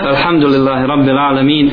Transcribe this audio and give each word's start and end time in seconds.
الحمد 0.00 0.44
لله 0.44 0.86
رب 0.86 1.08
العالمين 1.08 1.72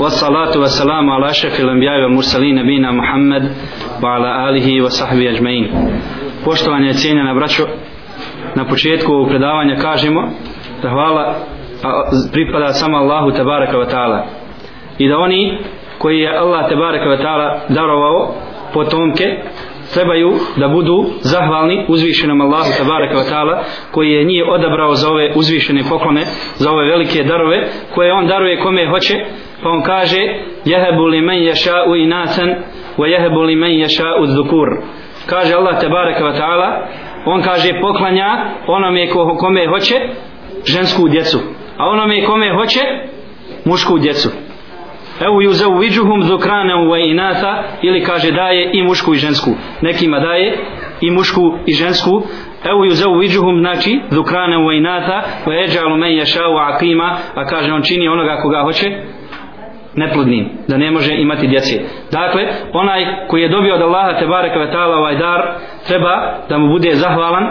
والصلاة 0.00 0.58
والسلام 0.58 1.10
على 1.10 1.30
أشرف 1.30 1.60
الأنبياء 1.60 2.00
والمرسلين 2.02 2.54
نبينا 2.54 2.90
محمد 2.92 3.52
وعلى 4.02 4.48
آله 4.48 4.82
وصحبه 4.84 5.30
أجمعين 5.30 5.70
Poštovanje 6.44 6.92
cijenjena 6.92 7.34
braćo, 7.34 7.66
na 8.54 8.64
početku 8.64 9.12
ovog 9.12 9.28
predavanja 9.28 9.76
kažemo 9.76 10.28
da 10.82 10.88
hvala 10.88 11.34
pripada 12.32 12.72
samo 12.72 12.96
Allahu 12.96 13.30
tebareka 13.30 13.76
wa 13.78 13.90
ta'ala 13.90 14.24
i 14.98 15.08
da 15.08 15.18
oni 15.18 15.58
koji 15.98 16.18
je 16.18 16.38
Allah 16.38 16.68
tebareka 16.68 17.04
wa 17.04 17.22
ta'ala 17.22 17.60
darovao 17.68 18.34
potomke 18.74 19.42
trebaju 19.94 20.32
da 20.56 20.68
budu 20.68 21.06
zahvalni 21.20 21.84
uzvišenom 21.88 22.40
Allahu 22.40 22.70
tabaraka 22.78 23.14
wa 23.14 23.26
ta'ala 23.30 23.62
koji 23.90 24.10
je 24.10 24.24
nije 24.24 24.50
odabrao 24.50 24.94
za 24.94 25.10
ove 25.10 25.32
uzvišene 25.36 25.82
poklone 25.88 26.24
za 26.54 26.70
ove 26.70 26.84
velike 26.86 27.22
darove 27.22 27.68
koje 27.94 28.12
on 28.12 28.26
daruje 28.26 28.60
kome 28.60 28.88
hoće. 28.90 29.14
Pa 29.62 29.68
on 29.68 29.82
kaže 29.82 30.20
jehebu 30.64 31.04
li 31.04 31.20
men 31.20 31.42
ješa'u 31.42 31.96
inasan 31.96 32.54
wa 32.98 33.06
jehebu 33.06 33.40
li 33.40 33.56
men 33.56 33.70
ješa'u 33.70 34.26
dhukur. 34.26 34.68
Kaže 35.26 35.54
Allah 35.54 35.80
tabaraka 35.80 36.24
wa 36.24 36.38
ta'ala 36.38 36.86
on 37.26 37.42
kaže 37.42 37.80
poklanja 37.80 38.28
onome 38.66 39.08
ko, 39.08 39.36
kome 39.40 39.66
hoće 39.66 39.94
žensku 40.64 41.08
djecu 41.08 41.38
a 41.80 41.86
onome 41.88 42.24
kome 42.24 42.54
hoće 42.54 42.80
mušku 43.64 43.98
djecu. 43.98 44.28
Evo 45.20 45.40
ju 45.40 45.52
zauviđuhum 45.52 46.22
zukrane 46.22 46.76
u 46.76 46.96
inata 46.96 47.62
ili 47.82 48.04
kaže 48.04 48.32
daje 48.32 48.70
i 48.72 48.82
mušku 48.82 49.14
i 49.14 49.18
žensku. 49.18 49.50
Nekima 49.82 50.20
daje 50.20 50.58
i 51.00 51.10
mušku 51.10 51.54
i 51.66 51.72
žensku. 51.72 52.22
Evo 52.64 52.84
ju 52.84 52.90
zauviđuhum 52.90 53.58
znači 53.58 54.00
zukrane 54.10 54.58
u 54.58 54.72
inata 54.72 55.22
u 55.46 55.52
eđalu 55.52 55.96
men 55.96 56.12
ješau 56.12 56.56
akima 56.56 57.16
a 57.34 57.44
kaže 57.44 57.72
on 57.72 57.82
čini 57.82 58.08
onoga 58.08 58.36
koga 58.42 58.62
hoće 58.62 58.86
neplodnim, 59.94 60.48
da 60.68 60.76
ne 60.76 60.90
može 60.90 61.14
imati 61.14 61.46
djece. 61.46 61.80
Dakle, 62.12 62.42
onaj 62.72 63.26
koji 63.28 63.42
je 63.42 63.48
dobio 63.48 63.74
od 63.74 63.82
Allaha 63.82 64.18
te 64.18 64.26
bareka 64.26 64.58
ve 64.58 64.72
taala 64.72 64.96
ovaj 64.96 65.16
dar, 65.16 65.54
treba 65.86 66.34
da 66.48 66.58
mu 66.58 66.68
bude 66.68 66.94
zahvalan 66.94 67.44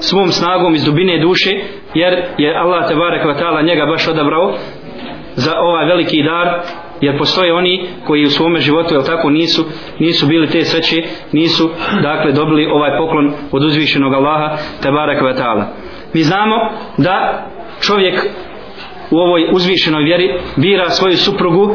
svom 0.00 0.28
snagom 0.28 0.74
iz 0.74 0.84
dubine 0.84 1.18
duše, 1.18 1.50
jer 1.94 2.22
je 2.38 2.56
Allah 2.56 2.88
te 2.88 2.94
bareka 2.94 3.28
ve 3.28 3.38
taala 3.38 3.62
njega 3.62 3.86
baš 3.86 4.08
odabrao 4.08 4.54
za 5.34 5.52
ovaj 5.60 5.86
veliki 5.86 6.22
dar 6.22 6.60
jer 7.04 7.18
postoje 7.18 7.54
oni 7.54 7.86
koji 8.06 8.24
u 8.24 8.30
svome 8.30 8.60
životu 8.60 8.94
jel 8.94 9.02
tako 9.02 9.30
nisu 9.30 9.64
nisu 9.98 10.26
bili 10.26 10.46
te 10.46 10.64
sreće 10.64 11.02
nisu 11.32 11.70
dakle 12.02 12.32
dobili 12.32 12.66
ovaj 12.66 12.98
poklon 12.98 13.32
od 13.52 13.64
uzvišenog 13.64 14.14
Allaha 14.14 14.56
tebarek 14.82 15.22
ve 15.22 15.34
ta'ala. 15.34 15.64
Mi 16.14 16.22
znamo 16.22 16.56
da 16.98 17.46
čovjek 17.80 18.26
u 19.10 19.16
ovoj 19.16 19.48
uzvišenoj 19.52 20.02
vjeri 20.02 20.34
bira 20.56 20.90
svoju 20.90 21.16
suprugu 21.16 21.74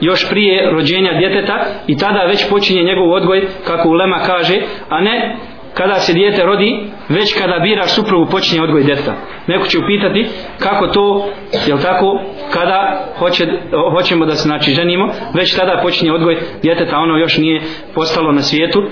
još 0.00 0.30
prije 0.30 0.70
rođenja 0.70 1.18
djeteta 1.18 1.64
i 1.86 1.96
tada 1.96 2.24
već 2.24 2.50
počinje 2.50 2.82
njegov 2.82 3.12
odgoj 3.12 3.48
kako 3.66 3.88
Ulema 3.88 4.18
kaže 4.18 4.60
a 4.88 5.00
ne 5.00 5.36
kada 5.74 5.94
se 5.94 6.12
dijete 6.12 6.44
rodi, 6.44 6.90
već 7.08 7.38
kada 7.38 7.58
biraš 7.58 7.94
suprugu 7.94 8.30
počinje 8.30 8.62
odgoj 8.62 8.84
djeteta. 8.84 9.14
Neko 9.46 9.66
će 9.66 9.78
upitati 9.78 10.26
kako 10.58 10.86
to, 10.86 11.28
jel 11.66 11.78
tako, 11.78 12.20
kada 12.52 13.06
hoće, 13.18 13.46
hoćemo 13.92 14.26
da 14.26 14.34
se 14.34 14.42
znači 14.42 14.70
ženimo, 14.70 15.08
već 15.34 15.56
tada 15.56 15.80
počinje 15.82 16.12
odgoj 16.12 16.38
djeteta, 16.62 16.98
ono 16.98 17.16
još 17.16 17.38
nije 17.38 17.62
postalo 17.94 18.32
na 18.32 18.42
svijetu. 18.42 18.82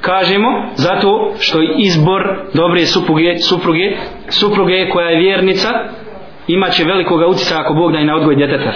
Kažemo 0.00 0.48
zato 0.74 1.32
što 1.38 1.58
izbor 1.76 2.22
dobre 2.54 2.86
supruge, 2.86 3.38
supruge, 3.38 3.96
supruge 4.28 4.88
koja 4.88 5.08
je 5.08 5.20
vjernica, 5.20 5.68
imaće 6.46 6.84
velikog 6.84 7.20
utjecaja 7.30 7.60
ako 7.60 7.74
Bog 7.74 7.92
da 7.92 7.98
i 7.98 8.04
na 8.04 8.16
odgoj 8.16 8.36
djeteta. 8.36 8.72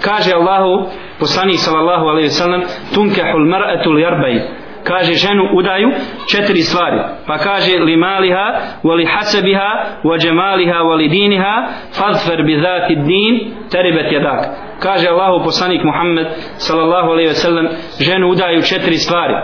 Kaže 0.00 0.32
Allahu, 0.32 0.88
poslanik 1.20 1.58
sallallahu 1.58 2.06
alejhi 2.06 2.26
ve 2.26 2.32
sellem, 2.32 2.62
tunkahul 2.94 3.46
mar'atu 3.48 3.92
li 3.92 4.04
arba'in 4.04 4.65
kaže 4.86 5.14
ženu 5.14 5.42
udaju 5.52 5.88
četiri 6.30 6.62
stvari. 6.62 6.98
Pa 7.26 7.38
kaže 7.38 7.78
li 7.78 7.96
maliha 7.96 8.46
wali 8.84 9.06
hasabiha 9.06 9.70
wa 10.04 10.24
jamaliha 10.24 10.78
wali 10.88 11.08
diniha 11.08 11.54
fadfar 11.98 12.42
bi 12.42 12.58
zati 12.58 12.94
din 12.94 13.54
taribat 13.72 14.12
yadak 14.12 14.40
kaže 14.80 15.08
Allahu 15.08 15.44
poslanik 15.44 15.84
Muhammed 15.84 16.26
sallallahu 16.56 17.10
alejhi 17.10 17.28
ve 17.28 17.34
sellem 17.34 17.68
ženu 18.00 18.30
udaju 18.30 18.62
četiri 18.62 18.96
stvari. 18.96 19.34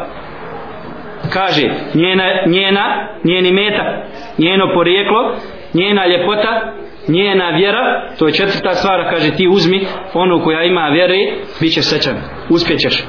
Kaže 1.33 1.63
njena 1.95 2.25
njena 2.47 3.09
njeni 3.25 3.53
meta 3.53 4.05
njeno 4.39 4.65
porijeklo 4.75 5.35
njena 5.75 6.07
ljepota 6.07 6.73
njena 7.09 7.51
vjera 7.51 7.85
to 8.19 8.27
je 8.27 8.33
četvrta 8.33 8.75
stvar 8.75 9.11
kaže 9.11 9.37
ti 9.37 9.49
uzmi 9.49 9.87
onu 10.15 10.45
koja 10.45 10.63
ima 10.63 10.89
vjere 10.89 11.19
bit 11.61 11.73
ćeš 11.75 11.85
srećan 11.85 12.17
uspjećeš 12.51 13.05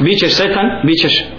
Bićeš 0.00 0.34
sretan, 0.34 0.66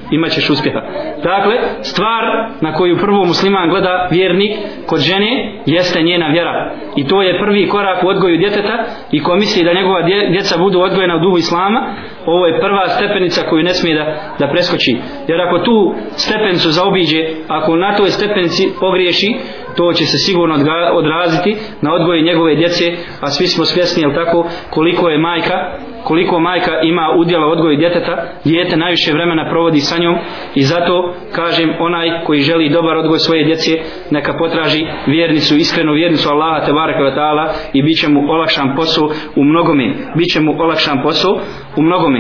ćeš, 0.06 0.12
imat 0.12 0.32
ćeš 0.32 0.50
uspjeha. 0.50 0.82
Dakle, 1.24 1.56
stvar 1.82 2.24
na 2.62 2.74
koju 2.74 2.98
prvo 2.98 3.26
musliman 3.26 3.70
gleda 3.70 4.08
vjernik 4.12 4.52
kod 4.86 5.00
žene 5.00 5.62
jeste 5.66 6.02
njena 6.02 6.28
vjera. 6.28 6.72
I 6.96 7.08
to 7.08 7.22
je 7.22 7.40
prvi 7.40 7.68
korak 7.68 8.04
u 8.04 8.08
odgoju 8.08 8.38
djeteta 8.38 8.84
i 9.12 9.24
ko 9.24 9.36
misli 9.36 9.64
da 9.64 9.74
njegova 9.74 10.02
djeca 10.32 10.58
budu 10.58 10.80
odgojena 10.80 11.16
u 11.16 11.20
duhu 11.20 11.38
Islama, 11.38 11.96
ovo 12.26 12.48
je 12.48 12.60
prva 12.60 12.90
stepenica 12.90 13.42
koju 13.50 13.64
ne 13.64 13.74
smije 13.74 13.96
da, 13.96 14.06
da 14.40 14.52
preskoči. 14.52 14.98
Jer 15.28 15.42
ako 15.42 15.60
tu 15.60 15.94
stepenicu 16.12 16.72
zaobiđe, 16.72 17.28
ako 17.48 17.76
na 17.76 17.96
toj 17.96 18.10
stepenici 18.10 18.70
pogriješi, 18.80 19.36
to 19.78 19.94
će 19.94 20.06
se 20.06 20.18
sigurno 20.18 20.56
odraziti 20.94 21.58
na 21.82 21.94
odgoje 21.94 22.22
njegove 22.22 22.56
djece, 22.56 22.94
a 23.22 23.28
svi 23.28 23.48
smo 23.48 23.66
svjesni, 23.66 24.04
jel 24.04 24.14
tako, 24.14 24.48
koliko 24.70 25.10
je 25.10 25.18
majka 25.18 25.78
koliko 26.06 26.40
majka 26.40 26.82
ima 26.82 27.16
udjela 27.18 27.48
odgoju 27.48 27.78
djeteta, 27.78 28.24
dijete 28.44 28.78
najviše 28.78 29.14
vremena 29.14 29.50
provodi 29.50 29.80
sa 29.80 29.95
njom 29.98 30.16
i 30.56 30.64
zato 30.64 31.14
kažem 31.32 31.70
onaj 31.80 32.24
koji 32.26 32.42
želi 32.42 32.70
dobar 32.70 32.98
odgoj 32.98 33.20
svoje 33.20 33.44
djece, 33.44 33.72
neka 34.12 34.34
potraži 34.38 34.88
vjernicu, 35.08 35.56
iskrenu 35.56 35.94
vjernicu 35.94 36.30
Allaha 36.30 36.66
te 36.66 36.74
baraka 36.74 37.00
wa 37.00 37.16
ta'ala 37.16 37.50
i 37.74 37.84
bit 37.84 38.00
će 38.00 38.08
mu 38.10 38.32
olakšan 38.32 38.76
posao 38.76 39.10
u 39.36 39.44
mnogome. 39.44 39.94
Bit 40.16 40.34
će 40.34 40.40
mu 40.42 40.52
olakšan 40.60 41.04
posao 41.04 41.40
u 41.78 41.82
mnogome. 41.82 42.20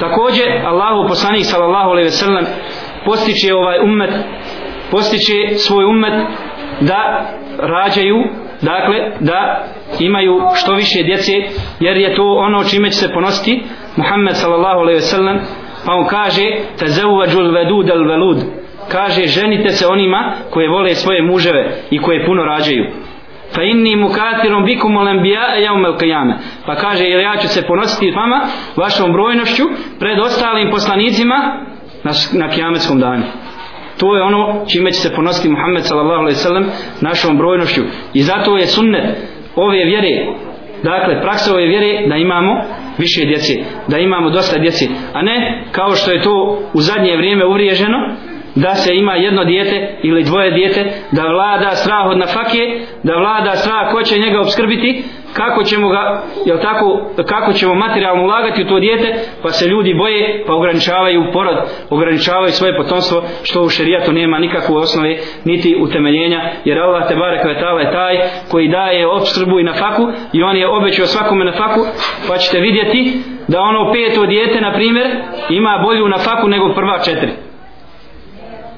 Također, 0.00 0.46
Allahu 0.64 1.08
poslanik 1.08 1.44
sallallahu 1.44 1.90
alaihi 1.90 2.06
ve 2.06 2.10
sellem 2.10 2.44
postiče 3.04 3.54
ovaj 3.54 3.78
ummet, 3.84 4.10
postiče 4.90 5.32
svoj 5.56 5.84
ummet 5.84 6.14
da 6.80 7.26
rađaju 7.58 8.16
dakle 8.62 9.10
da 9.20 9.64
imaju 10.00 10.40
što 10.54 10.74
više 10.74 11.02
djece 11.02 11.32
jer 11.80 11.96
je 11.96 12.16
to 12.16 12.22
ono 12.22 12.64
čime 12.64 12.90
će 12.90 12.98
se 12.98 13.12
ponositi 13.12 13.62
Muhammed 13.96 14.36
sallallahu 14.36 14.80
alejhi 14.80 14.96
ve 14.96 15.02
sellem 15.02 15.38
pa 15.86 15.92
on 15.92 16.06
kaže 16.06 16.46
tazawwajul 16.78 17.52
wadud 17.52 17.90
al 17.90 18.04
walud 18.04 18.38
kaže 18.88 19.26
ženite 19.26 19.70
se 19.70 19.86
onima 19.86 20.32
koje 20.50 20.68
vole 20.68 20.94
svoje 20.94 21.22
muževe 21.22 21.76
i 21.90 21.98
koje 21.98 22.26
puno 22.26 22.44
rađaju. 22.44 22.84
Fa 23.54 23.62
inni 23.62 23.96
mukatirum 23.96 24.64
bikum 24.64 24.96
al 24.96 25.08
anbiya 25.08 25.46
yawm 25.58 25.86
al 25.86 25.96
qiyamah 25.98 26.36
pa 26.66 26.74
kaže 26.74 27.04
jer 27.04 27.20
ja 27.20 27.36
ću 27.36 27.48
se 27.48 27.66
ponositi 27.66 28.10
vama 28.10 28.40
vašom 28.76 29.12
brojnošću 29.12 29.64
pred 29.98 30.18
ostalim 30.18 30.70
poslanicima 30.70 31.36
na, 32.04 32.12
na 32.32 32.48
kıyametskom 32.48 33.00
danu. 33.00 33.22
To 34.00 34.16
je 34.16 34.22
ono 34.22 34.64
čime 34.68 34.92
će 34.92 35.00
se 35.00 35.14
ponositi 35.14 35.48
Muhammed 35.48 35.84
sallallahu 35.84 36.20
alejhi 36.20 36.36
ve 36.36 36.42
sellem 36.42 36.66
našom 37.00 37.38
brojnošću. 37.38 37.82
I 38.14 38.22
zato 38.22 38.56
je 38.56 38.66
sunnet 38.66 39.16
ove 39.56 39.84
vjere, 39.84 40.26
dakle 40.82 41.20
praksa 41.22 41.52
ove 41.54 41.66
vjere 41.66 42.08
da 42.08 42.16
imamo 42.16 42.62
više 42.98 43.24
djece, 43.24 43.52
da 43.88 43.98
imamo 43.98 44.30
dosta 44.30 44.58
djece, 44.58 44.86
a 45.12 45.22
ne 45.22 45.64
kao 45.72 45.90
što 45.94 46.10
je 46.12 46.22
to 46.22 46.62
u 46.72 46.80
zadnje 46.80 47.16
vrijeme 47.16 47.46
uvriježeno, 47.46 47.98
da 48.56 48.74
se 48.74 48.94
ima 48.94 49.14
jedno 49.14 49.44
dijete 49.44 49.98
ili 50.02 50.24
dvoje 50.24 50.50
dijete, 50.50 50.92
da 51.12 51.22
vlada 51.22 51.70
strah 51.70 52.06
od 52.06 52.18
nafake, 52.18 52.80
da 53.02 53.16
vlada 53.16 53.56
strah 53.56 53.92
ko 53.92 54.02
će 54.02 54.18
njega 54.18 54.40
obskrbiti, 54.40 55.04
kako 55.32 55.62
ćemo 55.64 55.88
ga, 55.88 56.22
jel 56.46 56.58
tako, 56.62 57.10
kako 57.28 57.52
ćemo 57.52 57.74
materijalno 57.74 58.22
ulagati 58.22 58.62
u 58.62 58.68
to 58.68 58.80
dijete, 58.80 59.14
pa 59.42 59.50
se 59.50 59.68
ljudi 59.68 59.94
boje, 59.94 60.44
pa 60.46 60.54
ograničavaju 60.54 61.24
porod, 61.32 61.56
ograničavaju 61.90 62.52
svoje 62.52 62.76
potomstvo, 62.76 63.22
što 63.42 63.62
u 63.62 63.68
šerijatu 63.68 64.12
nema 64.12 64.38
nikakve 64.38 64.76
osnove, 64.76 65.16
niti 65.44 65.76
utemeljenja, 65.80 66.40
jer 66.64 66.78
Allah 66.78 67.08
te 67.08 67.16
barek 67.16 67.44
vetala 67.44 67.80
je 67.80 67.92
taj 67.92 68.14
koji 68.50 68.68
daje 68.68 69.06
obskrbu 69.06 69.60
i 69.60 69.64
nafaku 69.64 70.08
i 70.32 70.42
on 70.42 70.56
je 70.56 70.68
obećao 70.68 71.06
svakome 71.06 71.44
na 71.44 71.52
faku, 71.52 71.80
pa 72.28 72.36
ćete 72.36 72.60
vidjeti 72.60 73.12
da 73.48 73.60
ono 73.60 73.92
peto 73.92 74.26
dijete, 74.26 74.60
na 74.60 74.72
primjer, 74.72 75.06
ima 75.50 75.80
bolju 75.82 76.08
nafaku 76.08 76.48
nego 76.48 76.74
prva 76.74 76.98
četiri. 76.98 77.45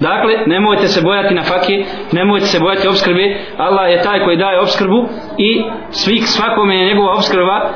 Dakle, 0.00 0.47
nemojte 0.47 0.89
se 0.89 1.03
bojati 1.03 1.35
na 1.35 1.43
fakije, 1.43 1.87
nemojte 2.12 2.47
se 2.47 2.61
bojati 2.61 2.89
obskrbe. 2.89 3.37
Allah 3.56 3.91
je 3.91 4.03
taj 4.03 4.25
koji 4.25 4.37
daje 4.37 4.61
obskrbu 4.61 5.09
i 5.39 5.62
svih 5.91 6.29
svakome 6.29 6.77
je 6.77 6.87
njegova 6.87 7.15
obskrba 7.15 7.56
e, 7.56 7.71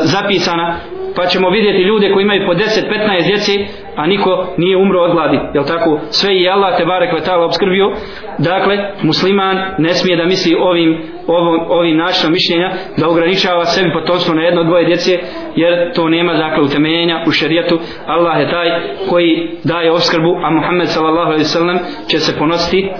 zapisana. 0.00 0.76
Pa 1.16 1.26
ćemo 1.26 1.50
vidjeti 1.50 1.82
ljude 1.82 2.12
koji 2.12 2.22
imaju 2.22 2.46
po 2.46 2.54
10-15 2.54 3.26
djeci, 3.26 3.66
a 3.96 4.06
niko 4.06 4.54
nije 4.56 4.76
umro 4.76 5.00
od 5.00 5.12
gladi. 5.12 5.38
Jel 5.54 5.64
tako? 5.64 6.00
Sve 6.10 6.40
i 6.40 6.48
Allah 6.48 6.76
te 6.76 6.84
barek 6.84 7.12
vetala 7.12 7.44
obskrbio. 7.44 7.92
Dakle 8.38 8.76
musliman 9.02 9.56
ne 9.78 9.94
smije 9.94 10.16
da 10.16 10.24
misli 10.26 10.54
ovim 10.60 11.02
ovom, 11.26 11.60
ovim 11.68 11.96
načinom 11.96 12.32
mišljenja 12.32 12.70
da 12.96 13.08
ograničava 13.08 13.64
sebi 13.64 13.92
potomstvo 13.92 14.34
na 14.34 14.42
jedno 14.42 14.64
dvoje 14.64 14.84
djece 14.84 15.18
jer 15.56 15.92
to 15.94 16.08
nema 16.08 16.32
dakle 16.34 16.62
utemeljenja 16.62 17.24
u 17.26 17.30
šerijatu. 17.30 17.78
Allah 18.06 18.40
je 18.40 18.50
taj 18.50 18.68
koji 19.08 19.50
daje 19.64 19.92
obskrbu 19.92 20.30
a 20.44 20.50
Muhammed 20.50 20.88
sallallahu 20.88 21.26
alejhi 21.26 21.42
ve 21.42 21.54
sellem 21.56 21.78
će 22.10 22.18
se 22.18 22.38
ponositi 22.38 22.90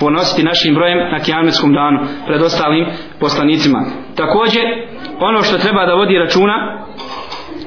ponositi 0.00 0.42
našim 0.42 0.74
brojem 0.74 0.98
na 0.98 1.20
kijametskom 1.20 1.74
danu 1.74 1.98
pred 2.26 2.42
ostalim 2.42 2.86
poslanicima. 3.20 3.84
Također 4.16 4.64
ono 5.20 5.42
što 5.42 5.58
treba 5.58 5.86
da 5.86 5.94
vodi 5.94 6.18
računa 6.18 6.84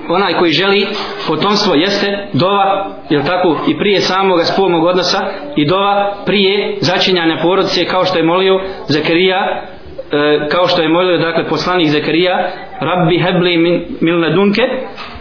onaj 0.10 0.34
koji 0.34 0.52
želi 0.52 0.88
potomstvo 1.28 1.76
jeste 1.76 2.28
dova 2.34 2.86
jel 3.10 3.24
tako? 3.24 3.58
I 3.68 3.78
prije 3.78 4.02
samog 4.02 4.40
spolnog 4.44 4.84
odnosa 4.84 5.20
i 5.56 5.68
dova 5.68 6.14
prije 6.26 6.78
začinjanja 6.82 7.38
porodice 7.42 7.86
kao 7.86 8.06
što 8.06 8.18
je 8.18 8.24
molio 8.24 8.60
Zakarija 8.88 9.62
e, 10.12 10.48
kao 10.52 10.68
što 10.68 10.82
je 10.82 10.90
molio 10.90 11.18
dakle 11.18 11.50
poslanik 11.50 11.88
Zakarija 11.88 12.50
Rabbi 12.80 13.20
hebli 13.20 13.58
min, 13.58 13.86
min 14.02 14.16
ledunke 14.16 14.62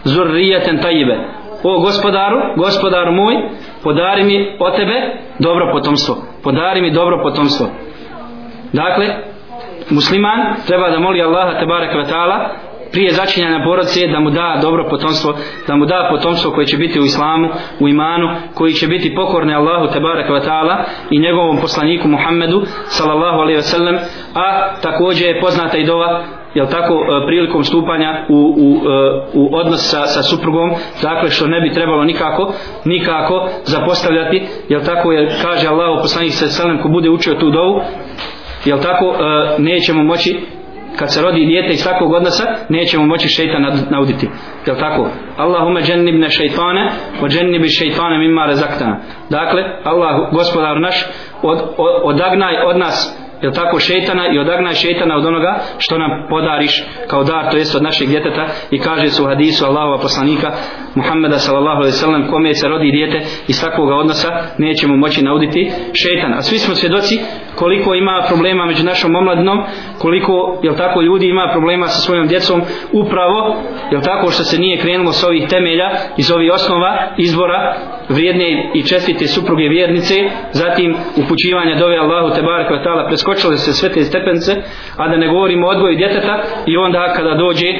zurrijeten 0.04 0.82
tajibe 0.82 1.16
o 1.62 1.80
gospodaru, 1.80 2.36
gospodaru 2.56 3.12
moj 3.12 3.34
podari 3.82 4.24
mi 4.24 4.56
o 4.58 4.70
tebe 4.70 5.16
dobro 5.38 5.72
potomstvo 5.72 6.16
podari 6.46 6.80
mi 6.80 6.90
dobro 6.90 7.22
potomstvo. 7.22 7.66
Dakle 8.72 9.06
musliman 9.90 10.40
treba 10.66 10.90
da 10.90 10.98
moli 10.98 11.22
Allaha 11.22 11.58
tebarek 11.58 11.94
ve 11.94 12.04
taala 12.04 12.50
prije 12.92 13.12
začinjanja 13.12 13.64
porodice 13.64 14.06
da 14.06 14.20
mu 14.20 14.30
da 14.30 14.58
dobro 14.62 14.86
potomstvo, 14.90 15.34
da 15.68 15.76
mu 15.76 15.86
da 15.86 16.08
potomstvo 16.10 16.50
koje 16.50 16.66
će 16.66 16.76
biti 16.76 17.00
u 17.00 17.04
islamu, 17.04 17.48
u 17.80 17.88
imanu, 17.88 18.28
koji 18.54 18.72
će 18.72 18.86
biti 18.86 19.14
pokorni 19.14 19.54
Allahu 19.54 19.92
tebarek 19.92 20.30
ve 20.30 20.40
ta'ala 20.40 20.84
i 21.10 21.18
njegovom 21.18 21.56
poslaniku 21.60 22.08
Muhammedu 22.08 22.62
sallallahu 22.86 23.38
alejhi 23.38 23.56
ve 23.56 23.62
sellem, 23.62 23.96
a 24.34 24.74
također 24.80 25.28
je 25.28 25.40
poznata 25.40 25.78
i 25.78 25.86
dova 25.86 26.24
jel 26.56 26.66
tako 26.66 26.94
e, 26.94 27.26
prilikom 27.26 27.64
stupanja 27.64 28.26
u, 28.28 28.34
u, 28.34 28.68
e, 28.90 29.20
u 29.34 29.56
odnos 29.56 29.90
sa, 29.90 30.06
sa 30.06 30.22
suprugom 30.22 30.70
dakle 31.02 31.30
što 31.30 31.46
ne 31.46 31.60
bi 31.60 31.74
trebalo 31.74 32.04
nikako 32.04 32.52
nikako 32.84 33.48
zapostavljati 33.64 34.42
jel 34.68 34.80
tako 34.84 35.12
je 35.12 35.28
kaže 35.42 35.68
Allah 35.68 35.98
poslanik 36.02 36.32
sa 36.32 36.46
sallam 36.46 36.82
ko 36.82 36.88
bude 36.88 37.10
učio 37.10 37.34
tu 37.34 37.50
dovu 37.50 37.80
jel 38.64 38.78
tako 38.78 39.06
e, 39.14 39.18
nećemo 39.58 40.02
moći 40.02 40.40
kad 40.98 41.12
se 41.12 41.22
rodi 41.22 41.46
dijete 41.46 41.72
iz 41.72 41.84
takvog 41.84 42.12
odnosa 42.12 42.44
nećemo 42.68 43.06
moći 43.06 43.28
šeitan 43.28 43.62
nauditi. 43.90 44.28
Je 44.66 44.78
tako? 44.78 45.10
Allahumma 45.36 45.80
jannibna 45.88 46.28
šeitane 46.28 46.90
o 47.22 47.28
džennibi 47.28 47.68
šeitane 47.68 48.18
mimma 48.18 48.46
rezaktana 48.46 49.00
dakle 49.30 49.62
Allah 49.84 50.32
gospodar 50.32 50.80
naš 50.80 51.06
od, 51.42 51.58
od, 51.76 52.00
odagnaj 52.02 52.56
od 52.66 52.76
nas 52.76 53.25
je 53.42 53.52
tako 53.52 53.78
šejtana 53.78 54.24
i 54.34 54.38
odagnaj 54.38 54.74
šejtana 54.74 55.16
od 55.16 55.26
onoga 55.26 55.58
što 55.78 55.98
nam 55.98 56.10
podariš 56.28 56.84
kao 57.10 57.24
dar 57.24 57.50
to 57.50 57.56
jest 57.56 57.74
od 57.74 57.82
našeg 57.82 58.08
djeteta. 58.08 58.46
I 58.70 58.78
kaže 58.78 59.06
su 59.06 59.24
u 59.24 59.26
hadisu 59.26 59.66
Allahova 59.66 59.98
poslanika 59.98 60.52
Muhammeda 60.94 61.38
sallallahu 61.38 61.76
alejhi 61.76 61.94
ve 61.96 62.02
sellem 62.04 62.30
kome 62.30 62.54
se 62.54 62.68
rodi 62.68 62.90
dijete 62.90 63.18
iz 63.48 63.60
takvog 63.60 63.88
odnosa 63.88 64.30
nećemo 64.58 64.96
moći 64.96 65.24
nauditi 65.24 65.70
šejtan 66.02 66.32
a 66.34 66.42
svi 66.42 66.58
smo 66.58 66.74
svjedoci 66.74 67.18
koliko 67.54 67.94
ima 67.94 68.24
problema 68.28 68.66
među 68.66 68.84
našom 68.84 69.14
omladinom 69.16 69.58
koliko 69.98 70.60
je 70.62 70.76
tako 70.76 71.00
ljudi 71.02 71.26
ima 71.26 71.48
problema 71.52 71.86
sa 71.86 72.00
svojom 72.00 72.26
djecom 72.26 72.62
upravo 72.92 73.56
je 73.92 74.00
tako 74.00 74.30
što 74.30 74.44
se 74.44 74.60
nije 74.60 74.80
krenulo 74.80 75.12
s 75.12 75.24
ovih 75.24 75.48
temelja 75.48 75.90
iz 76.16 76.30
ovih 76.32 76.52
osnova 76.52 77.08
izbora 77.18 77.76
vrijedne 78.08 78.70
i 78.74 78.82
čestite 78.82 79.26
supruge 79.26 79.68
vjernice 79.68 80.14
zatim 80.52 80.96
upućivanja 81.16 81.78
dove 81.78 81.96
Allahu 81.96 82.34
te 82.34 82.42
barek 82.42 82.84
taala 82.84 83.06
preskočile 83.06 83.56
se 83.56 83.72
sve 83.72 83.88
te 83.88 84.04
stepence 84.04 84.52
a 84.96 85.08
da 85.08 85.16
ne 85.16 85.28
govorimo 85.28 85.66
o 85.66 85.70
odgoju 85.70 85.96
djeteta 85.96 86.42
i 86.66 86.76
onda 86.76 87.12
kada 87.16 87.34
dođe 87.34 87.68
e, 87.68 87.78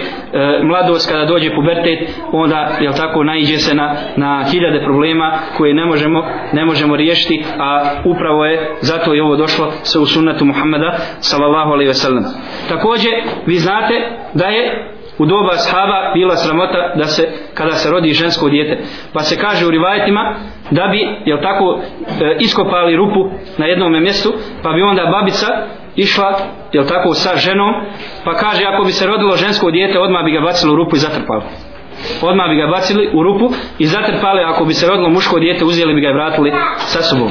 mladost 0.63 1.11
kada 1.11 1.25
dođe 1.25 1.55
pubertet 1.55 1.99
onda 2.33 2.77
je 2.81 2.93
tako 2.93 3.25
naiđe 3.25 3.57
se 3.59 3.75
na, 3.75 3.97
na 4.17 4.45
hiljade 4.51 4.81
problema 4.85 5.39
koje 5.57 5.75
ne 5.75 5.87
možemo 5.87 6.25
ne 6.53 6.65
možemo 6.65 6.97
riješiti 6.97 7.45
a 7.59 7.83
upravo 8.05 8.45
je 8.45 8.77
zato 8.81 9.15
je 9.15 9.23
ovo 9.23 9.37
došlo 9.37 9.73
sa 9.83 10.01
u 10.01 10.07
sunnetu 10.07 10.45
Muhammeda 10.45 10.97
sallallahu 11.21 11.71
alejhi 11.71 11.89
ve 11.89 11.95
sellem. 11.95 12.25
Takođe 12.69 13.11
vi 13.47 13.55
znate 13.55 13.95
da 14.35 14.47
je 14.47 14.96
u 15.19 15.27
doba 15.27 15.51
ashaba 15.55 16.13
bila 16.15 16.37
sramota 16.37 16.93
da 16.95 17.05
se 17.05 17.29
kada 17.55 17.73
se 17.73 17.91
rodi 17.91 18.13
žensko 18.13 18.49
dijete. 18.49 18.85
Pa 19.13 19.21
se 19.21 19.39
kaže 19.39 19.67
u 19.67 19.71
rivajetima 19.71 20.35
da 20.71 20.89
bi 20.89 21.09
jel 21.25 21.39
tako 21.43 21.81
e, 22.21 22.37
iskopali 22.41 22.97
rupu 22.97 23.31
na 23.59 23.67
jednom 23.67 23.93
mjestu 23.93 24.33
pa 24.63 24.73
bi 24.73 24.83
onda 24.83 25.07
babica 25.07 25.47
išla 25.97 26.39
jel 26.73 26.87
tako 26.87 27.15
sa 27.15 27.37
ženom 27.37 27.75
pa 28.25 28.33
kaže 28.35 28.65
ako 28.65 28.85
bi 28.85 28.93
se 28.93 29.07
rodilo 29.07 29.37
žensko 29.37 29.71
dijete 29.71 29.99
odmah 29.99 30.25
bi 30.25 30.33
ga 30.33 30.41
bacilo 30.41 30.73
u 30.73 30.77
rupu 30.77 30.97
i 30.97 30.99
zatrpalo 30.99 31.43
odmah 32.23 32.49
bi 32.49 32.57
ga 32.57 32.67
bacili 32.67 33.11
u 33.13 33.23
rupu 33.23 33.51
i 33.79 33.87
zatrpali 33.87 34.43
ako 34.43 34.65
bi 34.65 34.75
se 34.75 34.89
rodilo 34.89 35.11
muško 35.11 35.39
dijete 35.39 35.65
uzeli 35.65 35.95
bi 35.95 36.01
ga 36.01 36.09
i 36.09 36.13
vratili 36.13 36.53
sa 36.77 37.03
sobom. 37.03 37.31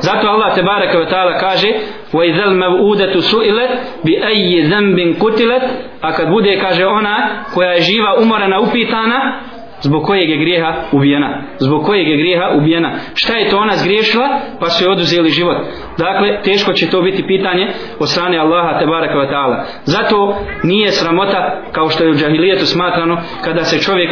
Zato 0.00 0.28
Allah 0.28 0.54
te 0.54 0.62
baraka 0.62 0.98
ve 0.98 1.06
taala 1.06 1.38
kaže: 1.38 1.68
"Wa 2.12 2.24
idzal 2.24 2.54
maw'udatu 2.54 3.22
su'ilat 3.22 3.70
bi 4.04 4.16
ayyi 4.16 4.68
dhanbin 4.68 5.18
qutilat", 5.18 5.62
a 6.00 6.12
kad 6.12 6.28
bude 6.30 6.58
kaže 6.60 6.86
ona 6.86 7.44
koja 7.54 7.70
je 7.70 7.80
živa 7.80 8.14
umorana 8.22 8.60
upitana 8.60 9.40
zbog 9.80 10.04
kojeg 10.04 10.30
je 10.30 10.36
grijeha 10.36 10.74
ubijena. 10.92 11.42
Zbog 11.58 11.84
kojeg 11.84 12.08
je 12.08 12.16
grijeha 12.16 12.50
ubijena. 12.56 12.92
Šta 13.14 13.36
je 13.36 13.50
to 13.50 13.58
ona 13.58 13.76
zgriješila? 13.76 14.40
Pa 14.60 14.70
su 14.70 14.84
je 14.84 14.90
oduzeli 14.90 15.30
život. 15.30 15.56
Dakle 15.98 16.42
teško 16.42 16.72
će 16.72 16.90
to 16.90 17.02
biti 17.02 17.26
pitanje 17.26 17.68
od 17.98 18.08
strane 18.08 18.38
Allaha 18.38 18.78
te 18.78 18.86
baraka 18.86 19.14
wa 19.14 19.30
ta'ala. 19.30 19.64
Zato 19.84 20.36
nije 20.62 20.90
sramota 20.90 21.62
kao 21.72 21.88
što 21.88 22.04
je 22.04 22.10
u 22.10 22.14
džahilijetu 22.14 22.66
smatrano 22.66 23.18
kada 23.44 23.64
se 23.64 23.78
čovjek 23.78 24.10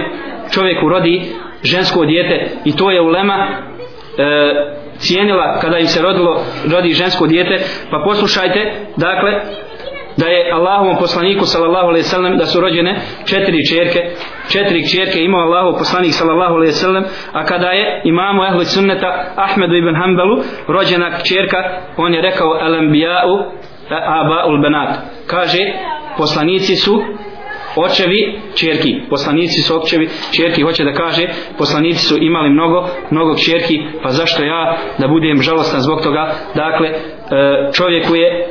čovjeku 0.54 0.88
rodi 0.88 1.22
žensko 1.62 2.04
dijete. 2.04 2.48
I 2.64 2.76
to 2.76 2.90
je 2.90 3.00
ulema 3.00 3.48
e, 4.18 4.87
cijenila 4.98 5.58
kada 5.60 5.78
im 5.78 5.86
se 5.86 6.02
rodilo 6.02 6.44
rodi 6.72 6.92
žensko 6.92 7.26
dijete 7.26 7.64
pa 7.90 8.02
poslušajte 8.04 8.60
dakle 8.96 9.32
da 10.16 10.26
je 10.26 10.52
Allahovom 10.52 10.96
poslaniku 10.96 11.44
sallallahu 11.44 11.86
alejhi 11.86 12.04
ve 12.04 12.12
sellem 12.14 12.38
da 12.38 12.46
su 12.46 12.60
rođene 12.60 13.00
četiri 13.24 13.64
ćerke 13.70 14.00
četiri 14.52 14.86
ćerke 14.86 15.18
imao 15.20 15.40
Allahov 15.40 15.78
poslanik 15.78 16.12
sallallahu 16.12 16.54
alejhi 16.54 16.70
ve 16.70 16.82
sellem 16.84 17.04
a 17.32 17.44
kada 17.44 17.70
je 17.70 18.02
imamu 18.04 18.44
ehli 18.44 18.64
sunneta 18.64 19.24
Ahmedu 19.36 19.74
ibn 19.74 19.94
Hanbalu 20.00 20.42
rođena 20.68 21.18
ćerka 21.18 21.58
on 21.96 22.14
je 22.14 22.22
rekao 22.22 22.50
al 22.52 22.74
abaul 23.90 24.60
banat. 24.62 24.98
Kaže 25.26 25.58
poslanici 26.16 26.76
su 26.76 27.02
očevi 27.80 28.40
čerki 28.54 29.00
poslanici 29.10 29.62
su 29.62 29.80
očevi 29.82 30.08
čerki 30.36 30.62
hoće 30.62 30.84
da 30.84 30.92
kaže 30.92 31.28
poslanici 31.58 32.06
su 32.06 32.16
imali 32.20 32.50
mnogo 32.50 32.88
mnogo 33.10 33.34
čerki 33.34 33.82
pa 34.02 34.08
zašto 34.10 34.44
ja 34.44 34.76
da 34.98 35.08
budem 35.08 35.42
žalostan 35.42 35.80
zbog 35.80 36.02
toga? 36.02 36.34
Dakle 36.54 36.88
e, 36.88 36.96
čovjeku 37.72 38.14
je 38.14 38.28
e, 38.28 38.46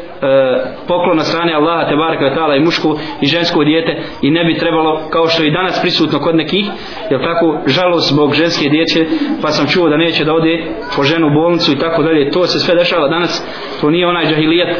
poklon 0.87 1.17
na 1.17 1.23
strane 1.23 1.53
Allaha 1.53 1.89
te 1.89 1.95
baraka 1.95 2.25
ve 2.25 2.35
taala 2.35 2.55
i 2.55 2.59
muško 2.59 2.99
i 3.21 3.25
žensko 3.25 3.63
dijete 3.63 4.01
i 4.21 4.31
ne 4.31 4.43
bi 4.45 4.57
trebalo 4.57 5.01
kao 5.09 5.27
što 5.27 5.43
je 5.43 5.47
i 5.47 5.51
danas 5.51 5.81
prisutno 5.81 6.19
kod 6.19 6.35
nekih 6.35 6.65
je 7.09 7.23
tako 7.23 7.59
žalost 7.65 8.13
zbog 8.13 8.33
ženske 8.33 8.69
djece 8.69 9.05
pa 9.41 9.47
sam 9.51 9.67
čuo 9.67 9.89
da 9.89 9.97
neće 9.97 10.25
da 10.25 10.33
ode 10.33 10.63
po 10.95 11.03
ženu 11.03 11.27
u 11.27 11.33
bolnicu 11.33 11.71
i 11.71 11.79
tako 11.79 12.03
dalje. 12.03 12.31
To 12.31 12.45
se 12.45 12.59
sve 12.59 12.75
dešava 12.75 13.07
danas. 13.07 13.43
To 13.81 13.89
nije 13.89 14.07
onaj 14.07 14.25
džahilijet 14.25 14.77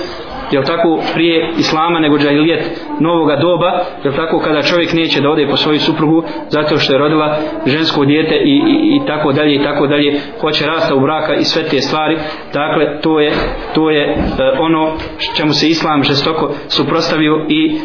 jel 0.51 0.63
tako 0.63 0.99
prije 1.13 1.49
islama 1.57 1.99
nego 1.99 2.17
džahilijet 2.17 2.81
novoga 2.99 3.35
doba 3.35 3.79
jel 4.03 4.13
tako 4.13 4.39
kada 4.39 4.61
čovjek 4.61 4.93
neće 4.93 5.21
da 5.21 5.29
ode 5.29 5.47
po 5.49 5.57
svoju 5.57 5.79
suprugu 5.79 6.23
zato 6.49 6.77
što 6.77 6.93
je 6.93 6.99
rodila 6.99 7.37
žensko 7.65 8.05
dijete 8.05 8.35
i, 8.35 8.55
i, 8.67 8.95
i 8.95 9.07
tako 9.07 9.31
dalje 9.31 9.55
i 9.55 9.63
tako 9.63 9.87
dalje 9.87 10.19
hoće 10.41 10.65
rasta 10.65 10.95
u 10.95 10.99
braka 10.99 11.33
i 11.35 11.43
sve 11.43 11.63
te 11.63 11.81
stvari. 11.81 12.17
Dakle 12.53 13.01
to 13.01 13.19
je 13.19 13.31
to 13.75 13.89
je 13.89 14.03
e, 14.03 14.15
ono 14.59 14.91
čemu 15.37 15.53
se 15.53 15.69
islam 15.69 16.03
žestoko 16.03 16.51
suprostavio 16.67 17.45
i 17.49 17.79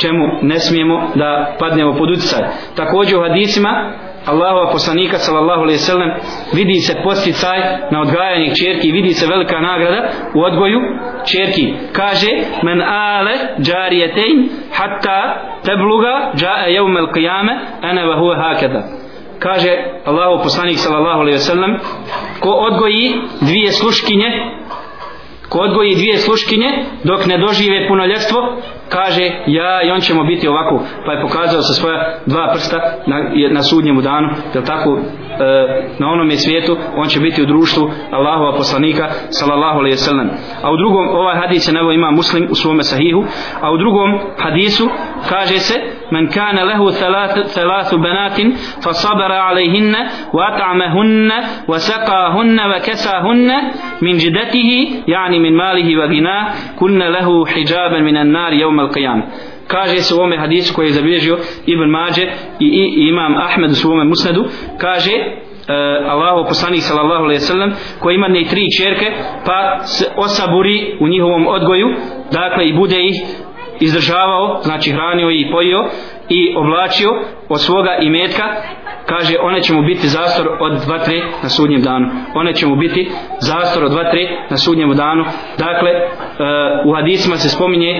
čemu 0.00 0.24
ne 0.42 0.58
smijemo 0.58 1.10
da 1.14 1.56
padnemo 1.58 1.92
pod 1.92 2.10
utjecaj. 2.10 2.44
Također 2.76 3.18
u 3.18 3.22
hadisima 3.22 3.92
Allahova 4.30 4.72
poslanika 4.72 5.18
sallallahu 5.18 5.62
alejhi 5.62 5.80
ve 5.80 5.88
sellem 5.92 6.10
vidi 6.52 6.74
se 6.80 6.94
posticaj 7.04 7.58
na 7.90 8.00
odgajanje 8.00 8.54
ćerki 8.54 8.92
vidi 8.92 9.12
se 9.14 9.26
velika 9.26 9.60
nagrada 9.60 10.08
u 10.34 10.40
odgoju 10.48 10.80
ćerki 11.24 11.74
kaže 11.92 12.30
men 12.62 12.82
ale 12.82 13.34
jariyatain 13.68 14.48
hatta 14.72 15.20
tabluga 15.66 16.14
jaa 16.42 16.66
yawm 16.76 16.94
al-qiyamah 17.04 17.56
ana 17.82 18.02
wa 18.08 18.16
huwa 18.20 18.36
hakada 18.36 18.82
kaže 19.38 19.72
Allahov 20.06 20.42
poslanik 20.42 20.78
sallallahu 20.78 21.20
alejhi 21.20 21.38
ve 21.38 21.48
sellem 21.52 21.72
ko 22.40 22.50
odgoji 22.50 23.14
dvije 23.40 23.72
sluškinje 23.72 24.30
ko 25.48 25.58
odgoji 25.58 25.94
dvije 25.94 26.16
sluškinje 26.18 26.70
dok 27.04 27.26
ne 27.26 27.38
dožive 27.38 27.88
punoljetstvo 27.88 28.56
kaže 28.90 29.24
ja 29.46 29.82
i 29.82 29.90
on 29.90 30.00
ćemo 30.00 30.24
biti 30.24 30.48
ovako. 30.48 30.82
Pa 31.06 31.12
je 31.12 31.22
pokazao 31.22 31.62
sa 31.62 31.72
svoja 31.72 31.98
dva 32.26 32.50
prsta 32.52 32.78
na, 33.06 33.16
na 33.50 33.62
sudnjemu 33.62 34.00
danu 34.00 34.28
jel 34.54 34.64
tako? 34.64 34.98
E, 35.40 35.88
na 35.98 36.08
onome 36.08 36.36
svijetu 36.36 36.76
on 36.96 37.08
će 37.08 37.20
biti 37.20 37.42
u 37.42 37.46
društvu 37.46 37.90
Allahova 38.10 38.56
poslanika 38.56 39.08
sallallahu 39.30 39.78
alejhi 39.78 39.94
ve 39.94 40.06
sellem 40.08 40.30
a 40.62 40.70
u 40.72 40.76
drugom 40.76 41.08
ovaj 41.08 41.36
hadis 41.36 41.68
je 41.68 41.72
naveo 41.72 41.92
ima 41.92 42.10
muslim 42.10 42.48
u 42.50 42.54
svome 42.54 42.82
sahihu 42.82 43.24
a 43.60 43.72
u 43.72 43.76
drugom 43.76 44.18
hadisu 44.38 44.88
kaže 45.28 45.58
se 45.58 45.74
men 46.10 46.30
kana 46.30 46.64
lahu 46.64 46.90
thalath 46.90 47.54
thalath 47.54 47.92
banatin 48.02 48.54
fa 48.84 48.92
sabara 48.92 49.44
alayhinna 49.50 49.98
wa 50.32 50.42
at'amahunna 50.50 51.34
wa 51.66 51.78
saqahunna 51.78 52.66
wa 52.66 52.80
kasahunna 52.86 53.56
min 54.00 54.16
jidatihi 54.18 55.02
yani 55.06 55.38
min 55.40 55.54
malihi 55.54 55.96
wa 55.96 56.06
ghina 56.06 56.52
kunna 56.78 57.08
lahu 57.08 57.44
hijaban 57.44 58.04
min 58.04 58.16
an-nar 58.16 58.52
yawm 58.52 58.79
al 58.80 58.88
qiyam. 58.88 59.22
Kaže 59.66 59.96
se 59.96 60.14
u 60.14 60.16
ovome 60.16 60.38
hadisu 60.38 60.74
koji 60.74 60.86
je 60.86 60.92
zabilježio 60.92 61.38
Ibn 61.66 61.90
Mađe 61.90 62.22
i, 62.60 62.66
i 62.66 63.08
imam 63.08 63.36
Ahmed 63.36 63.70
u 63.70 63.74
svome 63.74 64.04
musnadu 64.04 64.44
kaže 64.78 65.12
uh, 65.16 66.10
Allahu 66.10 66.48
poslanik 66.48 66.82
sallallahu 66.82 67.24
alejhi 67.24 67.40
ve 67.42 67.46
sellem 67.46 67.72
koji 67.98 68.14
ima 68.14 68.28
ne 68.28 68.44
tri 68.44 68.66
ćerke 68.78 69.12
pa 69.46 69.78
se 69.84 70.04
osaburi 70.16 70.96
u 71.00 71.08
njihovom 71.08 71.46
odgoju 71.46 71.88
dakle 72.32 72.68
i 72.68 72.72
bude 72.72 72.96
ih 73.06 73.16
izdržavao 73.80 74.60
znači 74.62 74.90
hranio 74.90 75.30
i 75.30 75.50
pojio 75.52 75.88
i 76.28 76.54
oblačio 76.56 77.10
od 77.48 77.60
svoga 77.60 77.96
imetka 78.00 78.44
kaže 79.06 79.34
one 79.42 79.60
će 79.60 79.74
mu 79.74 79.82
biti 79.82 80.08
zastor 80.08 80.48
od 80.60 80.72
dva 80.86 80.98
tre 80.98 81.22
na 81.42 81.48
sudnjem 81.48 81.82
danu. 81.82 82.06
One 82.34 82.52
će 82.54 82.66
mu 82.66 82.76
biti 82.76 83.10
zastor 83.38 83.84
od 83.84 83.90
dva 83.90 84.10
tre 84.10 84.22
na 84.50 84.56
sudnjem 84.56 84.96
danu. 84.96 85.24
Dakle 85.58 85.90
e, 85.90 86.02
u 86.86 86.94
hadisima 86.94 87.36
se 87.36 87.48
spominje 87.48 87.92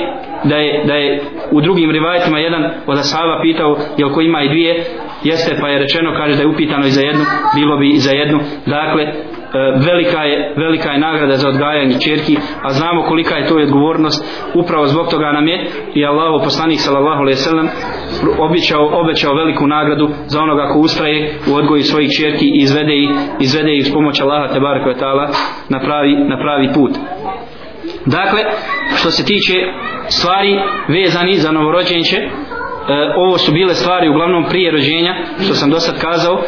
da 0.45 0.57
je, 0.57 0.85
da 0.85 0.95
je 0.95 1.23
u 1.51 1.61
drugim 1.61 1.91
rivajetima 1.91 2.39
jedan 2.39 2.65
od 2.87 2.99
Asava 2.99 3.41
pitao 3.43 3.77
jel 3.97 4.11
ko 4.11 4.21
ima 4.21 4.43
i 4.43 4.49
dvije? 4.49 4.85
Jeste 5.25 5.57
pa 5.61 5.69
je 5.69 5.79
rečeno 5.79 6.13
kaže 6.17 6.37
da 6.37 6.43
je 6.43 6.49
upitano 6.49 6.87
i 6.87 6.91
za 6.91 7.01
jednu 7.01 7.25
bilo 7.55 7.77
bi 7.77 7.91
i 7.91 7.99
za 7.99 8.13
jednu. 8.13 8.39
Dakle 8.67 9.13
E, 9.55 9.59
velika 9.87 10.23
je, 10.23 10.55
velika 10.57 10.91
je 10.91 10.99
nagrada 10.99 11.37
za 11.37 11.49
odgajanje 11.49 11.97
čerki, 12.01 12.37
a 12.63 12.71
znamo 12.71 13.03
kolika 13.03 13.35
je 13.37 13.47
to 13.47 13.55
odgovornost, 13.57 14.25
upravo 14.55 14.87
zbog 14.87 15.11
toga 15.11 15.33
nam 15.33 15.49
je 15.49 15.67
i 15.95 16.07
Allahu 16.07 16.45
poslanik 16.45 16.81
sallallahu 16.81 17.21
alejhi 17.21 17.39
ve 17.39 17.45
sellem 17.49 17.69
obećao 18.39 19.01
obećao 19.01 19.35
veliku 19.35 19.67
nagradu 19.67 20.09
za 20.27 20.43
onoga 20.43 20.69
ko 20.73 20.79
ustraje 20.79 21.39
u 21.53 21.55
odgoju 21.55 21.83
svojih 21.83 22.11
čerki 22.19 22.45
i 22.47 22.63
izvede 22.63 22.95
ih 22.95 23.11
izvede 23.41 23.77
ih 23.77 23.87
s 23.87 23.93
pomoć 23.93 24.21
Allaha 24.21 24.53
te 24.53 24.61
bareke 24.61 24.99
taala 25.01 25.29
na 25.69 25.81
pravi 25.81 26.17
na 26.29 26.37
pravi 26.39 26.69
put. 26.75 26.93
Dakle, 28.07 28.41
što 28.97 29.11
se 29.11 29.25
tiče 29.25 29.55
stvari 30.09 30.61
vezani 30.89 31.35
za 31.35 31.53
novorođenče, 31.53 32.17
e, 32.17 32.29
ovo 33.17 33.39
su 33.39 33.53
bile 33.53 33.75
stvari 33.75 34.09
uglavnom 34.09 34.45
prije 34.49 34.73
rođenja, 34.73 35.15
što 35.45 35.55
sam 35.55 35.71
do 35.71 35.81
sad 35.81 36.01
kazao, 36.01 36.43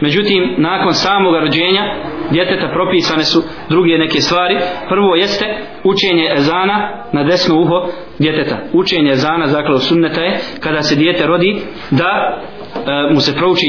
Međutim, 0.00 0.54
nakon 0.58 0.94
samog 0.94 1.34
rođenja 1.34 1.94
djeteta 2.30 2.68
propisane 2.72 3.24
su 3.24 3.42
druge 3.68 3.98
neke 3.98 4.20
stvari. 4.20 4.58
Prvo 4.88 5.14
jeste 5.14 5.46
učenje 5.84 6.30
ezana 6.36 7.04
na 7.12 7.24
desno 7.24 7.60
uho 7.60 7.88
djeteta. 8.18 8.58
Učenje 8.72 9.10
ezana, 9.10 9.46
dakle 9.46 9.78
sunneta 9.78 10.20
je, 10.20 10.38
kada 10.60 10.82
se 10.82 10.96
dijete 10.96 11.26
rodi, 11.26 11.60
da 11.90 12.40
E, 12.86 13.14
mu 13.14 13.20
se 13.20 13.34
prouči 13.34 13.66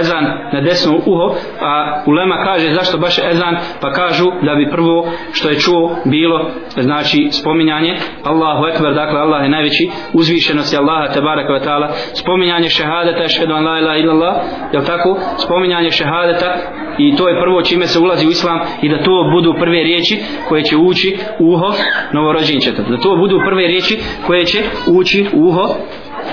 ezan 0.00 0.24
na 0.52 0.60
desno 0.60 0.96
uho, 1.06 1.34
a 1.60 2.02
ulema 2.06 2.44
kaže 2.44 2.74
zašto 2.74 2.98
baš 2.98 3.18
ezan, 3.18 3.56
pa 3.80 3.92
kažu 3.92 4.26
da 4.42 4.54
bi 4.54 4.70
prvo 4.70 5.08
što 5.32 5.48
je 5.48 5.58
čuo 5.58 5.96
bilo, 6.04 6.50
znači 6.76 7.28
spominjanje 7.30 7.96
Allahu 8.24 8.66
Ekber, 8.66 8.94
dakle 8.94 9.20
Allah 9.20 9.42
je 9.42 9.48
najveći, 9.48 9.90
uzvišenost 10.12 10.72
je 10.72 10.78
Allaha 10.78 11.12
tabaraka 11.14 11.52
wa 11.52 11.64
ta'ala, 11.64 11.88
spominjanje 12.14 12.68
šehadeta, 12.68 13.28
šhedu 13.28 13.54
an 13.54 13.64
la 13.64 13.78
ilaha 13.78 13.96
illallah, 13.96 14.34
je 14.72 14.84
tako? 14.84 15.18
Spominjanje 15.38 15.90
šehadeta 15.90 16.56
i 16.98 17.16
to 17.16 17.28
je 17.28 17.40
prvo 17.40 17.62
čime 17.62 17.86
se 17.86 17.98
ulazi 17.98 18.26
u 18.26 18.30
islam 18.30 18.60
i 18.82 18.88
da 18.88 19.02
to 19.02 19.30
budu 19.34 19.54
prve 19.58 19.82
riječi 19.82 20.18
koje 20.48 20.62
će 20.62 20.76
ući 20.76 21.16
uho 21.38 21.72
novorođenčeta. 22.12 22.82
Da 22.82 22.96
to 22.96 23.16
budu 23.16 23.40
prve 23.48 23.66
riječi 23.66 23.98
koje 24.26 24.44
će 24.44 24.58
ući 24.86 25.26
uho 25.32 25.74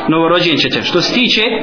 novorođenčeta. 0.09 0.83
Što 0.83 1.00
se 1.00 1.14
tiče 1.14 1.43
e, 1.43 1.61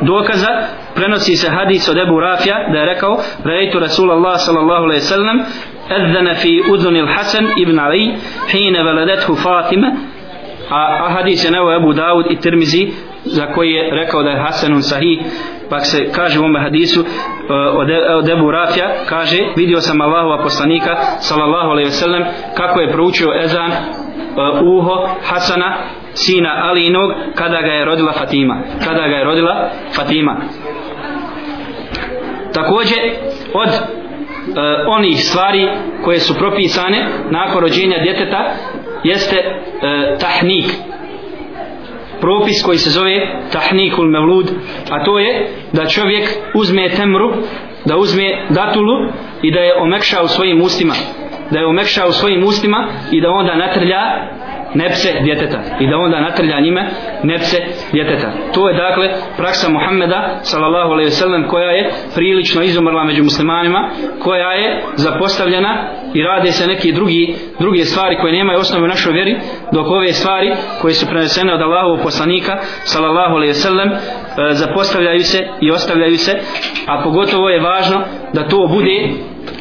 dokaza, 0.00 0.48
prenosi 0.94 1.36
se 1.36 1.50
hadis 1.50 1.88
od 1.88 1.98
Ebu 1.98 2.20
Rafija 2.20 2.68
da 2.72 2.78
je 2.78 2.86
rekao 2.86 3.18
Rejtu 3.44 3.78
Rasulallah 3.78 4.34
sallallahu 4.38 4.84
alaihi 4.84 5.00
sallam 5.00 5.38
أذن 5.90 6.32
في 6.32 6.62
أذن 6.74 6.96
الحسن 6.96 7.44
ابن 7.58 7.78
علي 7.78 8.16
حين 8.48 8.76
ولدته 8.76 9.34
فاطمة 9.34 9.94
a, 10.70 11.06
a 11.06 11.08
hadis 11.10 11.44
je 11.44 11.50
nevo 11.50 11.74
Ebu 11.74 11.92
Dawud 11.92 12.26
i 12.30 12.36
Tirmizi 12.36 12.88
za 13.24 13.46
koji 13.46 13.70
je 13.70 13.90
rekao 13.94 14.22
da 14.22 14.30
je 14.30 14.42
Hasanun 14.42 14.82
Sahih 14.82 15.18
pa 15.70 15.80
se 15.80 16.12
kaže 16.12 16.38
u 16.38 16.42
ovom 16.42 16.56
hadisu 16.62 17.00
uh, 17.00 17.06
od, 17.74 17.88
od 18.18 18.28
Ebu 18.28 18.50
Rafja 18.50 18.90
kaže 19.08 19.38
vidio 19.56 19.80
sam 19.80 20.00
Allahova 20.00 20.42
poslanika 20.42 20.96
sallallahu 21.18 21.70
alaihi 21.70 21.90
wasallam 21.90 22.24
kako 22.54 22.80
je 22.80 22.92
proučio 22.92 23.28
ezan 23.44 23.70
uh, 23.70 24.76
uho 24.76 25.08
Hasana 25.22 25.76
sina 26.15 26.49
Alinog 26.63 27.11
kada 27.35 27.61
ga 27.61 27.71
je 27.71 27.85
rodila 27.85 28.11
Fatima. 28.11 28.63
Kada 28.83 29.07
ga 29.07 29.15
je 29.15 29.23
rodila 29.23 29.69
Fatima. 29.95 30.37
Također 32.53 32.99
od 33.53 33.69
e, 33.69 33.79
onih 34.87 35.17
stvari 35.25 35.69
koje 36.03 36.19
su 36.19 36.35
propisane 36.35 37.07
nakon 37.29 37.61
rođenja 37.61 37.97
djeteta 38.03 38.53
jeste 39.03 39.37
e, 39.37 39.55
tahnik. 40.19 40.65
Propis 42.21 42.63
koji 42.63 42.77
se 42.77 42.89
zove 42.89 43.27
tahnikul 43.51 44.05
mevlud 44.05 44.51
a 44.89 45.05
to 45.05 45.19
je 45.19 45.49
da 45.73 45.85
čovjek 45.85 46.29
uzme 46.53 46.89
temru 46.89 47.33
da 47.85 47.97
uzme 47.97 48.45
datulu 48.49 48.93
i 49.41 49.51
da 49.51 49.59
je 49.59 49.81
omekša 49.81 50.21
u 50.23 50.27
svojim 50.27 50.61
ustima. 50.61 50.93
Da 51.51 51.59
je 51.59 51.65
omekša 51.65 52.07
u 52.07 52.11
svojim 52.11 52.43
ustima 52.43 52.87
i 53.11 53.21
da 53.21 53.31
onda 53.31 53.55
natrlja 53.55 54.01
nepse 54.75 55.09
djeteta 55.23 55.59
i 55.79 55.87
da 55.89 55.97
onda 55.97 56.21
natrlja 56.21 56.59
njime 56.59 56.89
nepse 57.23 57.57
djeteta. 57.91 58.31
To 58.53 58.69
je 58.69 58.75
dakle 58.75 59.09
praksa 59.37 59.69
Muhammeda 59.69 60.39
sallallahu 60.41 60.91
alejhi 60.91 61.09
ve 61.09 61.15
sellem 61.21 61.47
koja 61.47 61.71
je 61.71 61.91
prilično 62.15 62.63
izumrla 62.63 63.03
među 63.03 63.23
muslimanima, 63.23 63.89
koja 64.19 64.51
je 64.51 64.83
zapostavljena 64.95 65.89
i 66.13 66.23
rade 66.23 66.51
se 66.51 66.67
neki 66.67 66.91
drugi 66.91 67.35
druge 67.59 67.85
stvari 67.85 68.17
koje 68.21 68.33
nemaju 68.33 68.59
osnove 68.59 68.85
u 68.85 68.87
našoj 68.87 69.13
vjeri, 69.13 69.37
dok 69.71 69.87
ove 69.87 70.13
stvari 70.13 70.53
koje 70.81 70.93
su 70.93 71.05
prenesene 71.07 71.53
od 71.53 71.61
Allahovog 71.61 71.99
poslanika 72.03 72.57
sallallahu 72.83 73.35
alejhi 73.35 73.49
ve 73.49 73.53
sellem 73.53 73.89
zapostavljaju 74.51 75.23
se 75.23 75.47
i 75.61 75.71
ostavljaju 75.71 76.17
se, 76.17 76.39
a 76.87 77.03
pogotovo 77.03 77.49
je 77.49 77.61
važno 77.61 78.01
da 78.33 78.47
to 78.47 78.67
bude 78.67 79.09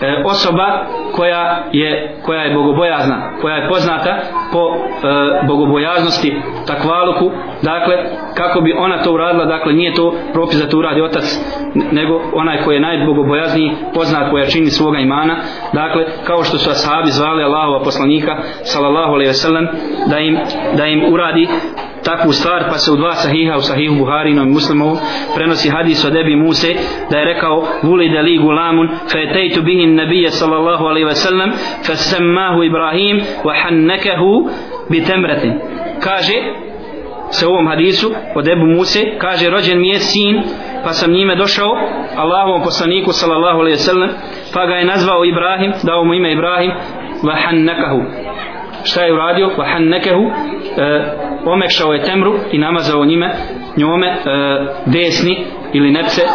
e, 0.02 0.22
osoba 0.24 0.86
koja 1.12 1.64
je 1.72 2.16
koja 2.22 2.40
je 2.40 2.54
bogobojazna, 2.54 3.30
koja 3.40 3.54
je 3.56 3.68
poznata 3.68 4.16
po 4.52 4.58
e, 4.58 5.46
bogobojaznosti 5.46 6.36
takvaluku, 6.66 7.30
dakle 7.62 7.96
kako 8.34 8.60
bi 8.60 8.72
ona 8.72 9.02
to 9.02 9.12
uradila, 9.12 9.44
dakle 9.44 9.72
nije 9.72 9.94
to 9.94 10.14
propis 10.32 10.58
da 10.58 10.68
to 10.68 10.78
uradi 10.78 11.02
otac, 11.02 11.24
nego 11.74 12.20
onaj 12.34 12.62
koji 12.62 12.74
je 12.74 12.80
najbogobojazniji, 12.80 13.72
poznat 13.94 14.30
po 14.30 14.38
jačini 14.38 14.70
svoga 14.70 14.98
imana, 14.98 15.36
dakle 15.72 16.04
kao 16.26 16.44
što 16.44 16.58
su 16.58 16.70
ashabi 16.70 17.10
zvali 17.10 17.44
Allahova 17.44 17.84
poslanika 17.84 18.36
sallallahu 18.62 19.12
alejhi 19.12 19.28
ve 19.28 19.34
sellem 19.34 19.68
da 20.10 20.18
im 20.18 20.38
da 20.76 20.86
im 20.86 21.12
uradi 21.12 21.48
takvu 22.04 22.32
stvar 22.32 22.64
pa 22.70 22.78
se 22.78 22.92
u 22.92 22.96
dva 22.96 23.12
sahiha 23.12 23.56
u 23.56 23.60
sahihu 23.60 23.94
Buharinom 23.94 24.48
i 24.48 24.52
Muslimovu 24.52 24.98
prenosi 25.34 25.70
hadis 25.70 26.04
od 26.04 26.16
Ebi 26.16 26.36
Muse 26.36 26.74
da 27.10 27.18
je 27.18 27.24
rekao 27.24 27.66
vuli 27.82 28.08
da 28.08 28.20
li 28.20 28.38
gulamun 28.38 28.88
fa 29.12 29.18
etejtu 29.18 29.62
bihin 29.62 29.94
nabije 29.94 30.30
sallallahu 30.30 30.84
alaihi 30.84 31.06
wasallam 31.06 31.50
fe 31.86 31.96
semmahu 31.96 32.62
Ibrahim 32.64 33.20
wa 33.44 33.54
hannakahu 33.62 34.50
bi 34.90 35.04
temratin 35.04 35.52
kaže 36.00 36.34
se 37.30 37.46
u 37.46 37.50
ovom 37.50 37.66
hadisu 37.68 38.12
od 38.34 38.48
Ebu 38.48 38.66
Muse 38.66 39.00
kaže 39.18 39.50
rođen 39.50 39.80
mi 39.80 39.88
je 39.88 39.98
sin 39.98 40.42
pa 40.84 40.92
sam 40.92 41.12
njime 41.12 41.36
došao 41.36 41.72
Allahovom 42.16 42.62
poslaniku 42.62 43.12
sallallahu 43.12 43.58
alaihi 43.60 43.76
wasallam 43.76 44.10
pa 44.54 44.66
ga 44.66 44.74
je 44.74 44.84
nazvao 44.84 45.24
Ibrahim 45.24 45.72
dao 45.82 46.04
mu 46.04 46.14
ime 46.14 46.32
Ibrahim 46.32 46.70
wa 47.22 47.34
hannakahu 47.44 48.02
šta 48.84 49.04
je 49.04 49.12
uradio? 49.12 49.50
Vahan 49.58 49.84
nekehu 49.84 50.22
e, 50.22 50.30
omekšao 51.44 51.92
je 51.92 52.02
temru 52.02 52.34
i 52.52 52.58
namazao 52.58 53.04
njime 53.04 53.30
njome 53.76 54.06
e, 54.06 54.16
desni 54.86 55.46
ili 55.72 55.90
nepce 55.90 56.22
e, 56.22 56.26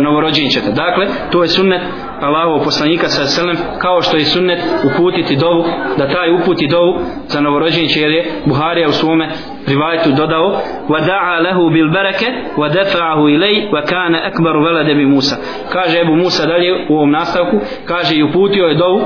novorođenčeta. 0.00 0.70
Dakle 0.70 1.06
to 1.30 1.42
je 1.42 1.48
sunnet 1.48 1.82
Allahov 2.20 2.64
poslanika 2.64 3.08
sa 3.08 3.26
selem 3.26 3.56
kao 3.78 4.02
što 4.02 4.16
je 4.16 4.24
sunnet 4.24 4.60
uputiti 4.84 5.36
dovu 5.36 5.64
da 5.98 6.08
taj 6.08 6.34
uputi 6.34 6.68
dovu 6.68 6.98
za 7.26 7.40
novorođenče 7.40 8.00
jer 8.00 8.10
je 8.10 8.26
Buharija 8.46 8.88
u 8.88 8.92
svome 8.92 9.28
rivajetu 9.66 10.10
dodao 10.10 10.60
wa 10.88 11.00
da'a 11.00 11.42
lahu 11.42 11.70
bil 11.70 11.90
baraka 11.90 12.26
wa 12.56 12.68
dafa'ahu 12.74 13.22
ilay 13.34 13.70
wa 13.72 13.86
kana 13.86 14.18
akbar 14.24 14.56
walad 14.56 14.96
bi 14.96 15.06
Musa. 15.06 15.36
Kaže 15.72 16.00
Abu 16.00 16.16
Musa 16.16 16.46
dalje 16.46 16.86
u 16.88 16.94
ovom 16.94 17.10
nastavku 17.10 17.56
kaže 17.84 18.14
i 18.16 18.22
uputio 18.22 18.64
je 18.64 18.74
dovu 18.74 19.00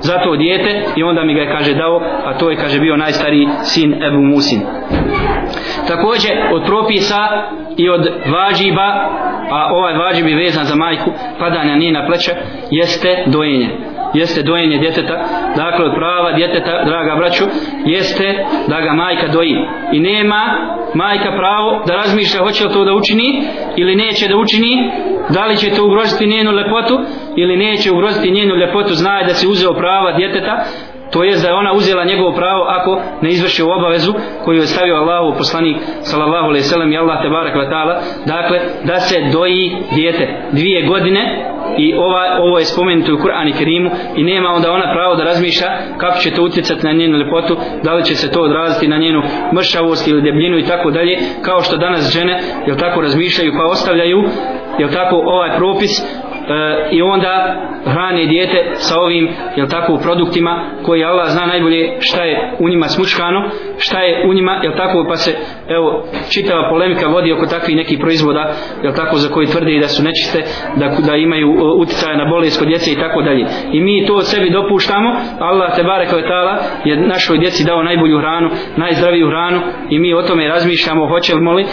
za 0.00 0.18
to 0.18 0.36
dijete 0.36 0.84
i 0.96 1.02
onda 1.02 1.24
mi 1.24 1.34
ga 1.34 1.40
je 1.40 1.52
kaže 1.52 1.74
dao 1.74 2.02
a 2.24 2.38
to 2.38 2.50
je 2.50 2.56
kaže 2.56 2.80
bio 2.80 2.96
najstariji 2.96 3.48
sin 3.62 4.02
Ebu 4.04 4.20
Musin. 4.20 4.60
Također 5.88 6.32
od 6.52 6.64
propisa 6.64 7.28
i 7.76 7.90
od 7.90 8.08
vađiba 8.26 9.08
a 9.50 9.68
ovaj 9.72 9.94
vađib 9.94 10.26
je 10.26 10.36
vezan 10.36 10.64
za 10.64 10.76
majku 10.76 11.10
padanja 11.38 11.76
nije 11.76 11.92
na 11.92 12.06
pleća 12.06 12.32
jeste 12.70 13.24
dojenje. 13.26 13.68
Jeste 14.14 14.42
dojenje 14.42 14.78
djeteta 14.78 15.24
dakle 15.56 15.84
od 15.84 15.94
prava 15.94 16.32
djeteta 16.32 16.84
draga 16.84 17.16
braću 17.16 17.44
jeste 17.84 18.46
da 18.68 18.80
ga 18.80 18.92
majka 18.92 19.26
doji. 19.28 19.56
I 19.92 20.00
nema 20.00 20.42
majka 20.94 21.30
pravo 21.36 21.84
da 21.86 21.94
razmišlja 21.94 22.40
hoće 22.40 22.64
li 22.64 22.72
to 22.72 22.84
da 22.84 22.94
učini 22.94 23.42
ili 23.76 23.96
neće 23.96 24.28
da 24.28 24.36
učini 24.36 24.90
da 25.30 25.46
li 25.46 25.56
će 25.56 25.70
to 25.70 25.86
ugroziti 25.86 26.26
njenu 26.26 26.50
lepotu 26.50 27.00
ili 27.36 27.56
neće 27.56 27.92
ugroziti 27.92 28.30
njenu 28.30 28.54
lepotu. 28.54 28.94
Znaje 28.94 29.24
da 29.26 29.34
se 29.34 29.48
uzeo 29.48 29.74
prava 29.74 30.12
djeteta 30.12 30.64
to 31.10 31.24
jest 31.24 31.42
da 31.42 31.48
je 31.48 31.54
ona 31.54 31.72
uzela 31.72 32.04
njegovo 32.04 32.32
pravo 32.32 32.64
ako 32.68 33.02
ne 33.22 33.30
izvrši 33.30 33.62
obavezu 33.62 34.12
koju 34.44 34.58
je 34.60 34.66
stavio 34.66 34.94
Allahu 34.94 35.38
poslanik 35.38 35.76
sallallahu 36.00 36.44
alejhi 36.44 36.64
ve 36.64 36.68
sellem 36.68 36.92
i 36.92 36.98
Allah 36.98 37.22
te 37.22 37.28
barek 37.28 37.54
ve 37.54 37.70
taala. 37.70 38.00
Dakle 38.26 38.60
da 38.84 39.00
se 39.00 39.16
doji 39.32 39.76
dijete 39.94 40.48
dvije 40.52 40.86
godine 40.86 41.50
i 41.78 41.94
ova, 41.94 42.22
ovo 42.40 42.58
je 42.58 42.64
spomenuto 42.64 43.14
u 43.14 43.16
Kur'anu 43.16 43.58
Kerimu 43.58 43.90
i 44.16 44.24
nema 44.24 44.48
onda 44.48 44.72
ona 44.72 44.92
pravo 44.92 45.14
da 45.14 45.24
razmišlja 45.24 45.68
kako 45.98 46.18
će 46.18 46.30
to 46.30 46.42
utjecati 46.42 46.86
na 46.86 46.92
njenu 46.92 47.18
lepotu 47.18 47.56
da 47.84 47.94
li 47.94 48.04
će 48.04 48.14
se 48.14 48.32
to 48.32 48.42
odraziti 48.42 48.88
na 48.88 48.98
njenu 48.98 49.22
mršavost 49.54 50.08
ili 50.08 50.22
debljinu 50.22 50.58
i 50.58 50.64
tako 50.64 50.90
dalje 50.90 51.18
kao 51.42 51.60
što 51.60 51.76
danas 51.76 52.12
žene 52.12 52.40
jel 52.66 52.76
tako 52.76 53.00
razmišljaju 53.00 53.52
pa 53.58 53.64
ostavljaju 53.64 54.18
jel 54.78 54.90
tako 54.92 55.16
ovaj 55.16 55.56
propis 55.56 56.02
e, 56.50 56.88
i 56.90 57.02
onda 57.02 57.56
hrane 57.84 58.26
dijete 58.26 58.70
sa 58.74 59.00
ovim 59.00 59.28
jel 59.56 59.68
tako 59.68 59.98
produktima 60.02 60.64
koji 60.82 61.04
Allah 61.04 61.28
zna 61.28 61.46
najbolje 61.46 61.96
šta 62.00 62.24
je 62.24 62.52
u 62.58 62.68
njima 62.68 62.88
smučkano 62.88 63.50
šta 63.78 64.00
je 64.00 64.28
u 64.28 64.34
njima 64.34 64.60
jel 64.62 64.72
tako 64.76 65.06
pa 65.08 65.16
se 65.16 65.36
evo 65.68 66.04
čitava 66.30 66.68
polemika 66.70 67.08
vodi 67.08 67.32
oko 67.32 67.46
takvih 67.46 67.76
nekih 67.76 67.98
proizvoda 67.98 68.52
jel 68.82 68.92
tako 68.92 69.16
za 69.16 69.28
koji 69.28 69.46
tvrde 69.46 69.78
da 69.80 69.88
su 69.88 70.02
nečiste 70.02 70.42
da, 70.76 70.86
da 71.06 71.16
imaju 71.16 71.48
e, 72.12 72.16
na 72.16 72.24
bolest 72.24 72.58
kod 72.58 72.68
djece 72.68 72.92
i 72.92 72.96
tako 72.96 73.22
dalje. 73.22 73.46
I 73.72 73.80
mi 73.80 74.06
to 74.06 74.14
od 74.14 74.26
sebi 74.26 74.50
dopuštamo 74.50 75.10
Allah 75.40 75.76
te 75.76 75.82
barek 75.82 76.12
vetala 76.12 76.58
je 76.84 76.96
našoj 76.96 77.38
djeci 77.38 77.64
dao 77.64 77.82
najbolju 77.82 78.18
hranu 78.18 78.50
najzdraviju 78.76 79.28
hranu 79.28 79.60
i 79.90 79.98
mi 79.98 80.14
o 80.14 80.22
tome 80.22 80.48
razmišljamo 80.48 81.06
hoćemo 81.06 81.52
li 81.52 81.66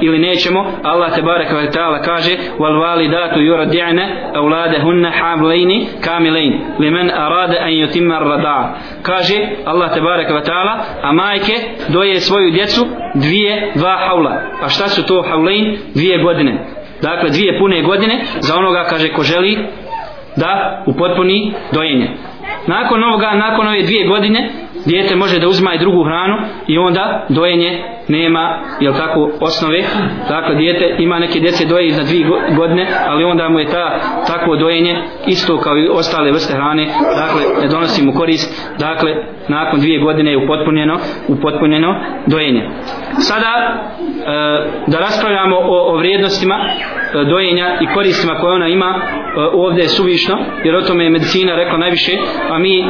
ili 0.00 0.18
nećemo. 0.18 0.60
Allah 0.82 1.14
te 1.14 1.22
barek 1.22 1.52
vetala 1.52 1.98
kaže 2.02 2.30
wal 2.58 2.80
validatu 2.80 3.40
yurdi'na 3.40 4.21
أولادهن 4.35 5.09
حاملين 5.09 5.87
كاملين 6.03 6.53
لمن 6.79 7.11
أراد 7.11 7.51
أن 7.51 7.69
يتم 7.69 8.11
الرضاعة 8.11 8.75
kaže 9.03 9.37
Allah 9.65 9.93
tebarek 9.93 10.29
ve 10.29 10.43
taala 10.43 10.85
a 11.01 11.13
majke 11.13 11.53
doje 11.89 12.19
svoju 12.19 12.51
djecu 12.51 12.87
dvije 13.15 13.71
dva 13.75 13.97
haula 14.07 14.41
a 14.61 14.69
šta 14.69 14.87
su 14.87 15.05
to 15.05 15.21
haulain 15.29 15.77
dvije 15.95 16.17
godine 16.17 16.65
dakle 17.01 17.29
dvije 17.29 17.59
pune 17.59 17.81
godine 17.81 18.21
za 18.39 18.55
onoga 18.57 18.83
kaže 18.83 19.09
ko 19.09 19.23
želi 19.23 19.57
da 20.35 20.83
upotpuni 20.85 21.53
dojenje 21.71 22.07
nakon 22.67 23.03
ovoga 23.03 23.31
nakon 23.31 23.67
ove 23.67 23.81
dvije 23.81 24.07
godine 24.07 24.49
dijete 24.86 25.16
može 25.16 25.38
da 25.38 25.48
uzma 25.48 25.74
i 25.74 25.78
drugu 25.78 26.04
hranu 26.04 26.36
i 26.66 26.78
onda 26.78 27.26
dojenje 27.28 27.82
nema 28.08 28.58
jel 28.80 28.94
tako 28.94 29.30
osnove. 29.40 29.82
Dakle 30.28 30.54
dijete 30.54 30.96
ima 30.98 31.18
neke 31.18 31.40
djece 31.40 31.66
doje 31.66 31.92
za 31.92 32.02
dvije 32.02 32.26
godine 32.56 32.86
ali 33.06 33.24
onda 33.24 33.48
mu 33.48 33.58
je 33.58 33.66
ta 33.66 33.98
takvo 34.26 34.56
dojenje 34.56 35.02
isto 35.26 35.58
kao 35.58 35.78
i 35.78 35.88
ostale 35.88 36.32
vrste 36.32 36.54
hrane. 36.54 36.86
Dakle 37.16 37.62
ne 37.62 37.68
donosi 37.68 38.06
mu 38.06 38.12
korist. 38.12 38.72
Dakle 38.78 39.14
nakon 39.48 39.80
dvije 39.80 40.00
godine 40.00 40.30
je 40.30 40.44
upotpunjeno 40.44 40.98
upotpunjeno 41.28 42.00
dojenje. 42.26 42.68
Sada 43.12 43.52
e, 43.52 43.92
da 44.86 44.98
raspravljamo 44.98 45.56
o, 45.56 45.92
o 45.92 45.96
vrijednostima 45.96 46.54
e, 46.54 47.24
dojenja 47.24 47.78
i 47.80 47.86
koristima 47.94 48.34
koje 48.34 48.54
ona 48.54 48.68
ima 48.68 48.94
e, 48.96 49.40
ovdje 49.52 49.82
je 49.82 49.88
suvišno 49.88 50.38
jer 50.64 50.76
o 50.76 50.82
tome 50.82 51.04
je 51.04 51.10
medicina 51.10 51.56
rekla 51.56 51.78
najviše 51.78 52.12
a 52.50 52.58
mi 52.58 52.78
e, 52.80 52.84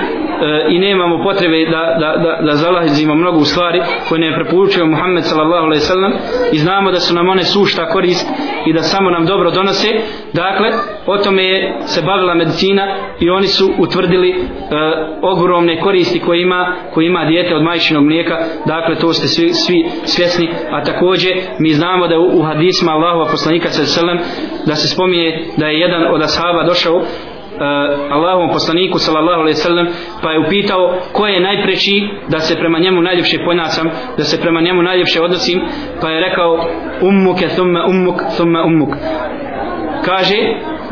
i 0.68 0.78
nemamo 0.78 1.22
potrebe 1.22 1.66
da, 1.72 1.82
da, 2.02 2.10
da, 2.24 2.32
da 2.46 2.52
zalazimo 2.56 3.14
mnogo 3.14 3.38
u 3.38 3.44
stvari 3.44 3.80
koje 4.08 4.20
ne 4.20 4.36
preporučio 4.36 4.86
Muhammed 4.86 5.24
sallallahu 5.24 5.66
alaihi 5.66 5.80
sallam 5.92 6.12
i 6.52 6.58
znamo 6.58 6.90
da 6.90 7.00
su 7.00 7.14
nam 7.14 7.28
one 7.28 7.44
sušta 7.44 7.88
korist 7.88 8.26
i 8.66 8.72
da 8.72 8.82
samo 8.82 9.10
nam 9.10 9.26
dobro 9.26 9.50
donose. 9.50 9.88
Dakle 10.32 10.68
o 11.06 11.18
tome 11.18 11.44
je 11.44 11.76
se 11.80 12.02
bavila 12.02 12.34
medicina 12.34 12.84
i 13.20 13.30
oni 13.30 13.46
su 13.46 13.70
utvrdili 13.78 14.30
e, 14.30 14.36
ogromne 15.22 15.80
koristi 15.80 16.20
koje 16.20 16.42
ima, 16.42 16.76
koje 16.94 17.06
ima 17.06 17.24
dijete 17.24 17.54
od 17.54 17.62
majčinog 17.62 18.04
mlijeka. 18.04 18.36
Dakle 18.66 18.94
to 18.96 19.12
ste 19.12 19.26
svi, 19.28 19.48
svi 19.54 19.84
svjesni 20.04 20.48
a 20.70 20.84
takođe 20.84 21.30
mi 21.58 21.70
znamo 21.70 22.08
da 22.08 22.18
u, 22.18 22.38
u 22.38 22.42
hadisma 22.42 22.92
Allahova 22.92 23.30
poslanika 23.30 23.68
sallam 23.68 24.18
da 24.66 24.74
se 24.74 24.88
spominje 24.88 25.44
da 25.56 25.66
je 25.66 25.80
jedan 25.80 26.02
od 26.14 26.22
ashaba 26.22 26.64
došao 26.64 27.02
E, 27.60 27.64
Allahovom 28.10 28.50
poslaniku 28.50 28.98
sallallahu 28.98 29.40
alejhi 29.40 29.56
ve 29.56 29.62
sellem 29.62 29.88
pa 30.22 30.32
je 30.32 30.38
upitao 30.38 30.98
ko 31.12 31.26
je 31.26 31.40
najpreči 31.40 32.08
da 32.28 32.38
se 32.38 32.56
prema 32.58 32.78
njemu 32.78 33.02
najljepše 33.02 33.44
ponašam 33.44 33.90
da 34.16 34.24
se 34.24 34.40
prema 34.40 34.60
njemu 34.60 34.82
najljepše 34.82 35.22
odnosim 35.22 35.60
pa 36.00 36.10
je 36.10 36.20
rekao 36.20 36.58
ummuke 37.02 37.48
thumma 37.48 37.84
ummuk 37.88 38.22
thumma 38.36 38.62
ummuk. 38.64 38.96
Kaže 40.04 40.36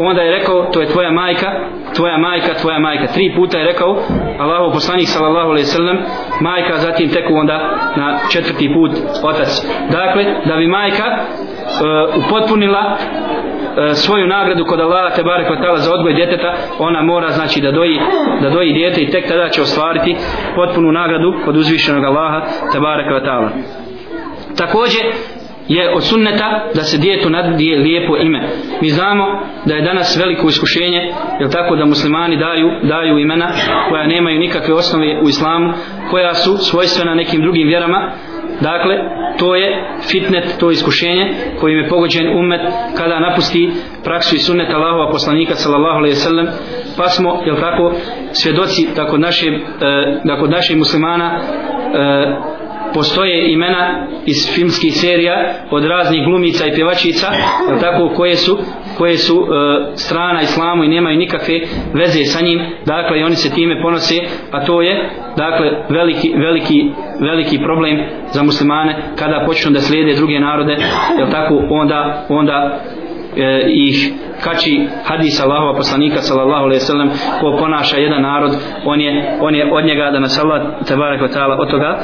onda 0.05 0.23
je 0.23 0.39
rekao 0.39 0.65
to 0.73 0.81
je 0.81 0.89
tvoja 0.89 1.11
majka 1.11 1.51
tvoja 1.97 2.19
majka 2.19 2.55
tvoja 2.55 2.79
majka. 2.79 3.07
Tri 3.07 3.33
puta 3.37 3.59
je 3.59 3.65
rekao 3.65 3.97
Allahu 4.39 4.73
poslanik 4.73 5.09
sallallahu 5.09 5.51
alejhi 5.51 5.67
ve 5.67 5.73
sellem 5.73 5.99
majka 6.41 6.77
zatim 6.77 7.09
tek 7.09 7.31
onda 7.31 7.59
na 7.97 8.19
četvrti 8.33 8.73
put 8.75 8.91
otac. 9.23 9.67
Dakle 9.91 10.25
da 10.45 10.57
bi 10.57 10.67
majka 10.67 11.05
uh, 11.07 12.25
upotpunila 12.25 12.97
E, 13.77 13.95
svoju 13.95 14.27
nagradu 14.27 14.65
kod 14.65 14.81
Allaha 14.81 15.15
te 15.17 15.23
barek 15.23 15.51
vatala 15.51 15.77
za 15.77 15.95
odgoj 15.95 16.15
djeteta 16.15 16.55
ona 16.79 17.03
mora 17.03 17.31
znači 17.31 17.61
da 17.61 17.73
doji 17.73 18.01
da 18.43 18.51
doji 18.51 18.73
dijete 18.73 19.01
i 19.01 19.11
tek 19.11 19.29
tada 19.29 19.49
će 19.49 19.63
ostvariti 19.63 20.17
potpunu 20.55 20.93
nagradu 20.93 21.35
kod 21.45 21.57
uzvišenog 21.57 22.05
Allaha 22.05 22.41
te 22.73 22.81
barek 22.81 23.13
vatala 23.13 23.51
također 24.57 25.03
je 25.75 25.95
od 25.95 26.05
sunneta 26.05 26.71
da 26.75 26.83
se 26.83 26.99
djetu 26.99 27.31
nadije 27.31 27.79
lijepo 27.79 28.17
ime. 28.17 28.49
Mi 28.83 28.89
znamo 28.89 29.25
da 29.67 29.75
je 29.75 29.83
danas 29.83 30.17
veliko 30.17 30.49
iskušenje, 30.49 31.01
je 31.41 31.51
tako 31.51 31.77
da 31.77 31.85
muslimani 31.87 32.37
daju, 32.37 32.69
daju 32.83 33.19
imena 33.19 33.49
koja 33.89 34.07
nemaju 34.07 34.39
nikakve 34.39 34.75
osnove 34.75 35.21
u 35.25 35.29
islamu, 35.29 35.73
koja 36.11 36.35
su 36.35 36.57
svojstvena 36.57 37.15
nekim 37.15 37.43
drugim 37.43 37.69
vjerama, 37.69 38.13
Dakle, 38.61 38.95
to 39.39 39.55
je 39.55 39.85
fitnet, 40.11 40.57
to 40.59 40.71
je 40.71 40.73
iskušenje 40.73 41.35
kojim 41.61 41.79
je 41.79 41.89
pogođen 41.89 42.39
umet 42.39 42.61
kada 42.97 43.21
napusti 43.21 43.71
praksu 44.05 44.37
i 44.37 44.39
sunnet 44.39 44.71
Allahova 44.75 45.11
poslanika 45.11 45.55
sallallahu 45.55 45.99
alejhi 45.99 46.15
ve 46.15 46.21
sellem 46.21 46.47
pa 46.97 47.09
smo 47.09 47.43
jel 47.47 47.57
tako 47.61 47.93
svjedoci 48.33 48.89
da 48.97 49.07
kod 49.07 49.21
naše 49.21 49.47
e, 49.47 49.59
da 50.25 50.37
kod 50.41 50.51
naših 50.51 50.77
muslimana 50.77 51.41
e, 51.41 51.41
postoje 52.95 53.53
imena 53.53 54.07
iz 54.27 54.55
filmskih 54.55 54.95
serija 54.95 55.55
od 55.71 55.85
raznih 55.85 56.25
glumica 56.25 56.67
i 56.67 56.75
pjevačica 56.75 57.27
jel 57.69 57.81
tako 57.81 58.15
koje 58.17 58.37
su 58.37 58.59
koje 58.99 59.19
su 59.19 59.35
e, 59.35 59.97
strana 59.97 60.43
islamu 60.43 60.85
i 60.85 60.89
nemaju 60.89 61.19
nikakve 61.19 61.61
veze 61.95 62.25
sa 62.25 62.41
njim 62.45 62.61
dakle 62.87 63.21
i 63.21 63.23
oni 63.23 63.37
se 63.37 63.55
time 63.55 63.83
ponose 63.83 64.15
a 64.51 64.65
to 64.65 64.83
je 64.83 65.11
dakle 65.37 65.71
veliki, 65.89 66.33
veliki, 66.37 66.91
veliki 67.21 67.59
problem 67.59 68.01
za 68.33 68.43
muslimane 68.43 68.97
kada 69.17 69.45
počnu 69.47 69.71
da 69.71 69.81
slijede 69.81 70.15
druge 70.15 70.41
narode 70.41 70.77
jel 71.19 71.31
tako 71.31 71.63
onda 71.71 72.27
onda 72.29 72.81
e, 73.37 73.67
ih 73.69 74.13
kači 74.45 74.89
hadis 75.05 75.41
Allahova 75.41 75.77
poslanika 75.77 76.21
sallallahu 76.21 76.65
alejhi 76.65 76.83
ve 76.83 76.87
sellem 76.87 77.11
ko 77.41 77.57
ponaša 77.59 77.97
jedan 77.97 78.23
narod 78.23 78.53
on 78.85 79.01
je 79.01 79.39
on 79.41 79.55
je 79.55 79.73
od 79.73 79.85
njega 79.85 80.11
da 80.11 80.21
nas 80.21 80.39
Allah 80.39 80.63
tebarek 80.89 81.21
ve 81.21 81.29
taala 81.29 81.57
od 81.61 81.71
toga 81.71 82.01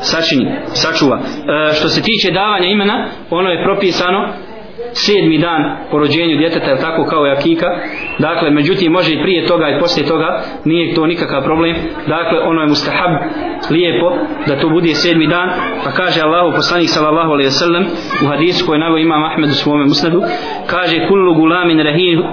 sačini 0.00 0.46
sačuva. 0.72 1.16
E, 1.18 1.74
što 1.74 1.88
se 1.88 2.02
tiče 2.02 2.30
davanja 2.30 2.68
imena 2.68 3.06
ono 3.30 3.48
je 3.50 3.64
propisano 3.64 4.28
sedmi 4.92 5.38
dan 5.38 5.76
po 5.90 5.98
rođenju 5.98 6.36
djeteta 6.36 6.76
tako 6.76 7.04
kao 7.04 7.26
i 7.26 7.30
akika. 7.30 7.66
dakle 8.18 8.50
međutim 8.50 8.92
može 8.92 9.14
i 9.14 9.22
prije 9.22 9.46
toga 9.46 9.68
i 9.68 9.80
poslije 9.80 10.06
toga 10.06 10.42
nije 10.64 10.94
to 10.94 11.06
nikakav 11.06 11.44
problem. 11.44 11.76
Dakle 12.06 12.40
ono 12.40 12.60
je 12.60 12.66
mustahab 12.66 13.10
lijepo 13.70 14.12
da 14.46 14.60
to 14.60 14.68
bude 14.68 14.94
sedmi 14.94 15.26
dan. 15.26 15.48
Pa 15.84 15.90
kaže 15.90 16.20
Allah 16.20 16.54
poslanik 16.56 16.88
sallallahu 16.88 17.30
alaihi 17.30 17.50
sallam 17.50 17.84
u 18.24 18.26
hadisu 18.26 18.66
koji 18.66 18.80
navio 18.80 18.98
imam 18.98 19.24
Ahmed 19.24 19.50
u 19.50 19.54
svome 19.54 19.84
musnadu 19.84 20.22
kaže 20.66 21.06
kullu 21.08 21.34
gulamin 21.34 21.78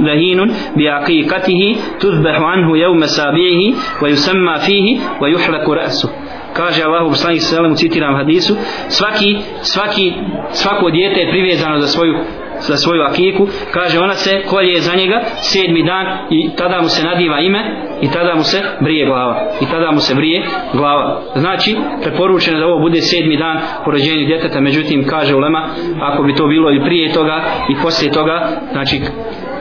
rahinun 0.07 0.49
bi 0.75 0.89
akikatihi 0.89 1.77
tuzbahu 2.01 2.43
anhu 2.43 2.75
jevme 2.75 3.07
sabihi 3.07 3.75
wa 4.01 4.09
yusamma 4.09 4.59
fihi 4.65 4.99
wa 5.21 5.27
yuhlaku 5.33 5.75
rasu 5.75 6.07
kaže 6.57 6.83
Allahu 6.83 7.09
poslanik 7.09 7.41
sallallahu 7.41 7.75
citiram 7.75 8.15
hadisu 8.15 8.55
svaki 8.89 9.37
svaki 9.61 10.13
svako 10.51 10.89
dijete 10.89 11.19
je 11.19 11.31
privezano 11.31 11.81
za 11.81 11.87
svoju 11.87 12.13
za 12.59 12.77
svoju 12.77 13.01
akiku. 13.01 13.47
Kaže 13.71 13.99
ona 13.99 14.13
se 14.13 14.41
kolje 14.49 14.81
za 14.81 14.95
njega 14.95 15.21
sedmi 15.35 15.83
dan 15.83 16.05
i 16.29 16.49
tada 16.57 16.81
mu 16.81 16.89
se 16.89 17.03
nadiva 17.03 17.39
ime 17.39 17.61
i 18.01 18.11
tada 18.11 18.35
mu 18.35 18.43
se 18.43 18.61
brije 18.81 19.05
glava. 19.05 19.51
I 19.61 19.65
tada 19.71 19.91
mu 19.91 19.99
se 19.99 20.15
brije 20.15 20.45
glava. 20.73 21.21
Znači 21.35 21.75
preporučeno 22.01 22.59
da 22.59 22.65
ovo 22.65 22.79
bude 22.79 23.01
sedmi 23.01 23.37
dan 23.37 23.59
po 23.85 23.91
rođenju 23.91 24.25
djeteta 24.25 24.61
međutim 24.61 25.07
kaže 25.07 25.35
ulema 25.35 25.69
ako 26.01 26.23
bi 26.23 26.35
to 26.35 26.47
bilo 26.47 26.71
i 26.71 26.81
prije 26.81 27.13
toga 27.13 27.43
i 27.69 27.75
poslije 27.81 28.11
toga 28.11 28.61
znači 28.71 29.01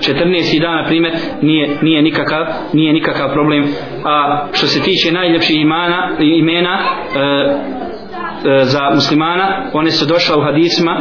14 0.00 0.60
dana 0.60 0.84
primjer 0.86 1.12
nije, 1.42 1.78
nije, 1.82 2.02
nikakav, 2.02 2.46
nije 2.72 2.92
nikakav 2.92 3.32
problem. 3.32 3.64
A 4.04 4.46
što 4.52 4.66
se 4.66 4.82
tiče 4.82 5.12
najljepših 5.12 5.60
imana, 5.60 6.16
imena 6.20 6.78
e, 7.16 7.76
E, 8.44 8.64
za 8.64 8.90
muslimana 8.94 9.70
one 9.72 9.90
su 9.90 10.06
došla 10.06 10.38
u 10.38 10.40
hadisma 10.40 10.96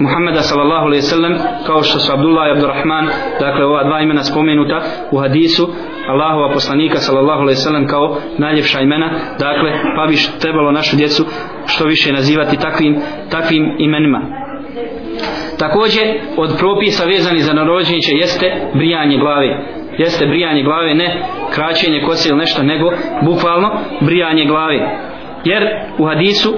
Muhammeda 0.00 0.42
sallallahu 0.42 0.86
alaihi 0.86 1.02
sallam 1.02 1.34
kao 1.66 1.82
što 1.82 1.98
su 1.98 2.12
Abdullah 2.12 2.48
i 2.48 2.50
Abdurrahman 2.50 3.08
dakle 3.40 3.64
ova 3.64 3.84
dva 3.84 4.00
imena 4.00 4.22
spomenuta 4.22 4.82
u 5.10 5.18
hadisu 5.18 5.68
Allahova 6.08 6.52
poslanika 6.52 6.96
sallallahu 6.96 7.40
alaihi 7.40 7.56
sallam 7.56 7.86
kao 7.86 8.16
najljepša 8.38 8.80
imena. 8.80 9.10
Dakle 9.38 9.70
pa 9.96 10.06
bi 10.06 10.16
trebalo 10.40 10.72
našu 10.72 10.96
djecu 10.96 11.24
što 11.66 11.84
više 11.84 12.12
nazivati 12.12 12.56
takvim, 12.56 13.00
takvim 13.30 13.76
imenima 13.78 14.47
također 15.58 16.04
od 16.36 16.58
propisa 16.58 17.04
vezani 17.04 17.38
za 17.38 17.52
narođenje 17.52 18.00
jeste 18.20 18.70
brijanje 18.74 19.18
glave. 19.18 19.64
Jeste 19.98 20.26
brijanje 20.26 20.62
glave 20.62 20.94
ne 20.94 21.22
kraćenje 21.54 22.02
kose 22.06 22.28
ili 22.28 22.38
nešto 22.38 22.62
nego 22.62 22.90
bukvalno 23.22 23.70
brijanje 24.00 24.44
glave. 24.44 24.98
Jer 25.44 25.68
u 25.98 26.04
hadisu 26.04 26.54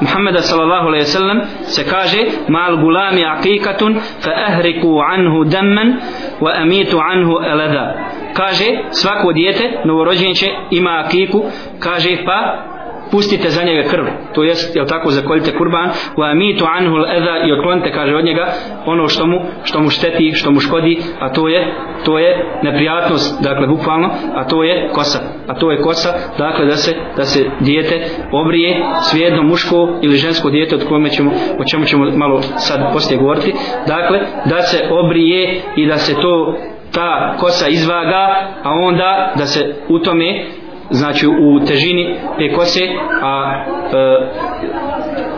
Muhammeda 0.00 0.40
sallallahu 0.40 0.86
alejhi 0.86 1.02
ve 1.02 1.06
sellem 1.06 1.40
se 1.62 1.84
kaže 1.84 2.18
mal 2.48 2.76
gulami 2.76 3.24
aqiqatun 3.24 4.00
fa 4.24 4.30
ahriku 4.48 5.00
anhu 5.12 5.44
damman 5.44 5.96
wa 6.40 6.62
amitu 6.62 6.98
anhu 6.98 7.32
alada. 7.32 7.94
Kaže 8.32 8.64
svako 8.90 9.32
dijete 9.32 9.82
novorođenče 9.84 10.46
ima 10.70 11.02
akiku 11.04 11.44
kaže 11.80 12.16
pa 12.24 12.64
pustite 13.10 13.50
za 13.50 13.62
njega 13.62 13.88
krv. 13.88 14.04
To 14.34 14.42
jest 14.42 14.76
jel 14.76 14.86
tako 14.86 15.10
zakoljite 15.10 15.56
kurban. 15.56 15.90
Wa 16.16 16.30
amitu 16.30 16.64
anhu 16.78 16.94
al-adha 16.96 17.48
i 17.48 17.52
otklonite 17.52 17.92
kaže 17.92 18.14
od 18.14 18.24
njega 18.24 18.46
ono 18.86 19.08
što 19.08 19.26
mu 19.26 19.40
što 19.64 19.80
mu 19.80 19.90
šteti 19.90 20.32
što 20.32 20.50
mu 20.50 20.60
škodi 20.60 20.98
a 21.20 21.32
to 21.32 21.48
je 21.48 21.74
to 22.04 22.18
je 22.18 22.60
neprijatnost 22.62 23.42
dakle 23.42 23.66
bukvalno 23.66 24.10
a 24.34 24.44
to 24.44 24.62
je 24.62 24.88
kosa. 24.92 25.18
A 25.46 25.54
to 25.54 25.70
je 25.70 25.80
kosa 25.80 26.08
dakle 26.38 26.66
da 26.66 26.76
se 26.76 26.94
da 27.16 27.24
se 27.24 27.50
dijete 27.60 28.04
obrije 28.32 28.82
svejedno 29.00 29.42
muško 29.42 29.98
ili 30.02 30.16
žensko 30.16 30.50
dijete 30.50 30.74
od 30.74 30.84
kome 30.88 31.10
ćemo 31.10 31.30
o 31.58 31.64
čemu 31.70 31.84
ćemo 31.84 32.10
malo 32.10 32.42
sad 32.42 32.92
poslije 32.92 33.18
govoriti. 33.18 33.54
Dakle 33.86 34.20
da 34.46 34.62
se 34.62 34.88
obrije 34.90 35.60
i 35.76 35.86
da 35.86 35.96
se 35.96 36.14
to 36.14 36.58
ta 36.92 37.36
kosa 37.40 37.68
izvaga 37.68 38.52
a 38.62 38.70
onda 38.70 39.32
da 39.36 39.46
se 39.46 39.74
u 39.88 39.98
tome 39.98 40.44
znači 40.90 41.26
u 41.26 41.60
težini 41.66 42.16
te 42.38 42.52
kose 42.52 42.80
a 43.22 43.54
e, 43.54 44.18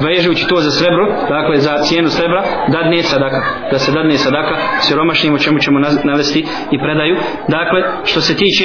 vežući 0.00 0.46
to 0.48 0.56
za 0.56 0.70
srebro 0.70 1.06
dakle 1.28 1.56
za 1.56 1.78
cijenu 1.78 2.08
srebra 2.08 2.44
dadne 2.68 3.02
sadaka. 3.02 3.42
Da 3.70 3.78
se 3.78 3.92
dadne 3.92 4.16
sadaka 4.16 4.54
siromašnim 4.80 5.34
o 5.34 5.38
čemu 5.38 5.58
ćemo 5.58 5.78
navesti 6.04 6.44
i 6.70 6.78
predaju. 6.78 7.16
Dakle 7.48 7.82
što 8.04 8.20
se 8.20 8.36
tiče 8.36 8.64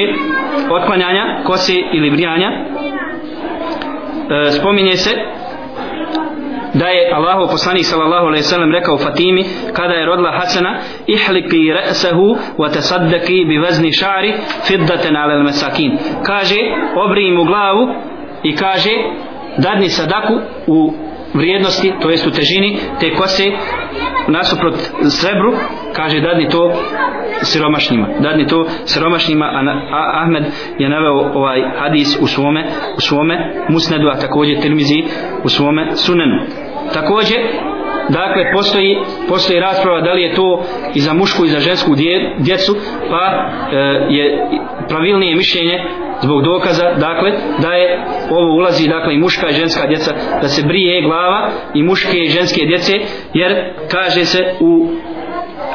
otklanjanja 0.69 1.43
kose 1.43 1.73
ili 1.93 2.11
brijanja 2.11 2.49
e, 4.47 4.51
spominje 4.51 4.95
se 4.95 5.11
da 6.79 6.87
je 6.87 7.11
Allahu 7.17 7.47
poslanik 7.51 7.85
sallallahu 7.85 8.25
alejhi 8.29 8.43
ve 8.45 8.49
sellem 8.53 8.71
rekao 8.71 8.97
Fatimi 8.97 9.43
kada 9.73 9.93
je 9.93 10.05
rodila 10.05 10.31
Hasana 10.39 10.71
ihliqi 11.07 11.61
ra'sahu 11.73 12.27
wa 12.57 12.69
tasaddaqi 12.69 13.45
bi 13.49 13.55
wazni 13.63 13.91
sha'ri 14.01 14.31
fiddatan 14.67 15.15
'ala 15.15 15.33
al-masakin 15.39 15.91
kaže 16.27 16.59
obri 17.03 17.31
mu 17.31 17.43
glavu 17.45 17.83
i 18.43 18.55
kaže 18.55 18.93
dadni 19.63 19.89
sadaku 19.89 20.33
u 20.67 20.93
vrijednosti, 21.35 21.93
to 22.01 22.09
jest 22.09 22.27
u 22.27 22.31
težini 22.31 22.77
te 22.99 23.13
kose 23.13 23.43
nasuprot 24.27 24.75
srebru 25.09 25.53
kaže 25.93 26.21
dadni 26.21 26.49
to 26.49 26.73
siromašnjima 27.41 28.07
dadni 28.19 28.47
to 28.47 28.65
siromašnjima 28.85 29.45
a, 29.45 29.59
a 29.91 30.23
Ahmed 30.23 30.43
je 30.79 30.89
naveo 30.89 31.31
ovaj 31.33 31.59
hadis 31.77 32.17
u 32.21 32.27
svome 32.27 32.67
u 32.97 33.01
svome 33.01 33.53
musnedu 33.69 34.07
a 34.07 34.19
također 34.19 34.61
Tirmizi 34.61 35.03
u 35.43 35.49
svome 35.49 35.95
sunenu. 35.95 36.35
Također 36.93 37.37
dakle 38.09 38.51
postoji 38.53 38.97
postoji 39.29 39.59
rasprava 39.59 40.01
da 40.01 40.13
li 40.13 40.21
je 40.21 40.35
to 40.35 40.63
i 40.93 40.99
za 40.99 41.13
mušku 41.13 41.45
i 41.45 41.49
za 41.49 41.59
žensku 41.59 41.95
djecu 42.39 42.75
pa 43.09 43.51
e, 43.71 43.77
je 44.09 44.47
pravilnije 44.87 45.35
mišljenje 45.35 45.83
zbog 46.21 46.43
dokaza 46.43 46.93
dakle 46.93 47.31
da 47.61 47.73
je 47.73 48.05
ovo 48.31 48.55
ulazi 48.55 48.87
dakle 48.87 49.15
i 49.15 49.17
muška 49.17 49.49
i 49.49 49.53
ženska 49.53 49.87
djeca 49.87 50.13
da 50.41 50.47
se 50.47 50.67
brije 50.67 51.01
glava 51.01 51.49
i 51.73 51.83
muške 51.83 52.17
i 52.17 52.29
ženske 52.29 52.65
djece 52.65 52.93
jer 53.33 53.73
kaže 53.91 54.25
se 54.25 54.45
u 54.59 54.87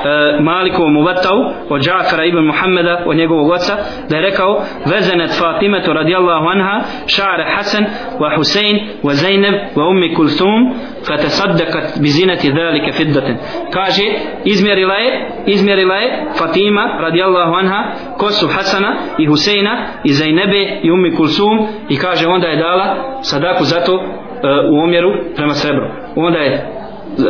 e, 0.05 0.41
Malikovom 0.41 0.97
uvatau 0.97 1.39
od 1.69 1.81
Džafara 1.81 2.25
ibn 2.25 2.39
Muhammeda 2.39 3.03
od 3.07 3.17
njegovog 3.17 3.51
oca 3.51 3.77
da 4.09 4.17
je 4.17 4.23
rekao 4.23 4.63
vezenet 4.87 5.39
Fatimetu 5.39 5.93
radijallahu 5.93 6.47
anha 6.47 6.81
šare 7.07 7.45
Hasan 7.57 7.85
wa 8.19 8.37
Husein 8.37 8.77
wa 9.03 9.13
Zainab 9.13 9.55
wa 9.77 9.89
ummi 9.91 10.15
Kulthum 10.15 10.75
fatasaddakat 11.07 12.01
bizinati 12.01 12.53
dhalike 12.53 12.93
fiddaten 12.93 13.37
kaže 13.73 14.03
izmjerila 14.45 14.95
je 14.95 15.29
izmjerila 15.47 15.95
je 15.95 16.27
Fatima 16.39 16.99
radijallahu 17.01 17.55
anha 17.55 17.93
kosu 18.19 18.49
Hasana 18.49 18.97
i 19.19 19.27
Huseina 19.27 19.87
i 20.05 20.13
Zainabe 20.13 20.81
i 20.83 20.91
ummi 20.91 21.17
Kulthum 21.17 21.67
i 21.89 21.97
kaže 21.97 22.27
onda 22.27 22.47
je 22.47 22.57
dala 22.57 22.97
sadaku 23.23 23.65
zato 23.65 23.95
uh, 23.95 24.01
e, 24.43 24.69
u 24.71 24.83
omjeru 24.83 25.11
prema 25.37 25.55
srebru. 25.55 25.87
Onda 26.17 26.39
je 26.39 26.80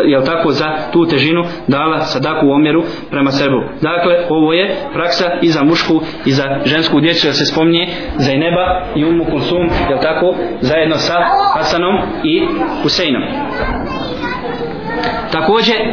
jel 0.05 0.25
tako 0.25 0.53
za 0.53 0.77
tu 0.93 1.07
težinu 1.07 1.45
dala 1.69 2.01
sadaku 2.01 2.47
u 2.47 2.53
omjeru 2.53 2.83
prema 3.11 3.31
sebu. 3.31 3.61
Dakle, 3.81 4.27
ovo 4.29 4.53
je 4.53 4.77
praksa 4.93 5.25
i 5.43 5.49
za 5.49 5.63
mušku 5.63 6.01
i 6.25 6.33
za 6.33 6.45
žensku 6.65 7.01
djecu, 7.01 7.27
jer 7.27 7.35
se 7.35 7.47
spomnije 7.47 7.89
za 8.17 8.33
neba 8.33 8.83
i 8.97 9.05
umu 9.05 9.25
kulsum, 9.25 9.71
jel 9.89 9.99
tako, 10.03 10.35
zajedno 10.61 10.97
sa 10.97 11.15
Hasanom 11.55 11.97
i 12.25 12.47
Huseinom. 12.83 13.23
Također 15.33 15.77
e, 15.77 15.85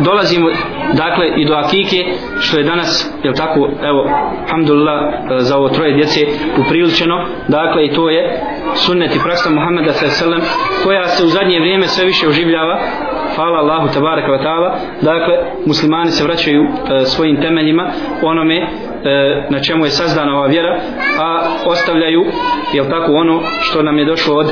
dolazimo 0.00 0.50
dakle 0.92 1.26
i 1.36 1.44
do 1.44 1.54
Akike 1.54 2.04
što 2.40 2.58
je 2.58 2.64
danas 2.64 3.12
je 3.22 3.34
tako 3.34 3.70
evo 3.82 4.10
alhamdulillah 4.42 5.00
e, 5.02 5.38
za 5.38 5.56
ovo 5.56 5.68
troje 5.68 5.94
djece 5.94 6.20
upriličeno 6.58 7.26
dakle 7.48 7.86
i 7.86 7.92
to 7.92 8.10
je 8.10 8.40
sunnet 8.74 9.16
i 9.16 9.22
praksa 9.24 9.50
Muhameda 9.50 9.92
sallallahu 9.92 10.46
koja 10.84 11.06
se 11.06 11.24
u 11.24 11.28
zadnje 11.28 11.60
vrijeme 11.60 11.86
sve 11.88 12.04
više 12.04 12.28
oživljava 12.28 12.80
hvala 13.36 13.58
Allahu 13.58 13.88
tabaraka 13.94 14.32
wa 14.32 14.42
ta'ala. 14.42 14.78
Dakle 15.02 15.34
muslimani 15.66 16.10
se 16.10 16.24
vraćaju 16.24 16.62
e, 16.62 17.04
svojim 17.04 17.40
temeljima 17.40 17.90
onome 18.22 18.68
E, 19.04 19.46
na 19.50 19.60
čemu 19.60 19.84
je 19.84 19.90
sazdana 19.90 20.36
ova 20.36 20.46
vjera 20.46 20.80
a 21.18 21.56
ostavljaju 21.66 22.24
jel 22.72 22.84
tako 22.90 23.12
ono 23.12 23.42
što 23.60 23.82
nam 23.82 23.98
je 23.98 24.04
došlo 24.04 24.34
od 24.36 24.46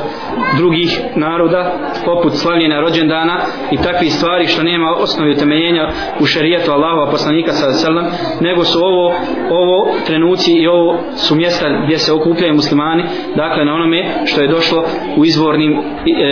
drugih 0.57 1.01
naroda 1.17 1.73
poput 2.05 2.33
slavljena 2.35 2.81
rođendana 2.81 3.41
i 3.71 3.77
takvi 3.77 4.11
stvari 4.11 4.47
što 4.47 4.63
nema 4.63 4.91
osnovi 4.91 5.33
utemeljenja 5.33 5.89
u 6.21 6.27
šarijetu 6.27 6.71
Allahova 6.73 7.11
poslanika 7.11 7.53
sallam 7.53 8.07
nego 8.41 8.65
su 8.65 8.79
ovo 8.79 9.15
ovo 9.51 9.89
trenuci 10.07 10.53
i 10.53 10.67
ovo 10.67 10.99
su 11.17 11.37
mjesta 11.37 11.67
gdje 11.85 11.99
se 11.99 12.13
okupljaju 12.13 12.55
muslimani 12.55 13.05
dakle 13.37 13.65
na 13.65 13.75
onome 13.75 14.05
što 14.25 14.41
je 14.41 14.49
došlo 14.49 14.85
u 15.17 15.25
izvornim 15.25 15.73
e, 15.73 15.81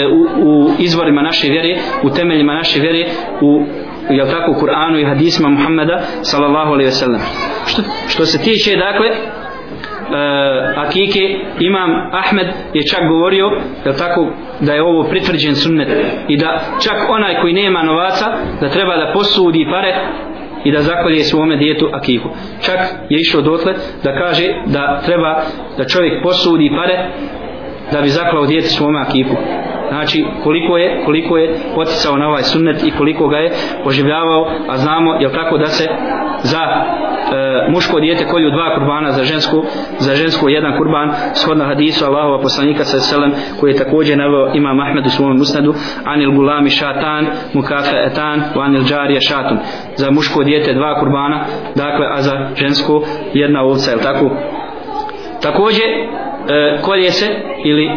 u, 0.06 0.50
u 0.50 0.70
izvorima 0.78 1.22
naše 1.22 1.48
vjere 1.48 1.76
u 2.02 2.10
temeljima 2.10 2.54
naše 2.54 2.80
vjere 2.80 3.06
u 3.40 3.64
je 4.10 4.30
tako 4.30 4.50
u 4.50 4.54
Kur'anu 4.54 5.00
i 5.00 5.04
hadisima 5.04 5.48
Muhammeda 5.48 6.00
sallallahu 6.22 6.72
alaihi 6.72 6.90
wasallam. 6.90 7.20
Što, 7.66 7.82
što 8.08 8.24
se 8.24 8.38
tiče 8.38 8.76
dakle 8.76 9.08
e, 9.08 9.14
akike 10.76 11.20
imam 11.60 11.90
Ahmed 12.12 12.46
je 12.74 12.86
čak 12.86 13.00
govorio 13.08 13.46
je 13.84 13.96
tako 13.96 14.26
da 14.60 14.72
je 14.72 14.82
ovo 14.82 15.04
pritvrđen 15.04 15.54
sunnet 15.54 15.88
i 16.28 16.36
da 16.36 16.60
čak 16.84 16.96
onaj 17.08 17.40
koji 17.40 17.52
nema 17.52 17.82
novaca 17.82 18.26
da 18.60 18.68
treba 18.68 18.96
da 18.96 19.12
posudi 19.14 19.66
pare 19.70 19.94
i 20.64 20.72
da 20.72 20.82
zakolje 20.82 21.24
svome 21.24 21.56
djetu 21.56 21.88
akiku 21.92 22.28
čak 22.62 22.78
je 23.08 23.20
išao 23.20 23.40
dotle 23.40 23.74
da 24.04 24.18
kaže 24.18 24.44
da 24.66 25.00
treba 25.06 25.42
da 25.78 25.84
čovjek 25.84 26.22
posudi 26.22 26.70
pare 26.76 27.10
da 27.92 28.00
bi 28.00 28.08
zaklao 28.08 28.46
djeti 28.46 28.68
svome 28.68 29.00
akiku 29.00 29.36
znači 29.88 30.24
koliko 30.42 30.76
je 30.76 31.02
koliko 31.04 31.36
je 31.36 31.54
poticao 31.74 32.16
na 32.16 32.28
ovaj 32.28 32.42
sunnet 32.42 32.84
i 32.84 32.90
koliko 32.90 33.28
ga 33.28 33.36
je 33.36 33.52
oživljavao 33.84 34.50
a 34.68 34.76
znamo 34.76 35.14
je 35.14 35.32
tako 35.32 35.58
da 35.58 35.66
se 35.66 35.88
za 36.42 36.62
e, 36.62 37.70
muško 37.70 38.00
dijete 38.00 38.24
kolju 38.26 38.50
dva 38.50 38.74
kurbana 38.74 39.12
za 39.12 39.24
žensku 39.24 39.62
za 39.98 40.14
žensku 40.14 40.48
jedan 40.48 40.78
kurban 40.78 41.12
shodno 41.34 41.64
hadisu 41.64 42.04
Allahova 42.04 42.42
poslanika 42.42 42.84
sa 42.84 42.98
selem 42.98 43.32
koji 43.60 43.70
je 43.70 43.84
također 43.84 44.18
naveo 44.18 44.54
ima 44.54 44.68
Ahmed 44.88 45.06
u 45.06 45.10
svom 45.10 45.36
musnadu 45.36 45.74
anil 46.04 46.32
gulami 46.32 46.70
šatan 46.70 47.26
mukafe 47.54 47.96
etan 48.06 48.42
u 48.56 48.60
anil 48.60 48.82
džarija 48.82 49.20
šatun. 49.20 49.58
Za 49.96 50.10
muško 50.10 50.44
dijete 50.44 50.74
dva 50.74 51.00
kurbana 51.00 51.44
dakle 51.76 52.06
a 52.10 52.22
za 52.22 52.50
žensku 52.56 53.02
jedna 53.34 53.62
ovca 53.62 53.90
je 53.90 53.98
tako? 53.98 54.30
Također 55.42 55.86
e, 55.86 56.78
kolje 56.82 57.10
se 57.10 57.26
ili 57.64 57.88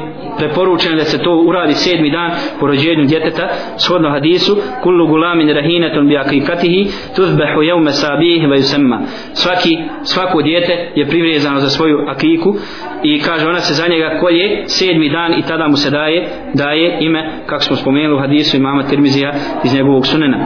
preporučeno 0.41 0.95
da 0.95 1.03
se 1.03 1.23
to 1.23 1.31
uradi 1.47 1.73
sedmi 1.73 2.09
dan 2.11 2.31
po 2.59 2.67
rođenju 2.67 3.05
djeteta 3.05 3.45
shodno 3.77 4.09
hadisu 4.09 4.57
kullu 4.83 5.07
gulamin 5.07 5.49
rahinatun 5.49 6.07
bi 6.07 6.17
akikatihi 6.17 6.87
tuzbehu 7.15 7.61
jevme 7.61 7.91
sabih 7.91 8.47
ve 8.49 8.57
yusemma 8.57 8.97
svaki, 9.33 9.77
svako 10.03 10.41
djete 10.41 10.91
je 10.95 11.07
privrijezano 11.07 11.59
za 11.59 11.69
svoju 11.69 11.97
akiku 12.07 12.55
i 13.03 13.19
kaže 13.19 13.47
ona 13.47 13.59
se 13.59 13.73
za 13.73 13.87
njega 13.87 14.17
kolje 14.19 14.63
sedmi 14.65 15.09
dan 15.09 15.39
i 15.39 15.41
tada 15.41 15.67
mu 15.67 15.77
se 15.77 15.89
daje 15.89 16.27
daje 16.53 16.97
ime 16.99 17.31
kako 17.45 17.63
smo 17.63 17.75
spomenuli 17.75 18.15
u 18.15 18.19
hadisu 18.19 18.57
imama 18.57 18.83
Tirmizija 18.83 19.33
iz 19.63 19.73
njegovog 19.73 20.07
sunena. 20.07 20.37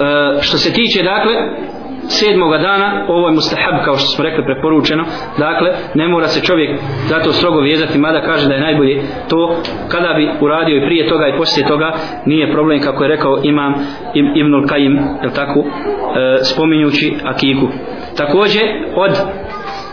E, 0.00 0.40
što 0.40 0.58
se 0.58 0.72
tiče 0.72 1.02
dakle 1.02 1.34
sedmoga 2.08 2.58
dana, 2.58 3.04
ovo 3.08 3.28
je 3.28 3.34
mustahab 3.34 3.84
kao 3.84 3.96
što 3.96 4.06
smo 4.06 4.24
rekli 4.24 4.44
preporučeno, 4.44 5.04
dakle 5.38 5.70
ne 5.94 6.08
mora 6.08 6.28
se 6.28 6.40
čovjek 6.40 6.80
zato 7.08 7.32
strogo 7.32 7.60
vezati, 7.60 7.98
mada 7.98 8.20
kaže 8.20 8.48
da 8.48 8.54
je 8.54 8.60
najbolje 8.60 9.02
to 9.28 9.56
kada 9.88 10.14
bi 10.14 10.30
uradio 10.40 10.76
i 10.76 10.86
prije 10.86 11.08
toga 11.08 11.28
i 11.28 11.36
poslije 11.38 11.66
toga, 11.66 11.92
nije 12.26 12.52
problem 12.52 12.80
kako 12.80 13.04
je 13.04 13.08
rekao 13.08 13.40
imam 13.42 13.74
Ibnul 14.34 14.66
Kajim, 14.66 14.98
je 15.22 15.30
tako, 15.34 15.60
e, 15.60 15.64
spominjući 16.42 17.14
akiku. 17.24 17.68
Također 18.16 18.62
od 18.96 19.10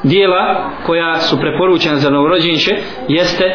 dijela 0.03 0.71
koja 0.85 1.15
su 1.19 1.39
preporučena 1.39 1.95
za 1.95 2.09
novorođenče 2.09 2.75
jeste 3.07 3.45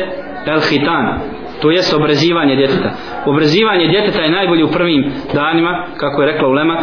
El 0.46 0.60
Hitan, 0.60 1.20
to 1.60 1.70
jest 1.70 1.94
obrezivanje 1.94 2.56
djeteta. 2.56 2.90
Obrezivanje 3.26 3.88
djeteta 3.88 4.22
je 4.22 4.30
najbolje 4.30 4.64
u 4.64 4.70
prvim 4.70 5.12
danima, 5.34 5.86
kako 5.96 6.22
je 6.22 6.32
rekla 6.32 6.48
Ulema, 6.48 6.78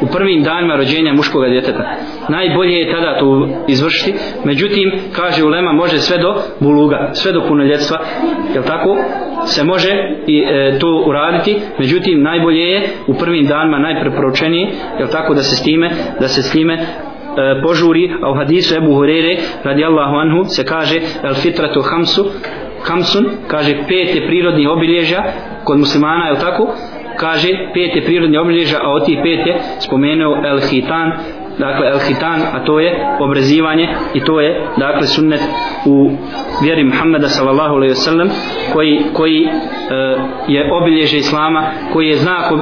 u 0.00 0.06
prvim 0.06 0.42
danima 0.42 0.76
rođenja 0.76 1.12
muškog 1.12 1.44
djeteta. 1.50 1.94
Najbolje 2.28 2.72
je 2.72 2.92
tada 2.92 3.18
to 3.18 3.48
izvršiti, 3.68 4.14
međutim, 4.44 4.92
kaže 5.16 5.44
Ulema, 5.44 5.72
može 5.72 5.98
sve 5.98 6.18
do 6.18 6.34
buluga, 6.60 7.10
sve 7.12 7.32
do 7.32 7.42
punoljetstva, 7.48 7.98
jel 8.54 8.62
tako, 8.64 8.96
se 9.44 9.64
može 9.64 9.90
i 10.26 10.38
e, 10.38 10.78
to 10.78 11.04
uraditi, 11.06 11.56
međutim, 11.78 12.22
najbolje 12.22 12.60
je 12.60 12.88
u 13.06 13.14
prvim 13.14 13.46
danima 13.46 13.78
najpreporučenije, 13.78 14.68
jel 14.98 15.08
tako, 15.08 15.34
da 15.34 15.42
se 15.42 15.56
s 15.56 15.62
time, 15.62 15.90
da 16.20 16.28
se 16.28 16.42
s 16.42 16.52
time 16.52 16.74
e, 16.74 16.82
požuri, 17.62 18.12
a 18.22 18.30
u 18.30 18.34
hadisu 18.34 18.76
Ebu 18.76 18.94
Hurere 18.94 19.36
radijallahu 19.64 20.16
anhu 20.16 20.44
se 20.44 20.64
kaže 20.64 20.96
el 21.22 21.34
fitratu 21.34 21.80
hamsu 21.80 22.30
Hamsun, 22.82 23.26
kaže 23.48 23.74
pete 23.74 24.26
prirodni 24.26 24.26
prirodnih 24.26 24.68
obilježja 24.68 25.22
kod 25.64 25.78
muslimana, 25.78 26.28
je 26.28 26.40
tako? 26.40 26.74
Kaže 27.16 27.48
pete 27.48 28.00
prirodni 28.00 28.04
prirodnih 28.04 28.40
obilježja, 28.40 28.78
a 28.82 28.90
od 28.90 29.06
tih 29.06 29.18
pete 29.22 29.58
spomenuo 29.78 30.36
El 30.44 30.60
Hitan, 30.60 31.12
dakle 31.58 31.86
El 31.86 31.98
Hitan, 31.98 32.40
a 32.52 32.64
to 32.64 32.80
je 32.80 33.16
obrezivanje 33.20 33.88
i 34.14 34.20
to 34.20 34.40
je, 34.40 34.66
dakle, 34.76 35.06
sunnet 35.06 35.40
u 35.86 36.10
vjeri 36.62 36.84
Muhammeda 36.84 37.28
sallallahu 37.28 37.74
alejhi 37.74 37.90
ve 37.90 37.94
sellem 37.94 38.30
koji, 38.72 39.02
koji 39.12 39.44
e, 39.44 39.48
je 40.48 40.72
obilježje 40.72 41.18
Islama, 41.18 41.62
koji 41.92 42.08
je 42.08 42.16
znak 42.16 42.52
e, 42.52 42.54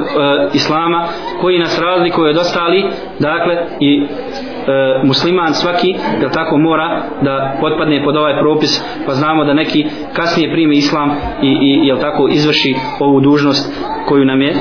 Islama, 0.53 1.07
koji 1.41 1.59
nas 1.59 1.79
razlikuje 1.79 2.29
od 2.29 2.37
ostali, 2.37 2.85
dakle, 3.19 3.57
i 3.79 4.03
e, 4.03 5.01
musliman 5.03 5.53
svaki 5.53 5.95
jel 6.21 6.29
tako 6.33 6.57
mora 6.57 7.01
da 7.21 7.57
potpadne 7.61 8.03
pod 8.03 8.15
ovaj 8.15 8.39
propis 8.39 8.83
pa 9.05 9.13
znamo 9.13 9.45
da 9.45 9.53
neki 9.53 9.85
kasnije 10.13 10.51
primi 10.51 10.77
islam 10.77 11.11
i, 11.41 11.47
i 11.47 11.87
jel 11.87 11.97
tako 11.97 12.27
izvrši 12.31 12.75
ovu 12.99 13.21
dužnost 13.21 13.94
koju 14.05 14.25
nam 14.25 14.41
je 14.41 14.49
e, 14.49 14.55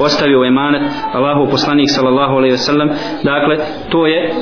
ostavio 0.00 0.44
emanet 0.44 0.82
Allahov 1.12 1.50
poslanik 1.50 1.90
sallallahu 1.90 2.34
alejhi 2.34 2.52
ve 2.52 2.58
sellem 2.58 2.90
dakle 3.22 3.56
to 3.90 4.06
je 4.06 4.32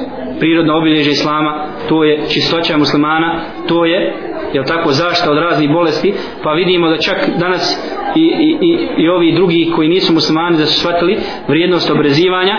prirodno 0.40 0.78
obilježje 0.78 1.10
islama 1.10 1.66
to 1.88 2.04
je 2.04 2.20
čistoća 2.28 2.76
muslimana 2.76 3.40
to 3.68 3.84
je 3.84 4.14
jel 4.52 4.64
tako 4.64 4.92
zašta 4.92 5.30
od 5.30 5.38
raznih 5.38 5.70
bolesti 5.70 6.14
pa 6.42 6.52
vidimo 6.52 6.88
da 6.88 6.96
čak 6.96 7.28
danas 7.38 7.94
i, 8.14 8.20
i, 8.20 8.58
i, 8.60 9.02
i 9.02 9.08
ovi 9.08 9.32
drugi 9.32 9.72
koji 9.76 9.88
nisu 9.88 10.12
muslimani 10.12 10.58
da 10.58 10.66
su 10.66 10.80
shvatili 10.80 11.18
vrijednost 11.48 11.90
obrezivanja 11.90 12.54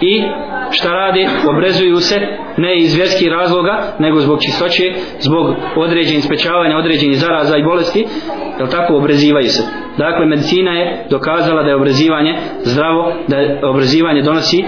i 0.00 0.22
šta 0.72 0.88
rade, 0.92 1.28
obrezuju 1.48 1.96
se 1.96 2.16
ne 2.56 2.76
iz 2.78 2.94
vjerskih 2.94 3.28
razloga, 3.28 3.82
nego 3.98 4.20
zbog 4.20 4.38
čistoće, 4.42 4.92
zbog 5.20 5.56
određenih 5.76 6.24
spečavanja, 6.24 6.76
određenih 6.76 7.18
zaraza 7.18 7.56
i 7.56 7.62
bolesti, 7.62 8.06
jel 8.58 8.68
tako 8.68 8.96
obrezivaju 8.96 9.48
se. 9.48 9.62
Dakle, 9.98 10.26
medicina 10.26 10.72
je 10.72 11.06
dokazala 11.10 11.62
da 11.62 11.68
je 11.68 11.76
obrezivanje 11.76 12.34
zdravo, 12.62 13.12
da 13.28 13.36
je 13.36 13.66
obrezivanje 13.66 14.22
donosi 14.22 14.60
e, 14.60 14.66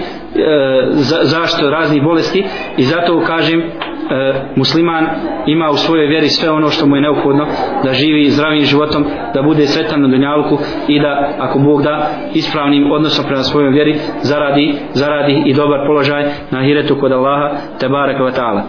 za, 0.89 1.19
zašto 1.23 1.69
raznih 1.69 2.03
bolesti 2.03 2.43
i 2.77 2.83
zato 2.83 3.23
kažem 3.27 3.71
e, 4.11 4.33
musliman 4.55 5.05
ima 5.45 5.69
u 5.69 5.77
svojoj 5.77 6.07
vjeri 6.07 6.29
sve 6.29 6.51
ono 6.51 6.69
što 6.69 6.85
mu 6.85 6.95
je 6.95 7.01
neophodno 7.01 7.47
da 7.83 7.93
živi 7.93 8.29
zdravim 8.29 8.65
životom, 8.65 9.05
da 9.33 9.41
bude 9.41 9.67
sretan 9.67 10.01
na 10.01 10.07
dunjalku 10.07 10.57
i 10.87 10.99
da 10.99 11.29
ako 11.39 11.59
Bog 11.59 11.83
da 11.83 12.09
ispravnim 12.33 12.91
odnosom 12.91 13.25
prema 13.25 13.43
svojoj 13.43 13.71
vjeri 13.71 13.99
zaradi, 14.21 14.75
zaradi 14.93 15.43
i 15.45 15.53
dobar 15.53 15.87
položaj 15.87 16.23
na 16.51 16.63
hiretu 16.63 16.95
kod 16.99 17.11
Allaha 17.11 17.49
te 17.79 17.89
barek 17.89 18.19
wa 18.19 18.31
ta'ala. 18.31 18.61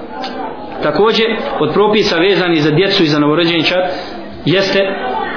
Također 0.82 1.26
od 1.60 1.72
propisa 1.72 2.16
vezani 2.16 2.56
za 2.56 2.70
djecu 2.70 3.02
i 3.02 3.06
za 3.06 3.18
novorođenčad 3.18 3.82
jeste 4.44 4.80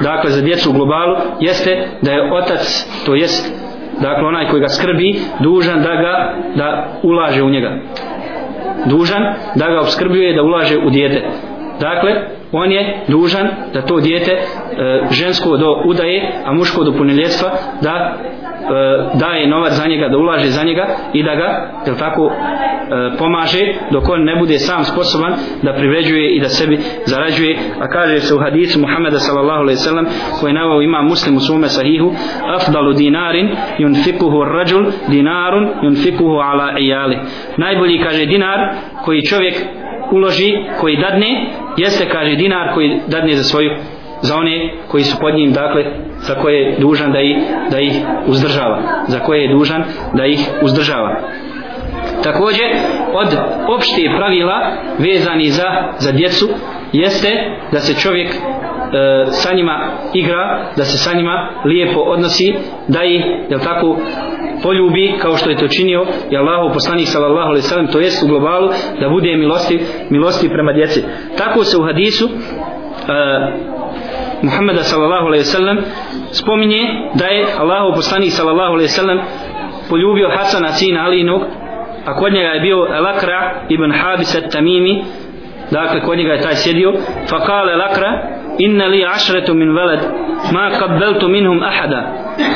dakle 0.02 0.30
za 0.30 0.42
djecu 0.42 0.70
u 0.70 0.74
globalu 0.74 1.16
jeste 1.40 1.88
da 2.02 2.12
je 2.12 2.34
otac 2.34 2.88
to 3.06 3.16
jest 3.16 3.54
dakle 4.02 4.28
onaj 4.28 4.48
koji 4.48 4.62
ga 4.62 4.68
skrbi 4.68 5.20
dužan 5.40 5.82
da 5.82 5.96
ga 5.96 6.36
da 6.56 6.88
ulaže 7.04 7.44
u 7.44 7.50
njega 7.50 7.80
dužan 8.86 9.24
da 9.56 9.66
ga 9.70 9.82
obskrbljuje 9.82 10.36
da 10.36 10.44
ulaže 10.44 10.78
u 10.78 10.90
dijete. 10.90 11.28
Dakle 11.80 12.12
on 12.52 12.72
je 12.72 13.00
dužan 13.08 13.48
da 13.74 13.82
to 13.82 14.00
dijete 14.00 14.32
e, 14.32 14.42
žensko 15.12 15.58
do 15.58 15.82
udaje 15.86 16.32
a 16.46 16.54
muško 16.54 16.84
do 16.84 16.92
punoljetstva 16.92 17.50
da 17.82 17.96
e, 17.96 18.18
daje 19.20 19.48
novac 19.48 19.74
za 19.74 19.88
njega 19.88 20.08
da 20.10 20.18
ulaže 20.18 20.48
za 20.48 20.64
njega 20.64 20.88
i 21.14 21.24
da 21.24 21.36
ga 21.36 21.72
jel 21.86 21.96
tako 21.96 22.32
e, 22.32 23.18
pomaže 23.18 23.74
dok 23.92 24.10
on 24.10 24.24
ne 24.24 24.36
bude 24.36 24.60
sam 24.60 24.84
sposoban 24.84 25.34
da 25.64 25.74
privređuje 25.74 26.36
i 26.36 26.40
da 26.40 26.50
sebi 26.50 26.80
zarađuje. 27.06 27.58
A 27.80 27.88
kaže 27.88 28.20
se 28.20 28.36
u 28.36 28.40
hadisu 28.40 28.80
Muhammeda 28.80 29.20
sallallahu 29.20 29.62
alaihi 29.62 29.78
sallam 29.78 30.06
koji 30.40 30.54
navao 30.54 30.82
ima 30.82 31.02
muslim 31.02 31.38
u 31.38 31.40
svome 31.40 31.68
sahihu 31.68 32.12
afdalu 32.56 32.94
dinarin 32.94 33.50
yunfikuhu 33.80 34.44
rađul 34.54 34.86
dinarun 35.08 35.70
yunfikuhu 35.84 36.42
ala 36.52 36.80
ijali 36.80 37.18
najbolji 37.58 38.00
kaže 38.04 38.26
dinar 38.26 38.60
koji 39.06 39.26
čovjek 39.26 39.56
uloži 40.12 40.54
koji 40.80 40.98
dadne 40.98 41.46
jeste 41.78 42.10
kaže 42.10 42.36
dinar 42.36 42.74
koji 42.74 43.00
dadne 43.08 43.36
za 43.36 43.44
svoju 43.44 43.72
za 44.22 44.36
one 44.36 44.74
koji 44.88 45.04
su 45.04 45.18
pod 45.20 45.36
njim 45.36 45.54
dakle 45.54 45.86
za 46.18 46.36
koje 46.36 46.56
je 46.56 46.80
dužan 46.80 47.12
da 47.12 47.20
ih, 47.20 47.38
da 47.72 47.80
ih 47.80 47.94
uzdržava. 48.28 48.82
Za 49.08 49.20
koje 49.20 49.42
je 49.42 49.54
dužan 49.54 49.84
da 50.14 50.26
ih 50.26 50.40
uzdržava. 50.62 51.22
Također 52.24 52.68
od 53.14 53.28
opšte 53.68 54.02
pravila 54.18 54.72
vezani 54.98 55.50
za, 55.50 55.94
za 55.98 56.12
djecu 56.12 56.50
jeste 56.94 57.30
da 57.72 57.80
se 57.80 58.02
čovjek 58.02 58.30
e, 58.94 59.26
sa 59.26 59.54
njima 59.54 59.92
igra 60.14 60.72
da 60.78 60.84
se 60.84 60.98
sa 60.98 61.14
njima 61.14 61.50
lijepo 61.66 62.00
odnosi 62.00 62.54
da 62.88 63.04
ih 63.04 63.24
jel 63.50 63.60
tako 63.60 63.98
poljubi 64.64 65.14
kao 65.22 65.38
što 65.38 65.50
je 65.50 65.58
to 65.58 65.68
činio 65.68 66.06
i 66.32 66.38
Allahu 66.38 66.74
poslanik 66.74 67.08
sallallahu 67.08 67.50
alejhi 67.50 67.66
ve 67.66 67.70
sellem 67.70 67.88
to 67.88 68.00
jest 68.00 68.24
u 68.24 68.28
globalu 68.28 68.70
da 69.02 69.10
bude 69.10 69.36
milosti 69.36 69.80
milosti 70.10 70.50
prema 70.50 70.74
djeci. 70.74 71.04
Tako 71.38 71.64
se 71.64 71.78
u 71.78 71.84
hadisu 71.84 72.26
uh, 72.26 72.32
Muhammeda 74.42 74.84
sallallahu 74.84 75.26
alejhi 75.26 75.42
ve 75.42 75.46
sellem 75.58 75.78
spominje 76.32 76.82
da 77.14 77.26
je 77.26 77.46
Allahu 77.60 77.96
poslanik 77.96 78.32
sallallahu 78.32 78.74
alejhi 78.74 78.92
ve 78.92 78.98
sellem 79.02 79.20
poljubio 79.90 80.30
Hasana 80.38 80.68
sina 80.68 81.06
Alinog 81.06 81.42
a 82.06 82.16
kod 82.16 82.34
njega 82.34 82.48
je 82.48 82.62
bio 82.62 82.88
Elakra 82.96 83.66
ibn 83.70 83.92
Habis 83.92 84.36
at-Tamimi 84.36 85.04
dakle 85.72 86.02
kod 86.02 86.18
njega 86.18 86.34
je 86.34 86.42
taj 86.42 86.56
sjedio. 86.56 86.94
Fa 87.30 87.40
kale 87.40 87.74
Al-Akra 87.74 88.12
inna 88.58 88.86
li 88.86 89.06
ašretu 89.06 89.54
min 89.54 89.76
veled 89.76 90.00
ma 90.52 90.70
kabbeltu 90.80 91.28
minhum 91.28 91.64
ahada. 91.64 92.02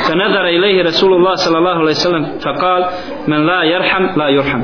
Fa 0.06 0.14
nadara 0.14 0.50
ilaihi 0.50 0.82
Rasulullah 0.82 1.32
sallallahu 1.36 1.80
alaihi 1.80 1.94
sallam 1.94 2.24
fa 2.42 2.52
kal 2.54 2.84
men 3.26 3.46
la 3.46 3.64
jarham 3.64 4.08
la 4.16 4.28
jurham 4.28 4.62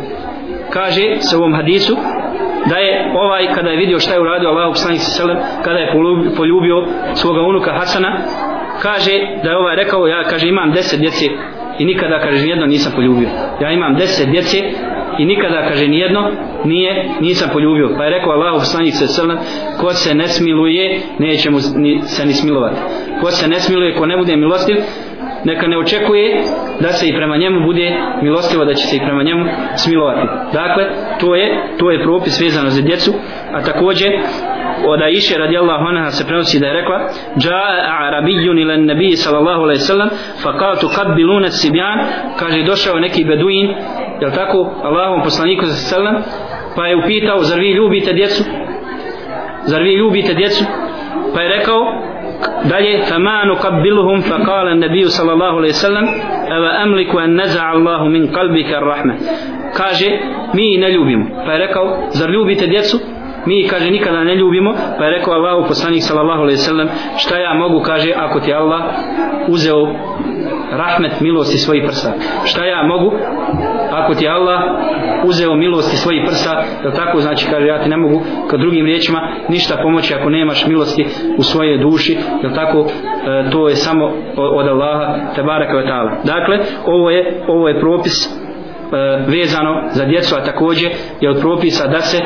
kaže 0.70 1.16
se 1.20 1.36
u 1.36 1.38
ovom 1.38 1.54
hadisu 1.54 1.96
da 2.68 2.76
je 2.76 3.12
ovaj 3.14 3.54
kada 3.54 3.70
je 3.70 3.76
vidio 3.76 3.98
šta 3.98 4.14
je 4.14 4.20
uradio 4.20 4.48
Allahu 4.48 4.72
poslanik 4.72 5.00
sallallahu 5.00 5.46
kada 5.64 5.78
je 5.78 5.92
poljubio 6.36 6.86
svoga 7.14 7.40
unuka 7.40 7.72
Hasana 7.72 8.18
kaže 8.82 9.12
da 9.42 9.50
je 9.50 9.56
ovaj 9.56 9.76
rekao 9.76 10.06
ja 10.06 10.22
kaže 10.24 10.48
imam 10.48 10.72
deset 10.72 11.00
djece 11.00 11.26
i 11.78 11.84
nikada 11.84 12.18
kaže 12.18 12.44
nijedno 12.44 12.66
nisam 12.66 12.92
poljubio. 12.96 13.28
Ja 13.60 13.70
imam 13.70 13.94
deset 13.94 14.28
djece 14.30 14.58
i 15.20 15.24
nikada 15.24 15.68
kaže 15.68 15.88
nijedno 15.88 16.30
nije 16.64 17.10
nisam 17.20 17.48
poljubio. 17.52 17.94
Pa 17.96 18.04
je 18.04 18.10
rekao 18.10 18.32
Allahu 18.32 18.58
poslanik 18.58 18.94
se 18.94 19.06
srna, 19.06 19.38
ko 19.80 19.92
se 19.92 20.14
ne 20.14 20.28
smiluje 20.28 21.00
neće 21.18 21.50
mu 21.50 21.58
ni, 21.76 22.00
se 22.04 22.26
ni 22.26 22.32
smilovati. 22.32 22.80
Ko 23.20 23.30
se 23.30 23.48
ne 23.48 23.60
smiluje 23.60 23.94
ko 23.94 24.06
ne 24.06 24.16
bude 24.16 24.36
milostiv 24.36 24.76
neka 25.44 25.66
ne 25.66 25.78
očekuje 25.78 26.42
da 26.80 26.88
se 26.88 27.08
i 27.08 27.16
prema 27.16 27.36
njemu 27.36 27.66
bude 27.66 27.96
milostivo 28.22 28.64
da 28.64 28.74
će 28.74 28.86
se 28.86 28.96
i 28.96 29.00
prema 29.00 29.22
njemu 29.22 29.44
smilovati. 29.76 30.28
Dakle 30.52 30.84
to 31.20 31.34
je 31.34 31.62
to 31.78 31.90
je 31.90 32.02
propis 32.02 32.40
vezano 32.40 32.70
za 32.70 32.82
djecu 32.82 33.12
a 33.52 33.62
također 33.62 34.12
od 34.86 35.02
Aisha 35.02 35.38
radijallahu 35.38 35.84
anha 35.84 36.10
se 36.10 36.26
prenosi 36.26 36.60
da 36.60 36.66
je 36.66 36.72
rekla 36.72 36.98
Ja'a 37.36 38.08
arabijun 38.08 38.58
ila 38.58 38.76
nabi 38.76 39.16
sallallahu 39.16 39.62
alaihi 39.62 39.80
sallam 39.80 40.08
fa 40.42 40.58
kao 40.58 40.76
tu 40.76 40.88
kabbiluna 40.96 41.48
sibjan 41.48 41.98
kaže 42.38 42.62
došao 42.62 42.98
neki 42.98 43.24
beduin 43.24 43.74
jel 44.20 44.30
tako 44.30 44.70
Allahom 44.82 45.22
poslaniku 45.22 45.64
sallam 45.66 46.22
pa 46.76 46.86
je 46.86 46.96
upitao 46.96 47.38
zar 47.38 47.60
vi 47.60 47.70
ljubite 47.72 48.12
djecu? 48.12 48.44
Zar 49.64 49.82
vi 49.82 49.94
ljubite 49.94 50.34
djecu? 50.34 50.64
Pa 51.34 51.40
je 51.40 51.48
rekao 51.48 51.80
dalje 52.70 53.02
fama 53.08 53.44
nuqabbiluhum 53.44 54.22
fa 54.22 54.36
qala 54.48 54.70
an-nabiy 54.70 55.08
sallallahu 55.08 55.56
alayhi 55.60 55.74
wasallam 55.78 56.06
ava 56.56 56.70
amliku 56.84 57.18
an 57.18 57.40
الله 57.40 57.62
Allahu 57.74 58.08
min 58.08 58.32
qalbika 58.32 58.76
ar-rahma 58.80 59.14
kaže 59.74 60.08
mi 60.54 60.76
ne 60.78 60.88
ljubimo 60.92 61.26
pa 61.46 61.52
je 61.52 61.58
rekao 61.58 61.86
zar 62.10 62.30
ljubite 62.30 62.66
djecu? 62.66 62.96
Mi 63.46 63.68
kaže 63.68 63.90
nikada 63.90 64.24
ne 64.24 64.34
ljubimo 64.34 64.74
pa 64.98 65.04
je 65.04 65.10
rekao 65.10 65.34
Allahu 65.34 65.68
poslanik 65.68 66.02
sallallahu 66.02 66.40
alejhi 66.40 66.58
ve 66.58 66.64
sellem 66.64 66.88
šta 67.16 67.38
ja 67.38 67.54
mogu 67.54 67.82
kaže 67.82 68.12
ako 68.16 68.40
ti 68.40 68.54
Allah 68.54 68.82
uzeo 69.48 69.86
rahmet 70.70 71.20
milosti 71.20 71.58
svojih 71.58 71.84
prsa? 71.86 72.12
Šta 72.44 72.64
ja 72.64 72.82
mogu 72.82 73.12
ako 73.90 74.14
ti 74.14 74.28
Allah 74.28 74.60
uzeo 75.24 75.54
milosti 75.54 75.96
svojih 75.96 76.22
prsa? 76.26 76.50
Je 76.84 76.94
tako? 76.94 77.20
Znači 77.20 77.46
kaže 77.50 77.66
ja 77.66 77.82
ti 77.82 77.88
ne 77.88 77.96
mogu 77.96 78.20
kad 78.50 78.60
drugim 78.60 78.86
riječima 78.86 79.20
ništa 79.48 79.76
pomoći 79.82 80.14
ako 80.14 80.30
nemaš 80.30 80.66
milosti 80.66 81.06
u 81.38 81.42
svojoj 81.42 81.78
duši. 81.78 82.18
Je 82.42 82.54
tako? 82.54 82.78
E, 82.78 83.50
to 83.50 83.68
je 83.68 83.76
samo 83.76 84.12
od 84.36 84.68
Allaha 84.68 85.32
te 85.34 85.42
baraka 85.42 85.76
ve 85.76 85.86
taala. 85.86 86.10
Dakle 86.24 86.58
ovo 86.86 87.10
je 87.10 87.44
ovo 87.48 87.68
je 87.68 87.80
propis 87.80 88.26
e, 88.26 88.36
vezano 89.26 89.82
za 89.90 90.04
djecu 90.04 90.34
a 90.36 90.44
također 90.44 90.90
je 91.20 91.30
od 91.30 91.40
propisa 91.40 91.86
da 91.86 92.00
se 92.00 92.18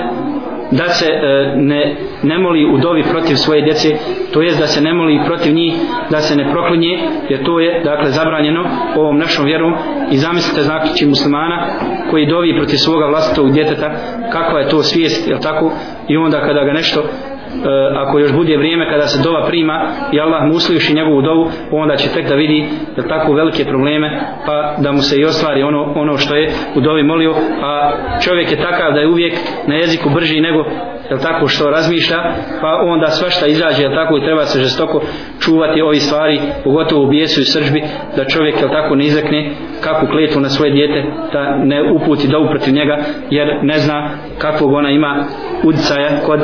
da 0.70 0.88
se 0.88 1.06
e, 1.06 1.52
ne, 1.56 1.96
ne 2.22 2.38
moli 2.38 2.64
u 2.74 2.78
dovi 2.78 3.02
protiv 3.02 3.34
svoje 3.34 3.62
djece, 3.62 3.88
to 4.32 4.42
jest 4.42 4.58
da 4.58 4.66
se 4.66 4.80
ne 4.80 4.94
moli 4.94 5.20
protiv 5.26 5.54
njih, 5.54 5.74
da 6.10 6.20
se 6.20 6.36
ne 6.36 6.52
proklinje, 6.52 6.98
jer 7.28 7.44
to 7.44 7.60
je 7.60 7.82
dakle 7.84 8.10
zabranjeno 8.10 8.64
ovom 8.96 9.18
našom 9.18 9.44
vjerom 9.44 9.74
i 10.10 10.16
zamislite 10.16 10.62
znači 10.62 11.06
muslimana 11.06 11.66
koji 12.10 12.26
dovi 12.26 12.56
protiv 12.56 12.76
svoga 12.76 13.06
vlastitog 13.06 13.52
djeteta, 13.52 13.94
kakva 14.32 14.60
je 14.60 14.68
to 14.68 14.82
svijest, 14.82 15.28
je 15.28 15.40
tako? 15.40 15.72
I 16.08 16.16
onda 16.16 16.40
kada 16.40 16.64
ga 16.64 16.72
nešto 16.72 17.04
Eh, 17.54 17.96
ako 17.96 18.18
još 18.18 18.32
bude 18.32 18.56
vrijeme 18.56 18.90
kada 18.90 19.06
se 19.06 19.22
dova 19.22 19.46
prima 19.46 19.86
i 20.12 20.20
Allah 20.20 20.42
mu 20.46 20.54
usliši 20.54 20.94
njegovu 20.94 21.22
dovu 21.22 21.50
onda 21.70 21.96
će 21.96 22.08
tek 22.08 22.28
da 22.28 22.34
vidi 22.34 22.68
da 22.96 23.02
tako 23.08 23.32
velike 23.32 23.64
probleme 23.64 24.20
pa 24.46 24.76
da 24.78 24.92
mu 24.92 24.98
se 24.98 25.20
i 25.20 25.24
ostvari 25.24 25.62
ono, 25.62 25.92
ono 25.96 26.16
što 26.16 26.34
je 26.34 26.50
u 26.76 26.80
dovi 26.80 27.02
molio 27.02 27.34
a 27.62 27.92
čovjek 28.24 28.50
je 28.50 28.62
takav 28.62 28.92
da 28.92 29.00
je 29.00 29.08
uvijek 29.08 29.34
na 29.66 29.74
jeziku 29.74 30.10
brži 30.10 30.40
nego 30.40 30.64
jel 31.10 31.18
tako 31.18 31.48
što 31.48 31.70
razmišlja 31.70 32.18
pa 32.60 32.68
onda 32.82 33.06
svašta 33.06 33.46
izađe 33.46 33.82
jel 33.82 33.94
tako 33.94 34.16
i 34.16 34.24
treba 34.24 34.44
se 34.44 34.60
žestoko 34.60 35.00
čuvati 35.40 35.82
ovi 35.82 35.96
stvari 35.96 36.40
pogotovo 36.64 37.04
u 37.04 37.10
bijesu 37.10 37.40
i 37.40 37.44
sržbi 37.44 37.82
da 38.16 38.24
čovjek 38.24 38.60
jel 38.60 38.70
tako 38.70 38.94
ne 38.94 39.04
izrekne 39.04 39.50
kakvu 39.80 40.08
kletu 40.08 40.40
na 40.40 40.48
svoje 40.48 40.72
dijete 40.72 41.04
da 41.32 41.56
ne 41.56 41.92
uputi 41.92 42.28
dovu 42.28 42.46
protiv 42.48 42.74
njega 42.74 42.98
jer 43.30 43.48
ne 43.62 43.78
zna 43.78 44.10
kakvog 44.38 44.72
ona 44.72 44.90
ima 44.90 45.24
udicaja 45.64 46.20
kod 46.26 46.40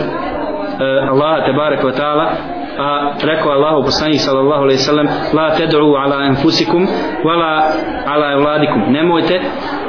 Allaha 0.81 1.11
Allah 1.12 1.45
te 1.47 1.53
barek 1.53 1.85
wa 1.85 1.93
ta'ala 1.93 2.27
a 2.79 3.12
rekao 3.23 3.53
Allahu 3.53 3.85
poslanik 3.85 4.21
sallallahu 4.21 4.62
alejhi 4.62 4.81
ve 4.81 4.87
sellem 4.90 5.09
la 5.33 5.51
tad'u 5.59 5.97
ala 5.97 6.16
anfusikum 6.16 6.87
wala 7.25 7.53
ala 8.07 8.33
evladikum. 8.33 8.93
Nemojte 8.93 9.40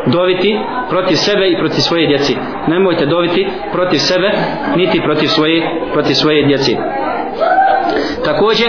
doviti 0.08 0.60
protiv 0.90 1.16
sebe 1.16 1.50
i 1.50 1.58
protiv 1.58 1.82
svoje 1.82 2.08
djece. 2.08 2.34
Nemojte 2.68 3.06
doviti 3.06 3.48
protiv 3.72 3.98
sebe 3.98 4.32
niti 4.76 5.02
protiv 5.02 5.28
svoje 5.28 5.62
protiv 5.94 6.14
svoje 6.14 6.46
djece. 6.48 6.72
Takođe 8.26 8.68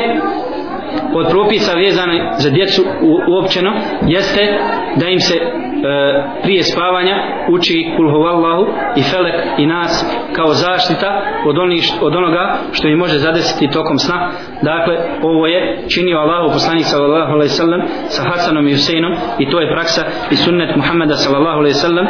od 1.15 1.29
propisa 1.31 1.75
vezane 1.75 2.33
za 2.39 2.51
djecu 2.51 2.83
uopćeno 3.29 3.73
jeste 4.07 4.59
da 4.97 5.09
im 5.09 5.21
se 5.21 5.35
e, 5.83 6.23
prije 6.43 6.63
spavanja 6.63 7.17
uči 7.49 7.93
kul 7.97 8.11
huvallahu 8.11 8.67
i 8.97 9.03
felek 9.03 9.35
i 9.59 9.67
nas 9.67 10.07
kao 10.37 10.49
zaštita 10.49 11.23
od, 11.47 11.59
onih, 11.59 11.85
od 12.01 12.17
onoga 12.17 12.57
što 12.73 12.89
im 12.89 12.99
može 12.99 13.19
zadesiti 13.19 13.71
tokom 13.71 13.99
sna. 13.99 14.31
Dakle 14.63 14.97
ovo 15.23 15.47
je 15.47 15.79
činio 15.89 16.19
Allahu 16.19 16.53
poslanik 16.53 16.85
sallallahu 16.85 17.33
alaihi 17.33 17.49
sallam 17.49 17.81
sa 18.09 18.23
Hasanom 18.29 18.69
i 18.69 18.73
Huseinom 18.73 19.13
i 19.39 19.51
to 19.51 19.61
je 19.61 19.73
praksa 19.75 20.03
i 20.31 20.37
sunnet 20.37 20.77
Muhammeda 20.77 21.17
sallallahu 21.17 21.59
alaihi 21.59 21.75
sallam. 21.75 22.07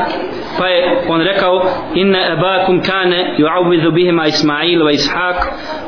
Pa 0.58 0.66
je 0.66 1.04
on 1.08 1.20
rekao 1.20 1.62
inna 1.94 2.18
abakum 2.32 2.80
kane 2.82 3.34
ju'avidu 3.38 3.90
bihima 3.90 4.26
Ismail 4.26 4.80
wa 4.84 4.92
Ishaq 4.92 5.38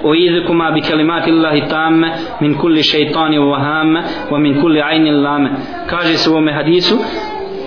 o 0.02 0.14
idhukuma 0.14 0.70
bi 0.70 0.80
kalimati 0.80 1.30
Allahi 1.30 1.68
tamme 1.68 2.12
min 2.40 2.54
kulli 2.54 2.82
šeitani 2.82 3.38
wa 3.38 3.58
hamme 3.60 4.02
wa 4.30 4.38
min 4.38 4.60
kulli 4.60 4.82
ajni 4.82 5.10
lame. 5.10 5.50
Kaže 5.90 6.16
se 6.16 6.30
u 6.30 6.32
ovome 6.32 6.52
hadisu 6.52 6.98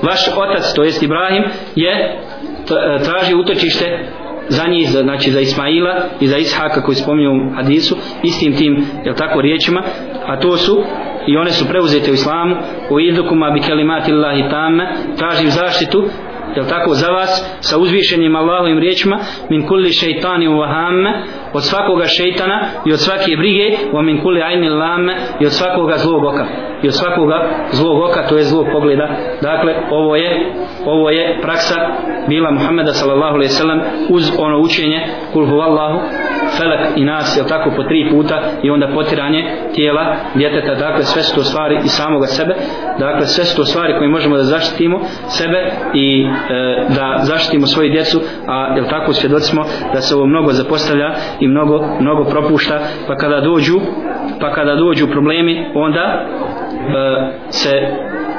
vaš 0.02 0.28
otac, 0.28 0.74
to 0.76 0.84
jest 0.84 1.04
Ibrahim, 1.04 1.44
je 1.76 1.92
e, 1.92 2.18
traži 3.04 3.36
utočište 3.36 4.08
za 4.50 4.64
njih, 4.68 4.90
znači 4.90 5.32
za 5.32 5.40
Ismaila 5.40 5.96
i 6.20 6.28
za 6.28 6.38
Ishaka 6.38 6.82
koji 6.82 6.96
spominju 6.96 7.32
u 7.32 7.56
hadisu, 7.56 7.96
istim 8.24 8.56
tim, 8.56 8.86
jel 9.06 9.16
tako, 9.16 9.42
riječima, 9.42 9.84
a 10.26 10.40
to 10.40 10.58
su 10.58 10.84
i 11.28 11.38
one 11.38 11.52
su 11.52 11.66
preuzete 11.70 12.12
u 12.12 12.14
islamu 12.14 12.56
u 12.90 13.00
idukuma 13.00 13.52
bi 13.52 13.60
kelimati 13.60 14.12
Allahi 14.12 14.50
tamme 14.50 14.94
tražim 15.18 15.50
zaštitu 15.50 16.04
jel 16.56 16.66
tako 16.66 16.94
za 16.94 17.08
vas 17.08 17.58
sa 17.60 17.78
uzvišenim 17.78 18.36
Allahovim 18.36 18.80
riječima 18.80 19.20
min 19.50 19.68
kulli 19.68 19.94
šeitani 19.94 20.48
u 20.48 20.58
vahamme 20.58 21.24
od 21.58 21.63
svakoga 21.63 22.06
šeitana 22.17 22.58
i 22.86 22.93
od 22.93 23.00
svake 23.00 23.32
brige 23.38 23.67
wa 23.93 24.02
min 24.02 24.22
kulli 24.24 24.41
ajni 24.41 24.70
lame 24.70 25.13
i 25.39 25.46
od 25.46 25.54
svakoga 25.54 25.98
zlog 25.98 26.24
oka. 26.24 26.46
I 26.84 26.88
od 26.88 26.96
svakoga 26.96 27.50
zlog 27.72 27.98
oka 28.02 28.28
to 28.28 28.38
je 28.38 28.43
zlog 28.43 28.65
pogleda. 28.72 29.08
Dakle 29.41 29.74
ovo 29.91 30.15
je 30.15 30.32
ovo 30.86 31.10
je 31.10 31.39
praksa 31.41 31.76
bila 32.28 32.52
Muhammeda 32.52 32.93
sallallahu 32.93 33.36
alejhi 33.36 33.52
ve 33.54 33.60
sellem 33.62 33.82
uz 34.10 34.32
ono 34.39 34.60
učenje 34.60 35.00
kul 35.34 35.46
huvallahu 35.46 36.00
felak 36.58 36.80
i 36.96 37.04
nas 37.06 37.38
je 37.38 37.48
tako 37.48 37.72
po 37.76 37.84
tri 37.84 38.10
puta 38.12 38.41
i 38.63 38.70
onda 38.70 38.88
potiranje 38.93 39.56
tijela 39.76 40.15
djeteta. 40.36 40.76
Dakle 40.76 41.04
sve 41.04 41.24
su 41.24 41.36
to 41.36 41.43
stvari 41.43 41.80
i 41.86 41.88
samoga 41.88 42.26
sebe. 42.28 42.56
Dakle 43.00 43.26
sve 43.26 43.46
su 43.46 43.56
to 43.58 43.65
stvari 43.65 43.93
koje 43.98 44.10
možemo 44.10 44.38
da 44.38 44.43
zaštitimo 44.43 45.00
sebe 45.28 45.72
i 45.93 46.26
e, 46.50 46.86
da 46.96 47.17
zaštitimo 47.22 47.67
svoju 47.67 47.91
djecu 47.91 48.22
a 48.48 48.76
jel 48.76 48.86
tako 48.89 49.13
svjedocimo 49.13 49.65
da 49.93 50.02
se 50.02 50.15
ovo 50.15 50.26
mnogo 50.26 50.52
zapostavlja 50.52 51.13
i 51.39 51.48
mnogo, 51.48 51.86
mnogo 52.00 52.24
propušta. 52.24 52.80
Pa 53.08 53.15
kada 53.15 53.41
dođu 53.41 53.80
pa 54.39 54.54
kada 54.54 54.76
dođu 54.76 55.08
problemi 55.08 55.65
onda 55.76 56.02
e, 56.02 56.28
se 57.50 57.72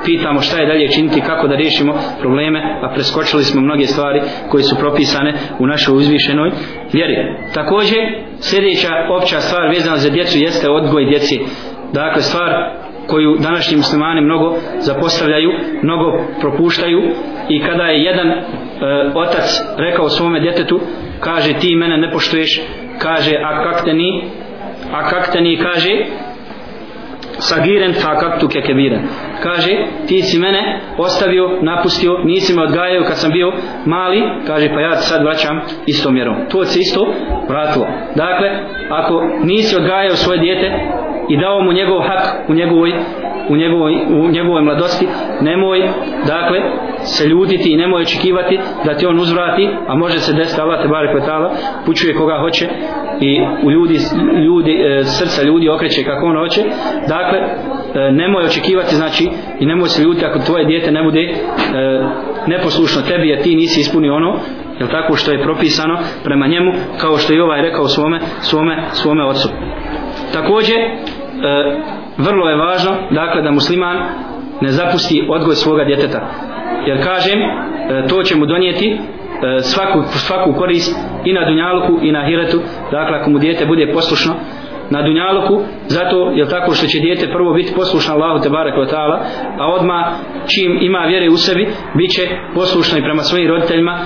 pitamo 0.05 0.41
šta 0.41 0.57
je 0.59 0.67
dalje 0.67 0.89
činiti 0.89 1.21
kako 1.21 1.49
da 1.49 1.57
riješimo 1.57 1.95
probleme 2.21 2.79
a 2.83 2.93
preskočili 2.95 3.45
smo 3.45 3.61
mnoge 3.61 3.87
stvari 3.87 4.21
koje 4.51 4.63
su 4.63 4.77
propisane 4.77 5.35
u 5.59 5.67
našoj 5.67 5.97
uzvišenoj 5.97 6.51
vjeri. 6.93 7.17
Također 7.55 7.99
sljedeća 8.41 8.89
opća 9.11 9.41
stvar 9.41 9.69
vezana 9.69 9.97
za 9.97 10.11
djecu 10.11 10.39
jeste 10.39 10.71
odgoj 10.71 11.05
djeci. 11.05 11.41
Dakle 11.93 12.23
stvar 12.23 12.51
koju 13.07 13.37
današnji 13.39 13.77
muslimani 13.77 14.21
mnogo 14.21 14.57
zapostavljaju, 14.79 15.51
mnogo 15.83 16.25
propuštaju 16.41 17.01
i 17.49 17.63
kada 17.67 17.83
je 17.83 18.05
jedan 18.05 18.29
e, 18.29 18.43
otac 19.15 19.63
rekao 19.77 20.09
svome 20.09 20.41
djetetu 20.41 20.81
kaže 21.21 21.53
ti 21.53 21.77
mene 21.77 21.97
ne 21.97 22.13
poštuješ 22.13 22.61
kaže 22.99 23.37
a 23.45 23.63
kak 23.63 23.85
te 23.85 23.93
ni 23.93 24.25
a 24.93 25.09
kak 25.09 25.33
te 25.33 25.41
ni 25.41 25.57
kaže 25.57 26.05
sagiren 27.39 27.93
fa 27.93 28.19
kak 28.19 28.41
kekebiren. 28.53 29.03
Kaže 29.43 29.87
ti 30.07 30.23
si 30.23 30.39
mene 30.39 30.81
ostavio 30.99 31.59
napustio 31.63 32.19
nisi 32.25 32.55
me 32.55 32.63
odgajao 32.63 33.05
kad 33.05 33.19
sam 33.19 33.33
bio 33.33 33.53
mali. 33.87 34.23
Kaže 34.47 34.69
pa 34.75 34.81
ja 34.81 34.97
sad 34.97 35.23
vraćam 35.23 35.61
istom 35.87 36.15
mjerom. 36.15 36.37
To 36.49 36.65
se 36.65 36.81
isto 36.81 37.15
vratilo. 37.49 37.87
Dakle 38.15 38.49
ako 38.91 39.23
nisi 39.45 39.77
odgajao 39.77 40.17
svoje 40.17 40.39
dijete 40.39 40.71
i 41.29 41.41
dao 41.41 41.61
mu 41.61 41.73
njegov 41.73 42.01
hak 42.01 42.49
u 42.49 42.55
njegovoj 42.55 42.93
u 43.49 43.57
njegovoj, 43.57 43.93
u 44.09 44.31
njegovoj 44.31 44.63
mladosti 44.63 45.07
nemoj 45.41 45.79
dakle 46.27 46.59
se 47.03 47.29
ljuditi 47.29 47.73
i 47.73 47.77
nemoj 47.77 48.03
očekivati 48.03 48.59
da 48.85 48.95
ti 48.95 49.07
on 49.07 49.19
uzvrati 49.19 49.69
a 49.87 49.95
može 49.95 50.19
se 50.19 50.33
desiti 50.33 50.61
Allah 50.61 50.83
te 50.83 50.89
barek 50.89 51.15
vetala 51.15 51.55
pučuje 51.87 52.15
koga 52.15 52.39
hoće 52.41 52.69
i 53.21 53.41
u 53.63 53.71
ljudi, 53.71 53.99
ljudi 54.45 54.73
e, 54.73 55.05
srca 55.05 55.43
ljudi 55.43 55.69
okreće 55.69 56.05
kako 56.05 56.27
on 56.27 56.37
hoće. 56.37 56.63
Dakle 57.09 57.39
e, 57.39 58.13
nemoj 58.13 58.45
očekivati 58.45 58.95
znači 58.95 59.29
i 59.61 59.67
nemoj 59.67 59.89
se 59.89 60.03
ljutiti 60.03 60.27
ako 60.27 60.39
tvoje 60.39 60.65
dijete 60.65 60.91
ne 60.91 61.03
bude 61.03 61.21
e, 61.21 61.35
neposlušno 62.47 63.03
tebi 63.03 63.29
jer 63.29 63.43
ti 63.43 63.57
nisi 63.57 63.81
ispunio 63.81 64.15
ono 64.15 64.39
jel 64.79 64.89
tako 64.89 65.17
što 65.17 65.33
je 65.33 65.43
propisano 65.43 65.99
prema 66.25 66.47
njemu 66.47 66.73
kao 67.01 67.17
što 67.17 67.33
je 67.33 67.43
ovaj 67.43 67.63
rekao 67.63 67.89
svome 67.89 68.21
svome 68.41 68.83
svome 68.93 69.25
ocu. 69.25 69.49
Takođe 70.33 70.75
e, 70.75 70.89
vrlo 72.19 72.49
je 72.49 72.57
važno 72.57 72.93
dakle 73.11 73.43
da 73.43 73.51
musliman 73.51 73.97
ne 74.61 74.69
zapusti 74.69 75.27
odgoj 75.29 75.55
svoga 75.55 75.85
djeteta. 75.85 76.21
Jer 76.87 77.05
kažem 77.05 77.39
e, 77.39 78.07
to 78.09 78.23
će 78.23 78.37
mu 78.37 78.47
donijeti 78.47 78.89
e, 78.93 78.99
svaku, 79.61 80.03
svaku 80.03 80.53
korist 80.53 80.97
i 81.25 81.33
na 81.33 81.45
dunjaluku 81.45 81.99
i 82.03 82.13
na 82.13 82.27
hiretu 82.27 82.59
dakle 82.91 83.19
ako 83.19 83.31
mu 83.31 83.39
dijete 83.39 83.67
bude 83.67 83.93
poslušno 83.93 84.35
na 84.91 85.03
dunjaluku 85.03 85.61
zato 85.87 86.31
je 86.31 86.49
tako 86.49 86.73
što 86.73 86.87
će 86.87 86.99
dijete 86.99 87.33
prvo 87.33 87.55
biti 87.55 87.75
poslušno 87.75 88.15
Allahu 88.15 88.43
te 88.43 88.49
barek 88.49 88.75
ta'ala 88.75 89.19
a 89.59 89.67
odma 89.67 90.13
čim 90.47 90.79
ima 90.81 90.99
vjere 90.99 91.29
u 91.31 91.37
sebi 91.37 91.69
bit 91.95 92.11
će 92.11 92.29
poslušno 92.55 92.99
i 92.99 93.03
prema 93.03 93.23
svojim 93.23 93.49
roditeljima 93.49 93.99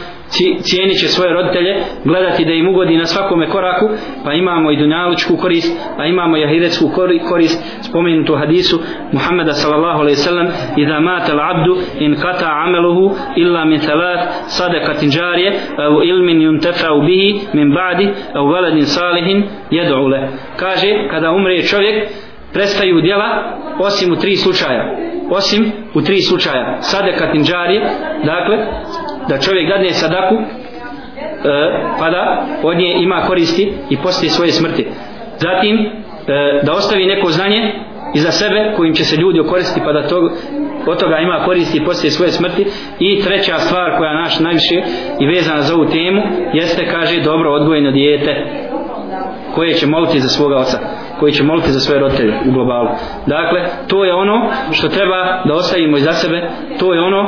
cijenit 0.62 1.00
će 1.00 1.08
svoje 1.08 1.32
roditelje 1.32 1.76
gledati 2.04 2.44
da 2.44 2.52
im 2.52 2.68
ugodi 2.68 2.96
na 2.96 3.06
svakome 3.06 3.48
koraku 3.48 3.88
pa 4.24 4.32
imamo 4.32 4.70
i 4.70 4.76
dunjalučku 4.76 5.36
korist 5.36 5.76
a 5.98 6.06
imamo 6.06 6.36
i 6.36 6.44
ahiretsku 6.44 6.90
korist 7.28 7.64
spomenutu 7.80 8.34
hadisu 8.34 8.80
Muhammeda 9.12 9.52
sallallahu 9.52 10.00
alaihi 10.00 10.16
sallam 10.16 10.48
idha 10.76 11.00
mata 11.00 11.34
l'abdu 11.34 11.76
in 11.98 12.16
kata 12.16 12.46
ameluhu 12.64 13.16
illa 13.36 13.64
min 13.64 13.80
thalat 13.80 14.20
sadakatin 14.46 15.10
džarije 15.10 15.52
au 15.78 16.02
ilmin 16.02 16.40
yuntefa'u 16.42 17.06
bihi 17.06 17.40
min 17.52 17.74
ba'di 17.74 18.08
au 18.34 18.48
veledin 18.48 18.86
salihin 18.86 19.44
jed'u 19.70 20.08
le. 20.08 20.28
Kaže 20.56 21.08
kada 21.10 21.30
umre 21.30 21.62
čovjek 21.62 22.08
prestaju 22.52 23.00
djela 23.00 23.58
osim 23.78 24.12
u 24.12 24.16
tri 24.16 24.36
slučaja. 24.36 24.96
Osim 25.30 25.72
u 25.94 26.00
tri 26.02 26.20
slučaja. 26.20 26.76
Sadakatin 26.80 27.44
džarije 27.44 27.80
dakle 28.24 28.56
da 29.28 29.38
čovjek 29.38 29.68
dadne 29.68 29.90
sadaku 29.90 30.34
e, 30.34 30.44
pa 31.98 32.10
da 32.10 32.46
od 32.62 32.76
nje 32.76 32.94
ima 32.98 33.24
koristi 33.26 33.72
i 33.90 33.96
poslije 33.96 34.30
svoje 34.30 34.52
smrti. 34.52 34.86
Zatim 35.38 35.76
e, 35.76 35.90
da 36.62 36.72
ostavi 36.72 37.06
neko 37.06 37.30
znanje 37.30 37.72
iza 38.14 38.30
sebe 38.30 38.72
kojim 38.76 38.94
će 38.94 39.04
se 39.04 39.16
ljudi 39.16 39.40
okoristiti 39.40 39.80
pa 39.84 39.92
da 39.92 40.08
to, 40.08 40.30
od 40.86 41.00
toga 41.00 41.18
ima 41.18 41.44
koristi 41.44 41.84
poslije 41.84 42.10
svoje 42.10 42.32
smrti. 42.32 42.66
I 42.98 43.20
treća 43.20 43.58
stvar 43.58 43.96
koja 43.98 44.14
naš 44.14 44.40
najviše 44.40 44.82
i 45.20 45.26
vezana 45.26 45.62
za 45.62 45.74
ovu 45.74 45.84
temu 45.86 46.22
jeste 46.52 46.86
kaže 46.86 47.20
dobro 47.20 47.52
odgojeno 47.52 47.90
dijete 47.90 48.62
koje 49.55 49.74
će 49.74 49.86
moliti 49.86 50.20
za 50.20 50.28
svoga 50.28 50.57
oca 50.57 50.78
koji 51.22 51.32
će 51.32 51.42
moliti 51.42 51.72
za 51.72 51.80
svoje 51.80 52.00
roditelje 52.00 52.34
u 52.48 52.53
globalu. 52.53 52.88
Dakle, 53.26 53.61
to 53.88 54.05
je 54.05 54.14
ono 54.14 54.50
što 54.72 54.88
treba 54.88 55.42
da 55.44 55.55
ostavimo 55.55 55.96
iza 55.96 56.12
sebe, 56.12 56.50
to 56.78 56.94
je 56.94 57.00
ono 57.00 57.22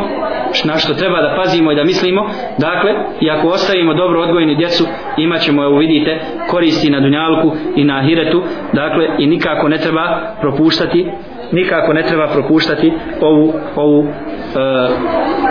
na 0.65 0.77
što 0.77 0.95
treba 0.95 1.23
da 1.23 1.37
pazimo 1.37 1.73
i 1.73 1.77
da 1.77 1.85
mislimo. 1.85 2.27
Dakle, 2.59 2.91
i 3.21 3.31
ako 3.31 3.49
ostavimo 3.49 3.95
dobro 3.95 4.23
odgojeni 4.23 4.57
djecu, 4.57 4.85
imat 5.17 5.41
ćemo, 5.41 5.65
evo 5.65 5.77
vidite, 5.79 6.21
koristi 6.51 6.91
na 6.91 7.01
Dunjalku 7.01 7.53
i 7.77 7.85
na 7.85 7.99
Ahiretu. 7.99 8.43
Dakle, 8.73 9.05
i 9.19 9.27
nikako 9.27 9.69
ne 9.69 9.79
treba 9.79 10.35
propuštati 10.41 11.11
nikako 11.55 11.93
ne 11.93 12.03
treba 12.03 12.27
propuštati 12.27 12.93
ovu, 13.21 13.53
ovu 13.77 14.05
e, 14.05 14.09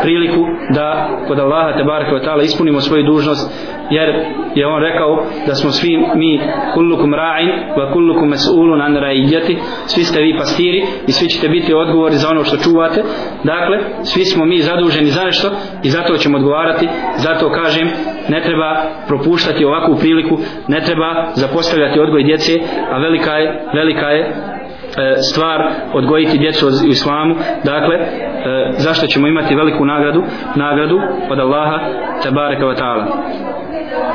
priliku 0.02 0.46
da 0.76 1.10
kod 1.28 1.40
Allaha 1.40 1.78
te 1.78 1.84
barake 1.84 2.26
ta'ala 2.26 2.44
ispunimo 2.44 2.82
svoju 2.82 3.04
dužnost 3.04 3.74
jer 3.90 4.10
je 4.56 4.68
on 4.68 4.82
rekao 4.82 5.26
da 5.48 5.56
smo 5.56 5.72
svi 5.72 5.98
mi 6.16 6.42
kullukum 6.74 7.12
ra'in 7.14 7.50
wa 7.78 7.94
kullukum 7.94 8.30
mas'ulun 8.30 8.82
an 8.82 8.96
ra'iyati 8.96 9.58
svi 9.86 10.04
ste 10.04 10.22
vi 10.22 10.38
pastiri 10.38 10.84
i 11.08 11.12
svi 11.12 11.28
ćete 11.28 11.50
biti 11.50 11.74
odgovori 11.74 12.16
za 12.16 12.30
ono 12.30 12.44
što 12.44 12.58
čuvate. 12.58 13.04
Dakle 13.44 13.78
svi 14.04 14.26
smo 14.26 14.46
mi 14.46 14.58
zaduženi 14.60 15.10
za 15.10 15.24
nešto 15.24 15.52
i 15.84 15.90
zato 15.90 16.18
ćemo 16.18 16.38
odgovarati. 16.38 16.88
Zato 17.16 17.50
kažem 17.50 17.88
ne 18.30 18.42
treba 18.42 18.84
propuštati 19.08 19.66
ovakvu 19.66 19.96
priliku 19.96 20.38
ne 20.68 20.80
treba 20.82 21.26
zapostavljati 21.34 22.00
odgoj 22.00 22.24
djece 22.24 22.52
a 22.92 22.98
velika 22.98 23.32
je 23.32 23.66
velika 23.74 24.08
je 24.08 24.53
E, 24.98 25.22
stvar 25.22 25.62
odgojiti 25.94 26.38
djecu 26.38 26.68
u 26.68 26.90
islamu. 26.90 27.36
Dakle 27.64 27.96
e, 27.96 28.08
zašto 28.78 29.08
ćemo 29.08 29.28
imati 29.28 29.56
veliku 29.56 29.86
nagradu 29.86 30.24
nagradu 30.56 31.00
od 31.30 31.40
Allaha 31.40 31.80
tabaraka 32.24 32.66
wa 32.66 32.76
ta'ala. 32.76 33.06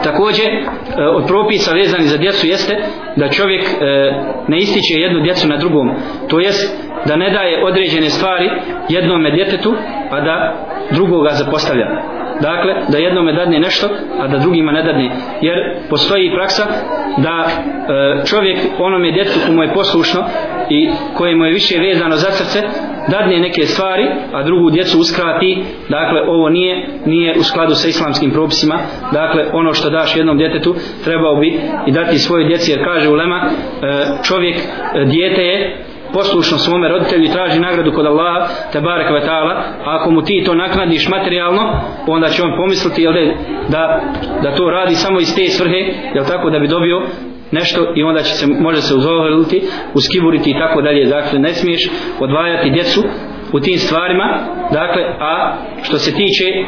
Takođe 0.05 0.43
e, 0.43 1.07
od 1.07 1.27
propisa 1.27 1.75
vezani 1.75 2.05
za 2.05 2.19
djecu 2.19 2.47
jeste 2.47 2.77
da 3.17 3.29
čovjek 3.29 3.63
ne 4.49 4.59
ističe 4.59 4.95
jednu 4.95 5.21
djecu 5.21 5.49
na 5.49 5.57
drugom. 5.57 5.91
To 6.29 6.41
jest 6.41 6.79
da 7.07 7.17
ne 7.17 7.31
daje 7.31 7.65
određene 7.65 8.11
stvari 8.11 8.51
jednome 8.89 9.31
djetetu 9.31 9.75
a 10.11 10.21
da 10.21 10.55
drugoga 10.91 11.31
zapostavlja 11.31 12.18
dakle 12.41 12.75
da 12.89 12.99
jednome 12.99 13.33
dadne 13.33 13.59
nešto 13.61 13.89
a 14.21 14.29
da 14.29 14.39
drugima 14.39 14.73
ne 14.73 14.83
dadne. 14.83 15.11
Jer 15.41 15.57
postoji 15.91 16.33
praksa 16.35 16.67
da 17.17 17.47
e, 17.47 18.27
čovjek 18.27 18.59
onome 18.79 19.13
djetetu 19.13 19.39
komu 19.47 19.63
je 19.63 19.75
poslušno 19.75 20.25
i 20.71 20.91
kojemu 21.15 21.45
je 21.45 21.53
više 21.53 21.79
vezano 21.79 22.17
za 22.17 22.31
srce 22.31 22.63
dadne 23.09 23.39
neke 23.41 23.63
stvari 23.63 24.09
a 24.33 24.43
drugu 24.43 24.71
djecu 24.71 24.99
uskrati. 25.01 25.65
Dakle 25.89 26.21
ovo 26.29 26.49
nije 26.49 26.89
nije 27.07 27.35
u 27.39 27.43
skladu 27.43 27.75
sa 27.75 27.89
islamskim 27.89 28.31
propisima. 28.31 28.79
Dakle 29.13 29.45
ono 29.53 29.75
što 29.75 29.91
daš 29.91 30.17
jednom 30.17 30.39
djetetu 30.39 30.75
trebao 31.05 31.37
bi 31.37 31.61
i 31.87 31.93
dati 31.93 32.19
svojoj 32.19 32.49
djeci. 32.49 32.71
Jer 32.71 32.85
kaže 32.85 33.09
ulema 33.09 33.43
e, 33.43 33.51
čovjek 34.23 34.57
e, 34.57 35.05
dijete 35.05 35.43
je 35.43 35.88
poslušno 36.13 36.59
svome 36.59 36.89
roditelju 36.89 37.25
i 37.25 37.33
traži 37.33 37.61
nagradu 37.61 37.93
kod 37.93 38.07
Allaha 38.07 38.49
te 38.73 38.81
barek 38.81 39.11
ve 39.11 39.21
taala 39.21 39.63
ako 39.85 40.11
mu 40.11 40.23
ti 40.23 40.43
to 40.47 40.55
naknadiš 40.55 41.09
materijalno 41.09 41.81
onda 42.07 42.29
će 42.29 42.43
on 42.43 42.57
pomisliti 42.57 43.03
jel 43.03 43.13
da, 43.69 44.01
da 44.43 44.55
to 44.55 44.71
radi 44.71 44.95
samo 44.95 45.21
iz 45.21 45.35
te 45.35 45.49
svrhe 45.49 45.81
jel 46.15 46.25
tako 46.25 46.51
da 46.51 46.59
bi 46.59 46.69
dobio 46.69 47.03
nešto 47.51 47.93
i 47.97 48.03
onda 48.03 48.23
će 48.23 48.35
se 48.35 48.47
može 48.47 48.83
se 48.83 48.95
uzoholiti 48.95 49.63
uskiburiti 49.95 50.51
i 50.51 50.59
tako 50.59 50.83
dalje. 50.83 51.05
Dakle 51.05 51.39
ne 51.39 51.55
smiješ 51.55 51.91
odvajati 52.21 52.71
djecu 52.71 53.03
u 53.53 53.61
tim 53.61 53.79
stvarima 53.79 54.39
dakle 54.73 55.03
a 55.21 55.57
što 55.83 55.99
se 55.99 56.11
tiče 56.15 56.45
e, 56.45 56.65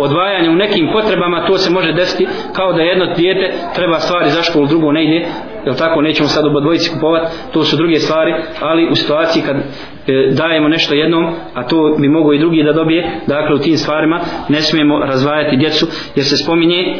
odvajanja 0.00 0.50
u 0.50 0.54
nekim 0.54 0.88
potrebama 0.92 1.46
to 1.46 1.58
se 1.58 1.70
može 1.70 1.92
desiti 1.92 2.26
kao 2.52 2.72
da 2.72 2.82
jedno 2.82 3.14
dijete 3.14 3.54
treba 3.74 3.98
stvari 3.98 4.30
za 4.30 4.42
školu 4.42 4.66
drugo 4.66 4.92
ne 4.92 5.04
ide 5.04 5.26
jel 5.64 5.74
tako 5.74 6.02
nećemo 6.02 6.28
sad 6.28 6.46
oba 6.46 6.60
dvojici 6.60 6.90
kupovati 6.94 7.26
to 7.52 7.64
su 7.64 7.76
druge 7.76 7.96
stvari 7.96 8.34
ali 8.60 8.88
u 8.90 8.94
situaciji 8.94 9.42
kad 9.42 9.56
e, 9.56 9.62
dajemo 10.32 10.68
nešto 10.68 10.94
jednom 10.94 11.34
a 11.54 11.66
to 11.66 11.96
bi 12.00 12.08
mogo 12.08 12.32
i 12.32 12.38
drugi 12.38 12.62
da 12.62 12.72
dobije 12.72 13.10
dakle 13.26 13.54
u 13.54 13.58
tim 13.58 13.76
stvarima 13.76 14.20
ne 14.48 14.60
smijemo 14.60 14.98
razvajati 14.98 15.56
djecu 15.56 15.86
jer 16.16 16.24
se 16.24 16.36
spominje 16.36 16.96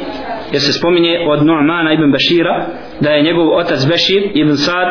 jer 0.52 0.62
se 0.62 0.72
spominje 0.72 1.26
od 1.28 1.40
Nu'mana 1.40 1.94
ibn 1.94 2.12
Bashira 2.12 2.66
da 3.00 3.10
je 3.10 3.22
njegov 3.22 3.56
otac 3.56 3.86
Bashir 3.88 4.22
ibn 4.34 4.56
Sad 4.56 4.88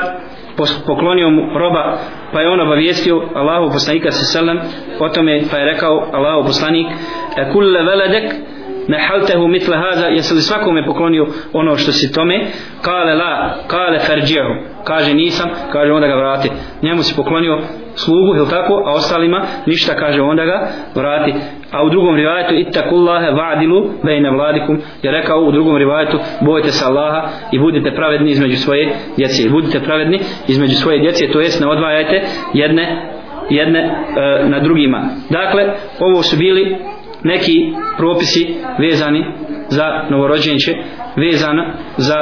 poklonio 0.86 1.30
mu 1.30 1.60
roba 1.60 1.97
pa 2.34 2.41
je 2.41 2.49
on 2.49 2.60
obavijestio 2.60 3.24
Allahu 3.36 3.72
poslanika 3.74 4.12
se 4.12 4.26
selam 4.26 4.60
o 4.99 5.10
tome 5.10 5.41
pa 5.52 5.58
je 5.58 5.66
rekao 5.66 6.10
Allahu 6.14 6.43
poslanik 6.47 6.88
kul 7.36 7.52
kulle 7.52 7.84
veledek 7.84 8.51
mehaltehu 8.88 9.48
mitle 9.48 9.78
haza 9.78 10.06
jesi 10.06 10.34
li 10.34 10.42
svakome 10.42 10.86
poklonio 10.86 11.28
ono 11.54 11.78
što 11.78 11.92
si 11.92 12.14
tome? 12.14 12.46
Kale 12.82 13.16
la 13.16 13.54
kale 13.68 14.00
ferđehu, 14.00 14.54
kaže 14.84 15.14
nisam 15.14 15.50
kaže 15.72 15.92
onda 15.92 16.08
ga 16.08 16.16
vrati. 16.16 16.50
Njemu 16.82 17.04
si 17.04 17.16
poklonio 17.16 17.60
slugu 17.96 18.36
ili 18.36 18.50
tako? 18.50 18.84
A 18.86 18.94
ostalima 18.94 19.46
ništa 19.66 19.96
kaže 19.96 20.22
onda 20.22 20.46
ga 20.46 20.68
vrati. 20.96 21.34
A 21.72 21.84
u 21.84 21.90
drugom 21.90 22.16
rivajetu 22.16 22.54
ittakullahe 22.54 23.32
va'dilu 23.32 23.90
bejne 24.04 24.32
vladikum. 24.32 24.82
Je 25.04 25.12
rekao 25.12 25.40
u 25.40 25.52
drugom 25.52 25.78
rivajetu 25.78 26.20
bojte 26.42 26.70
se 26.70 26.86
Allaha 26.86 27.28
i 27.52 27.60
budite 27.60 27.96
pravedni 27.96 28.32
između 28.32 28.58
svoje 28.58 28.94
djece. 29.18 29.50
Budite 29.50 29.80
pravedni 29.80 30.20
između 30.48 30.76
svoje 30.76 31.00
djece 31.00 31.32
to 31.32 31.40
jest 31.40 31.62
ne 31.62 31.68
odvajajte 31.68 32.22
jedne 32.54 33.12
jedne 33.50 33.80
e, 33.80 34.50
na 34.50 34.60
drugima. 34.60 35.10
Dakle 35.30 35.74
ovo 36.00 36.24
su 36.24 36.38
bili 36.38 36.78
neki 37.24 37.74
propisi 37.98 38.56
vezani 38.80 39.26
za 39.70 39.86
novorođenče 40.10 40.76
vezano 41.16 41.64
za 41.98 42.18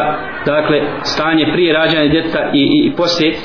dakle 0.45 0.81
stanje 1.03 1.45
prije 1.53 1.73
rađanja 1.73 2.11
djeteta 2.11 2.51
i, 2.53 2.59
i, 2.59 2.87
i 2.87 2.95
poslije 2.95 3.35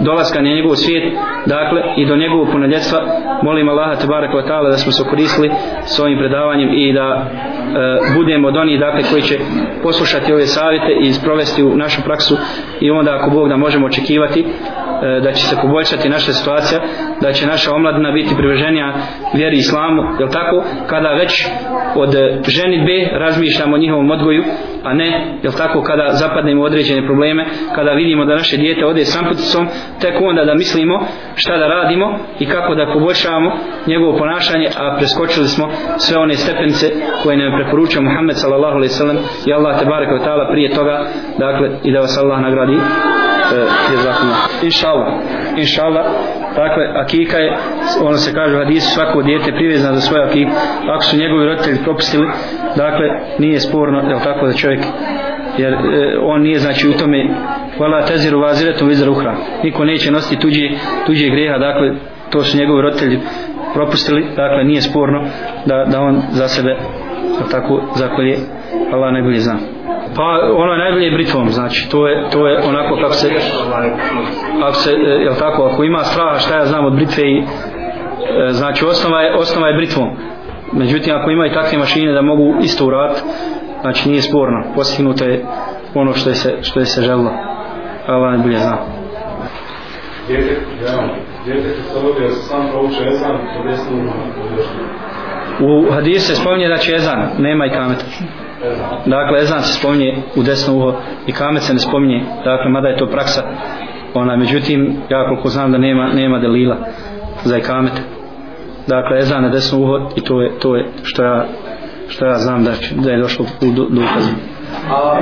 dolaska 0.00 0.42
na 0.42 0.50
njegov 0.50 0.74
svijet 0.74 1.12
dakle 1.46 1.80
i 1.96 2.06
do 2.06 2.16
njegovog 2.16 2.48
punoljetstva. 2.52 3.00
Molim 3.42 3.68
Allaha 3.68 4.00
tebara 4.00 4.30
kva 4.30 4.42
ta'ala 4.42 4.70
da 4.70 4.76
smo 4.76 4.92
se 4.92 5.04
koristili 5.10 5.50
s 5.84 6.00
ovim 6.00 6.18
predavanjem 6.18 6.70
i 6.74 6.92
da 6.92 7.06
e, 7.08 8.14
budemo 8.16 8.48
od 8.48 8.56
onih 8.56 8.80
dakle 8.80 9.02
koji 9.10 9.22
će 9.22 9.38
poslušati 9.82 10.32
ove 10.32 10.46
savjete 10.46 10.92
i 11.00 11.12
sprovesti 11.12 11.62
u 11.62 11.76
našu 11.76 12.02
praksu 12.04 12.36
i 12.80 12.90
onda 12.90 13.16
ako 13.16 13.30
Bog 13.30 13.48
da 13.48 13.56
možemo 13.56 13.86
očekivati 13.86 14.40
e, 14.40 15.20
da 15.20 15.32
će 15.32 15.46
se 15.46 15.56
poboljšati 15.62 16.08
naša 16.08 16.32
situacija, 16.32 16.80
da 17.20 17.32
će 17.32 17.46
naša 17.46 17.74
omladina 17.74 18.12
biti 18.12 18.34
privrženija 18.36 18.94
vjeri 19.34 19.56
islamu, 19.56 20.02
jel 20.18 20.28
tako? 20.28 20.64
Kada 20.86 21.08
već 21.08 21.46
od 21.94 22.14
ženitbe 22.48 23.18
razmišljamo 23.18 23.74
o 23.74 23.78
njihovom 23.78 24.10
odgoju, 24.10 24.44
a 24.84 24.94
ne, 24.94 25.38
jel 25.42 25.52
tako, 25.52 25.82
kada 25.82 26.08
zapadnemo 26.12 26.62
određene 26.62 27.06
probleme, 27.06 27.46
kada 27.74 27.92
vidimo 27.92 28.24
da 28.24 28.34
naše 28.34 28.56
dijete 28.56 28.86
ode 28.86 29.04
s 29.04 29.16
amputicom, 29.16 29.66
tek 30.00 30.14
onda 30.20 30.44
da 30.44 30.54
mislimo 30.54 31.00
šta 31.36 31.56
da 31.56 31.66
radimo 31.66 32.18
i 32.38 32.46
kako 32.46 32.74
da 32.74 32.92
poboljšavamo 32.92 33.52
njegovo 33.86 34.18
ponašanje, 34.18 34.68
a 34.78 34.96
preskočili 34.96 35.46
smo 35.48 35.68
sve 35.98 36.18
one 36.18 36.34
stepenice 36.34 36.86
koje 37.22 37.36
nam 37.36 37.60
preporučuje 37.60 38.02
Muhammed 38.02 38.36
sallallahu 38.36 38.76
alaihi 38.76 38.92
sallam 38.92 39.16
i 39.46 39.52
Allah 39.52 39.78
te 39.78 39.84
barek 39.84 40.10
ta'ala 40.22 40.50
prije 40.52 40.74
toga, 40.74 41.04
dakle, 41.38 41.70
i 41.84 41.92
da 41.92 42.00
vas 42.00 42.18
Allah 42.18 42.40
nagradi 42.40 42.78
je 43.90 43.96
zakona. 43.96 44.34
Inša 44.62 44.88
Allah. 44.88 45.12
Inša 45.56 45.84
Allah. 45.84 46.04
Dakle, 46.56 46.84
Akika 47.10 47.36
je, 47.36 47.56
ono 48.02 48.16
se 48.16 48.34
kaže 48.34 48.56
u 48.56 48.58
hadisu, 48.58 48.94
svako 48.94 49.22
dijete 49.22 49.52
privezano 49.52 49.94
za 49.94 50.00
svoje 50.00 50.24
akiku. 50.24 50.50
Ako 50.94 51.02
su 51.02 51.16
njegovi 51.16 51.46
roditelji 51.46 51.78
propustili, 51.84 52.26
dakle, 52.76 53.06
nije 53.38 53.60
sporno, 53.60 53.98
je 53.98 54.24
tako 54.24 54.46
da 54.46 54.52
čovjek 54.52 54.80
jer 55.58 55.72
e, 55.72 56.18
on 56.22 56.42
nije 56.42 56.58
znači 56.58 56.88
u 56.88 56.92
tome 56.92 57.28
hvala 57.76 58.06
teziru 58.06 58.40
vaziretom 58.40 58.88
vizra 58.88 59.10
uhra 59.10 59.36
niko 59.64 59.84
neće 59.84 60.10
nositi 60.10 60.42
tuđe, 60.42 60.68
tuđe 61.06 61.30
greha 61.30 61.58
dakle 61.58 61.94
to 62.30 62.44
su 62.44 62.58
njegovi 62.58 62.82
roditelji 62.82 63.18
propustili 63.74 64.26
dakle 64.36 64.64
nije 64.64 64.80
sporno 64.80 65.24
da, 65.66 65.84
da 65.92 66.00
on 66.00 66.22
za 66.30 66.48
sebe 66.48 66.76
tako 67.50 67.82
zakolje 67.94 68.36
Allah 68.92 69.12
najbolje 69.12 69.40
zna 69.40 69.79
pa 70.16 70.22
ono 70.54 70.72
je 70.72 70.78
najbolje 70.78 71.10
britvom 71.10 71.48
znači 71.50 71.88
to 71.90 72.08
je, 72.08 72.30
to 72.32 72.46
je 72.48 72.62
onako 72.68 72.96
kako 73.02 73.14
se 73.14 73.28
ako 74.62 74.72
se, 74.72 74.90
e, 74.90 75.08
jel 75.08 75.34
tako 75.38 75.62
ako 75.72 75.84
ima 75.84 76.04
straha 76.04 76.38
šta 76.38 76.56
ja 76.56 76.66
znam 76.66 76.84
od 76.84 76.94
britve 76.94 77.24
i 77.24 77.38
e, 77.38 77.44
znači 78.50 78.84
osnova 78.84 79.20
je, 79.20 79.34
osnova 79.34 79.68
je 79.68 79.76
britvom. 79.76 80.08
Međutim 80.72 81.16
ako 81.16 81.30
ima 81.30 81.46
i 81.46 81.52
takve 81.52 81.78
mašine 81.78 82.12
da 82.12 82.22
mogu 82.22 82.54
isto 82.62 82.86
uraditi 82.86 83.20
znači 83.80 84.08
nije 84.08 84.22
sporno. 84.22 84.64
Postignuto 84.74 85.24
je 85.24 85.44
ono 85.94 86.12
što 86.12 86.28
je 86.30 86.34
se, 86.34 86.56
što 86.62 86.80
je 86.80 86.86
se 86.86 87.02
želilo. 87.02 87.30
Allah 88.06 88.30
najbolje 88.30 88.58
zna 88.58 88.78
Djete, 90.28 90.56
ja, 90.86 91.08
djete 91.44 91.68
se 91.68 92.42
sam 92.48 92.68
prouče 92.70 93.08
ezan, 93.08 93.38
to 93.38 93.68
desno 93.68 94.12
u 95.60 95.92
hadisu 95.92 96.26
se 96.26 96.34
spominje 96.34 96.68
da 96.68 96.76
će 96.76 96.94
ezan, 96.94 97.28
nema 97.38 97.66
i 97.66 97.70
kameta. 97.70 98.04
Dakle, 99.06 99.40
ezan 99.42 99.62
se 99.62 99.78
spominje 99.78 100.22
u 100.36 100.42
desno 100.42 100.76
uho 100.76 100.94
i 101.26 101.32
kamet 101.32 101.62
se 101.62 101.72
ne 101.72 101.78
spominje. 101.78 102.24
Dakle, 102.44 102.70
mada 102.70 102.88
je 102.88 102.96
to 102.96 103.06
praksa. 103.06 103.42
Ona, 104.14 104.36
međutim, 104.36 104.96
ja 105.08 105.28
koliko 105.28 105.48
znam 105.48 105.72
da 105.72 105.78
nema, 105.78 106.12
nema 106.12 106.38
delila 106.38 106.76
za 107.44 107.56
i 107.58 107.60
kamet. 107.60 107.92
Dakle, 108.86 109.18
ezan 109.18 109.42
na 109.42 109.48
desno 109.48 109.78
uho 109.78 110.10
i 110.16 110.20
to 110.20 110.40
je, 110.42 110.58
to 110.58 110.76
je 110.76 110.86
što 111.02 111.22
ja 111.22 111.46
što 112.10 112.26
ja 112.26 112.38
znam 112.38 112.64
da, 112.64 112.70
da 113.04 113.10
je 113.10 113.22
došlo 113.22 113.44
u 113.62 113.70
dokazu. 113.70 114.32
A 114.90 115.20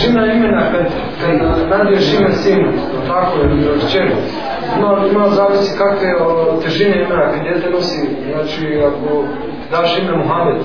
šima 0.00 0.26
imena, 0.26 0.62
kad, 0.72 0.84
kad 1.20 1.68
nadio 1.70 2.00
šima 2.00 2.30
sin, 2.30 2.66
tako 3.06 3.40
je, 3.40 3.78
čer, 3.92 4.06
ima, 4.78 5.06
ima 5.12 5.28
zavisi 5.28 5.78
kakve 5.78 6.08
o, 6.20 6.60
težine 6.62 7.02
imena, 7.02 7.32
kad 7.32 7.42
djete 7.42 7.70
nosi, 7.70 8.08
znači, 8.32 8.82
ako 8.86 9.24
daš 9.70 9.98
ime 9.98 10.16
Muhammed, 10.16 10.56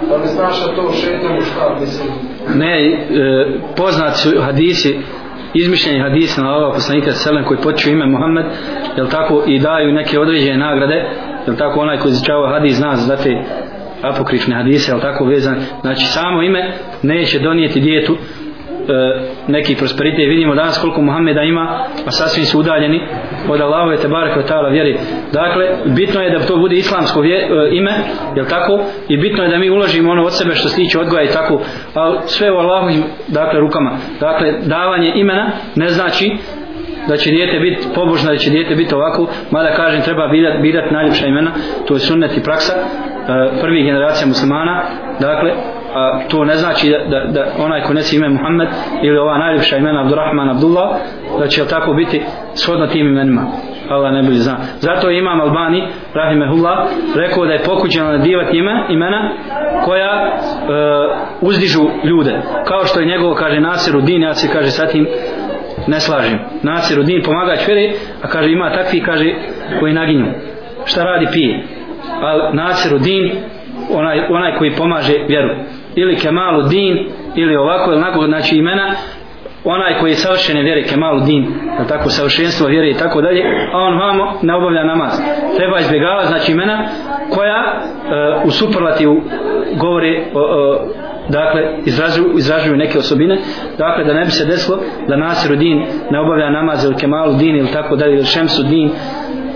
Pa 0.00 0.16
da 0.16 0.22
li 0.22 0.28
znaš 0.28 0.60
to 0.76 0.92
šetam 0.92 1.40
šta, 1.40 1.76
mislim? 1.80 2.08
Ne, 2.54 2.92
e, 2.92 2.96
poznat 3.76 4.16
su 4.16 4.28
hadisi, 4.40 4.98
izmišljeni 5.54 6.00
hadisi 6.00 6.40
na 6.40 6.56
ovog 6.56 6.74
poslanika 6.74 7.12
Selem 7.12 7.44
koji 7.44 7.60
počeo 7.60 7.92
ime 7.92 8.06
Muhammed, 8.06 8.46
jel 8.96 9.08
tako, 9.08 9.44
i 9.46 9.58
daju 9.58 9.92
neke 9.92 10.18
određene 10.18 10.56
nagrade, 10.56 11.10
jel 11.46 11.56
tako, 11.56 11.80
onaj 11.80 11.98
koji 11.98 12.10
izučava 12.10 12.52
hadis 12.52 12.76
zna 12.76 12.96
za 12.96 13.16
te 13.16 13.44
apokrifne 14.02 14.54
hadise, 14.54 14.92
jel 14.92 15.00
tako, 15.00 15.24
vezan, 15.24 15.56
znači 15.80 16.04
samo 16.06 16.42
ime 16.42 16.72
neće 17.02 17.38
donijeti 17.38 17.80
djetu 17.80 18.16
E, 18.88 19.20
neki 19.48 19.76
prosperitet. 19.76 20.28
Vidimo 20.28 20.54
danas 20.54 20.78
koliko 20.78 21.02
Muhameda 21.02 21.42
ima 21.42 21.86
a 22.06 22.10
sasvim 22.10 22.44
su 22.44 22.58
udaljeni 22.58 23.00
od 23.48 23.60
Allahove 23.60 23.96
te 23.96 24.08
barake 24.08 24.38
od 24.38 24.48
ta'ala 24.48 24.72
vjeri 24.72 24.98
dakle 25.32 25.64
bitno 25.86 26.20
je 26.20 26.30
da 26.30 26.46
to 26.46 26.56
bude 26.56 26.76
islamsko 26.76 27.20
vje, 27.20 27.36
e, 27.36 27.48
ime 27.72 27.92
jel 28.36 28.46
tako? 28.46 28.80
I 29.08 29.16
bitno 29.16 29.42
je 29.42 29.50
da 29.50 29.58
mi 29.58 29.70
uložimo 29.70 30.10
ono 30.10 30.22
od 30.22 30.36
sebe 30.36 30.54
što 30.54 30.68
se 30.68 30.76
tiče 30.76 30.98
odgoja 30.98 31.22
i 31.22 31.32
tako. 31.32 31.62
A 31.94 32.20
sve 32.26 32.52
u 32.52 32.56
Allahovim 32.56 33.02
dakle 33.28 33.60
rukama. 33.60 33.98
Dakle 34.20 34.52
davanje 34.66 35.12
imena 35.14 35.50
ne 35.74 35.88
znači 35.88 36.36
da 37.08 37.16
će 37.16 37.30
dijete 37.30 37.58
biti 37.58 37.86
pobožno, 37.94 38.30
da 38.30 38.36
će 38.36 38.50
dijete 38.50 38.74
biti 38.74 38.94
ovako, 38.94 39.30
mada 39.50 39.74
kažem 39.74 40.02
treba 40.02 40.28
birat, 40.28 40.62
birat 40.62 40.90
najljepša 40.90 41.26
imena, 41.26 41.50
to 41.86 41.94
je 41.94 42.00
sunnet 42.00 42.36
i 42.36 42.42
praksa 42.42 42.72
e, 42.74 43.60
prvih 43.60 43.84
generacija 43.84 44.26
muslimana, 44.26 44.82
dakle, 45.20 45.50
a 45.94 46.20
to 46.28 46.44
ne 46.44 46.54
znači 46.54 46.90
da, 46.90 46.98
da, 46.98 47.32
da 47.32 47.46
onaj 47.58 47.82
ko 47.82 47.92
nesi 47.92 48.16
ime 48.16 48.28
Muhammed 48.28 48.68
ili 49.02 49.18
ova 49.18 49.38
najljepša 49.38 49.76
imena 49.76 50.00
Abdurrahman 50.02 50.50
Abdullah, 50.50 50.90
da 51.38 51.46
će 51.46 51.66
tako 51.66 51.92
biti 51.92 52.22
shodno 52.54 52.86
tim 52.86 53.06
imenima. 53.06 53.46
Allah 53.90 54.12
ne 54.12 54.22
bilje 54.22 54.38
zna. 54.38 54.56
Zato 54.78 55.10
je 55.10 55.18
imam 55.18 55.40
Albani, 55.40 55.88
Rahimehullah, 56.14 56.78
rekao 57.14 57.46
da 57.46 57.52
je 57.52 57.62
pokuđeno 57.64 58.12
nadivati 58.12 58.58
ime, 58.58 58.84
imena 58.88 59.32
koja 59.84 60.32
uh, 60.32 61.48
uzdižu 61.48 61.88
ljude. 62.04 62.40
Kao 62.64 62.84
što 62.84 63.00
je 63.00 63.06
njegovo, 63.06 63.34
kaže 63.34 63.60
Nasiru 63.60 64.00
Din, 64.00 64.22
ja 64.22 64.34
se 64.34 64.52
kaže 64.52 64.70
sa 64.70 64.86
tim 64.86 65.06
ne 65.88 66.00
slažem. 66.00 66.38
Nasiru 66.62 67.02
din 67.02 67.22
pomagač 67.22 67.66
vjeri 67.66 67.92
a 68.22 68.28
kaže 68.28 68.50
ima 68.50 68.72
takvi, 68.72 69.00
kaže, 69.00 69.34
koji 69.80 69.92
naginju. 69.92 70.26
Šta 70.84 71.04
radi 71.04 71.26
pije? 71.32 71.64
Al 72.20 72.54
Nasiru 72.54 72.98
din, 72.98 73.32
onaj, 73.90 74.18
onaj 74.30 74.54
koji 74.58 74.70
pomaže 74.78 75.14
vjeru. 75.28 75.54
Ili 76.00 76.16
Kemalu 76.16 76.62
din, 76.62 77.08
ili 77.36 77.56
ovako, 77.56 77.90
ili 77.90 78.00
onako, 78.00 78.26
znači 78.26 78.56
imena, 78.56 78.94
onaj 79.64 79.98
koji 80.00 80.10
je 80.10 80.14
savršene 80.14 80.62
vjere, 80.62 80.82
Kemalu 80.82 81.20
din, 81.20 81.46
tako 81.88 82.08
savršenstvo 82.08 82.66
vjere 82.66 82.90
i 82.90 82.94
tako 82.94 83.20
dalje, 83.20 83.42
a 83.72 83.78
on 83.78 83.98
vamo 83.98 84.38
ne 84.42 84.54
obavlja 84.54 84.84
namaz. 84.84 85.12
Treba 85.56 85.78
izbjegavati, 85.78 86.28
znači 86.28 86.52
imena, 86.52 86.88
koja 87.34 87.60
e, 87.60 88.42
u 88.44 88.50
superlativu 88.50 89.22
govore 89.80 90.22
o, 90.34 90.40
o, 90.40 90.78
dakle 91.28 91.62
izražuju, 91.84 92.38
izražuju 92.38 92.76
neke 92.76 92.98
osobine 92.98 93.38
dakle 93.78 94.04
da 94.04 94.14
ne 94.14 94.24
bi 94.24 94.30
se 94.30 94.46
desilo 94.46 94.78
da 95.08 95.16
Nasiru 95.16 95.56
din 95.56 95.86
ne 96.10 96.20
obavlja 96.20 96.50
namaz 96.50 96.84
ili 96.84 96.96
Kemalu 96.96 97.34
din 97.34 97.56
ili 97.56 97.72
tako 97.72 97.96
dalje 97.96 98.14
ili 98.14 98.24
Šemsu 98.24 98.62
din 98.62 98.90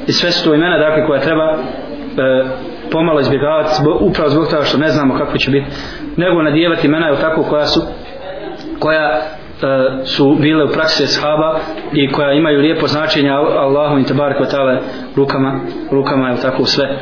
i 0.06 0.12
sve 0.12 0.30
su 0.30 0.48
to 0.48 0.54
imena 0.54 0.78
dakle 0.78 1.06
koja 1.06 1.20
treba 1.20 1.52
e, 1.52 1.56
pomalo 2.92 3.20
izbjegavati 3.20 3.70
zbog, 3.80 4.02
upravo 4.02 4.28
zbog 4.30 4.48
toga 4.50 4.64
što 4.64 4.78
ne 4.78 4.88
znamo 4.88 5.18
kako 5.18 5.38
će 5.38 5.50
biti 5.50 5.66
nego 6.16 6.42
nadijevati 6.42 6.86
imena 6.86 7.08
je 7.08 7.20
tako 7.20 7.42
koja 7.42 7.66
su 7.66 7.80
koja 8.78 9.08
e, 9.10 10.04
su 10.04 10.36
bile 10.40 10.64
u 10.64 10.68
praksi 10.68 11.06
shaba 11.06 11.58
i 11.92 12.12
koja 12.12 12.32
imaju 12.32 12.60
lijepo 12.60 12.86
značenje 12.86 13.30
Allahu 13.30 13.98
i 13.98 14.04
tabarak 14.04 14.40
wa 14.40 14.78
rukama, 15.16 15.60
rukama 15.90 16.28
je 16.28 16.36
tako 16.42 16.64
sve 16.64 16.98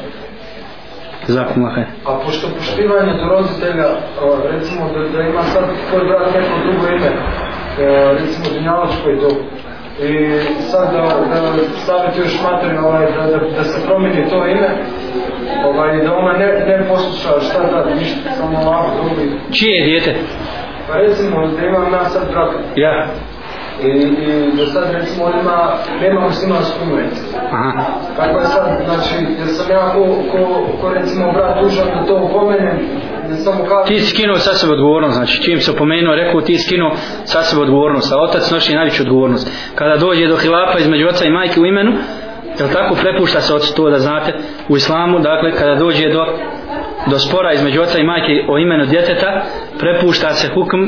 zakon 1.27 1.63
lahaj. 1.63 1.85
A 2.07 2.19
pošto 2.25 2.49
poštivanje 2.59 3.13
do 3.13 3.25
roditelja, 3.29 3.89
e, 3.89 4.53
recimo 4.53 4.81
da, 4.95 5.01
da 5.17 5.23
ima 5.23 5.43
sad 5.43 5.65
tvoj 5.91 6.05
brat 6.09 6.35
neko 6.35 6.55
drugo 6.65 6.87
ime, 6.87 7.07
e, 7.07 8.13
recimo 8.19 8.45
Dunjaločko 8.55 9.09
je 9.09 9.21
to, 9.21 9.29
i 10.03 10.41
sad 10.71 10.93
da, 10.93 11.03
da 11.03 11.53
savjetuješ 11.87 12.43
materi 12.43 12.79
ovaj, 12.79 13.07
da, 13.13 13.23
da, 13.27 13.39
da 13.57 13.65
se 13.65 13.87
promijeni 13.87 14.31
to 14.31 14.47
ime, 14.47 14.69
ovaj, 15.65 15.97
da 16.05 16.15
ona 16.15 16.33
ne, 16.33 16.47
ne 16.47 16.89
posluša 16.89 17.41
šta 17.41 17.59
da, 17.63 17.95
ništa, 17.95 18.31
samo 18.37 18.59
ovako 18.67 18.91
drugi. 19.05 19.31
Čije 19.53 19.75
je 19.77 19.85
dijete? 19.87 20.15
Pa 20.89 20.95
recimo 20.97 21.47
da 21.47 21.67
imam 21.67 21.93
ja 21.93 22.05
sad 22.05 22.23
brata. 22.31 22.59
Ja. 22.77 23.07
I, 23.83 23.89
i 23.89 24.57
do 24.57 24.67
sad 24.67 24.95
recimo 24.95 25.25
on 25.25 25.41
ima, 25.41 25.77
nema 26.01 26.21
muslimansku. 26.21 26.79
Aha. 27.53 27.85
Kako 28.17 28.39
je 28.39 28.47
sad, 28.47 28.65
znači, 28.85 29.15
jer 29.39 29.49
sam 29.49 29.71
ja 29.71 29.93
ko, 29.93 30.01
ko, 30.31 30.67
ko 30.81 30.89
recimo 30.89 31.33
brat 31.33 31.63
dužan 31.63 31.87
da 31.87 32.07
to 32.07 32.15
upomenem, 32.17 32.79
da 33.29 33.37
kažem... 33.69 33.87
Ti 33.87 33.99
si 33.99 34.07
skinuo 34.15 34.37
sa 34.37 34.55
sebe 34.55 34.73
odgovornost, 34.73 35.15
znači 35.17 35.43
čim 35.43 35.61
se 35.61 35.71
opomenuo, 35.71 36.15
rekao 36.15 36.41
ti 36.41 36.59
si 36.59 36.67
skinuo 36.67 36.91
sa 37.25 37.43
sebe 37.43 37.63
odgovornost, 37.63 38.13
a 38.13 38.17
otac 38.17 38.51
nosi 38.51 38.75
najveću 38.75 39.03
odgovornost. 39.03 39.51
Kada 39.75 39.97
dođe 39.97 40.27
do 40.27 40.37
hilapa 40.37 40.79
između 40.79 41.07
oca 41.09 41.25
i 41.25 41.31
majke 41.31 41.61
u 41.61 41.67
imenu, 41.67 41.93
jel 42.59 42.69
tako? 42.73 42.95
Prepušta 42.95 43.41
se 43.41 43.55
od 43.55 43.75
to 43.75 43.91
da 43.91 43.99
znate 43.99 44.33
u 44.69 44.77
islamu, 44.77 45.19
dakle 45.19 45.53
kada 45.53 45.75
dođe 45.75 46.09
do 46.09 46.27
do 47.07 47.19
spora 47.19 47.53
između 47.53 47.83
oca 47.83 47.99
i 47.99 48.05
majke 48.05 48.45
o 48.49 48.59
imenu 48.59 48.87
djeteta 48.87 49.43
prepušta 49.79 50.33
se 50.33 50.49
hukm 50.55 50.83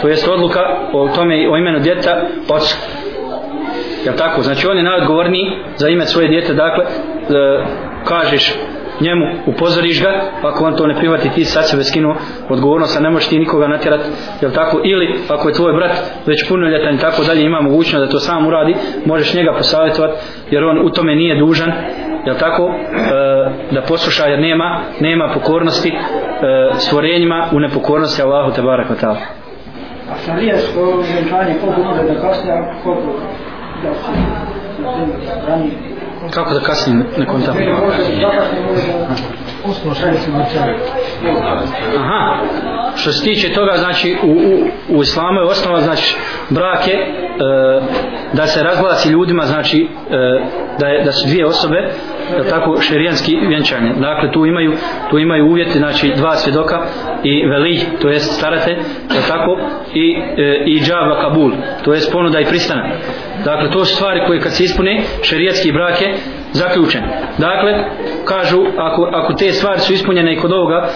to 0.00 0.08
jest 0.08 0.28
odluka 0.28 0.60
o 0.92 1.08
tome 1.08 1.34
o 1.50 1.56
imenu 1.56 1.80
djeteta 1.80 2.22
ocu. 2.48 2.76
Jel 4.04 4.14
tako? 4.16 4.42
Znači 4.42 4.66
on 4.66 4.76
je 4.76 4.82
najodgovorniji 4.82 5.50
za 5.76 5.88
ime 5.88 6.06
svoje 6.06 6.28
djete 6.28 6.54
dakle 6.54 6.84
e, 6.84 6.88
kažeš 8.04 8.54
njemu 9.00 9.24
upozoriš 9.46 10.02
ga 10.02 10.30
pa 10.42 10.48
ako 10.48 10.64
on 10.64 10.76
to 10.76 10.86
ne 10.86 10.94
prihvati 10.94 11.30
ti 11.30 11.44
sad 11.44 11.68
sebe 11.68 11.84
skinuo 11.84 12.16
odgovornost 12.48 12.96
a 12.96 13.00
ne 13.00 13.10
možeš 13.10 13.28
ti 13.28 13.38
nikoga 13.38 13.68
natjerat 13.68 14.00
jel 14.40 14.50
tako 14.52 14.80
ili 14.84 15.20
ako 15.28 15.48
je 15.48 15.54
tvoj 15.54 15.72
brat 15.72 15.92
već 16.26 16.48
punoljetan 16.48 16.94
i 16.94 16.98
tako 16.98 17.22
dalje 17.24 17.42
ima 17.42 17.60
mogućnost 17.60 18.06
da 18.06 18.12
to 18.12 18.18
sam 18.18 18.46
uradi 18.46 18.74
možeš 19.04 19.34
njega 19.34 19.52
posavjetovati 19.56 20.14
jer 20.50 20.64
on 20.64 20.86
u 20.86 20.90
tome 20.90 21.14
nije 21.14 21.38
dužan 21.38 21.72
jel 22.26 22.36
tako 22.38 22.62
e, 22.62 22.74
da 23.70 23.82
posluša 23.88 24.26
jer 24.26 24.40
nema 24.40 24.80
nema 25.00 25.30
pokornosti 25.34 25.88
e, 25.88 25.98
stvorenjima 26.74 27.48
u 27.52 27.60
nepokornosti 27.60 28.22
Allahu 28.22 28.52
te 28.52 28.62
barak 28.62 28.90
vatala. 28.90 29.16
A 30.10 30.14
šarijasko 30.26 31.02
ženčanje 31.12 31.54
koliko 31.60 31.82
može 31.82 32.02
da 32.02 32.20
kasne, 32.20 32.74
koliko 32.84 33.12
da 33.82 33.94
se 33.94 34.10
na 34.82 34.92
primjer 35.46 36.05
kako 36.30 36.54
da 36.54 36.60
kasnije 36.60 37.04
ne 37.18 37.26
kontam 37.26 37.54
Može 37.86 38.20
da. 38.20 38.28
Osnovo 39.64 39.94
šarijasko 39.94 40.30
vjenčanje. 40.30 40.74
Aha, 41.98 42.42
što 42.96 43.12
se 43.12 43.24
tiče 43.24 43.52
toga, 43.52 43.72
znači 43.76 44.16
u, 44.22 44.30
u, 44.30 44.68
u 44.98 45.02
islamu 45.02 45.40
je 45.40 45.46
osnova, 45.46 45.80
znači 45.80 46.16
brak 46.50 46.88
je 46.88 46.94
e, 46.94 47.06
da 48.32 48.46
se 48.46 48.62
razglasi 48.62 49.08
ljudima, 49.08 49.42
znači 49.42 49.88
e, 50.10 50.16
da, 50.78 50.86
je, 50.86 51.04
da 51.04 51.12
su 51.12 51.28
dvije 51.28 51.46
osobe, 51.46 51.88
da 52.36 52.44
tako 52.44 52.80
šerijanski 52.80 53.36
vjenčanje. 53.48 53.92
Dakle, 53.92 54.32
tu 54.32 54.46
imaju, 54.46 54.72
tu 55.10 55.18
imaju 55.18 55.46
uvjeti, 55.46 55.78
znači 55.78 56.12
dva 56.16 56.36
svjedoka 56.36 56.86
i 57.22 57.46
veli, 57.46 57.80
to 58.00 58.08
jest 58.08 58.36
starate, 58.36 58.76
da 59.08 59.20
tako, 59.28 59.58
i, 59.94 60.16
e, 60.36 60.64
i 60.66 60.80
džava 60.80 61.20
kabul, 61.20 61.52
to 61.84 61.92
jest 61.92 62.12
ponuda 62.12 62.40
i 62.40 62.44
pristanak. 62.44 62.86
Dakle, 63.44 63.70
to 63.70 63.84
su 63.84 63.94
stvari 63.96 64.20
koje 64.26 64.40
kad 64.40 64.52
se 64.52 64.64
ispune, 64.64 65.02
šerijatski 65.22 65.72
brak 65.72 66.02
je 66.02 66.14
zaključen. 66.52 67.02
Dakle, 67.38 67.84
kažu, 68.24 68.64
ako, 68.78 69.10
ako 69.12 69.32
te 69.32 69.52
stvari 69.52 69.80
su 69.80 69.92
ispunjene 69.92 70.32
i 70.32 70.36
kod 70.36 70.52
ovoga, 70.52 70.88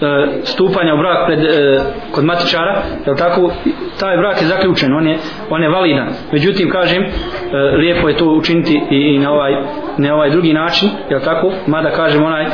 E, 0.00 0.26
stupanja 0.42 0.94
u 0.94 0.98
brak 0.98 1.26
pred, 1.26 1.38
e, 1.38 1.80
kod 2.12 2.24
matičara, 2.24 2.82
je 3.06 3.16
tako, 3.16 3.52
taj 4.00 4.16
brak 4.16 4.40
je 4.40 4.46
zaključen, 4.46 4.92
on 4.92 5.06
je, 5.06 5.18
on 5.50 5.62
je 5.62 5.68
validan. 5.68 6.08
Međutim, 6.32 6.70
kažem, 6.70 7.02
e, 7.02 7.08
lijepo 7.56 8.08
je 8.08 8.16
to 8.16 8.24
učiniti 8.24 8.80
i, 8.90 8.96
i 8.96 9.18
na 9.18 9.32
ovaj, 9.32 9.52
na 9.98 10.14
ovaj 10.14 10.30
drugi 10.30 10.52
način, 10.52 10.88
je 11.10 11.20
tako, 11.20 11.52
mada 11.66 11.90
kažem 11.90 12.22
onaj 12.24 12.44
e, 12.44 12.48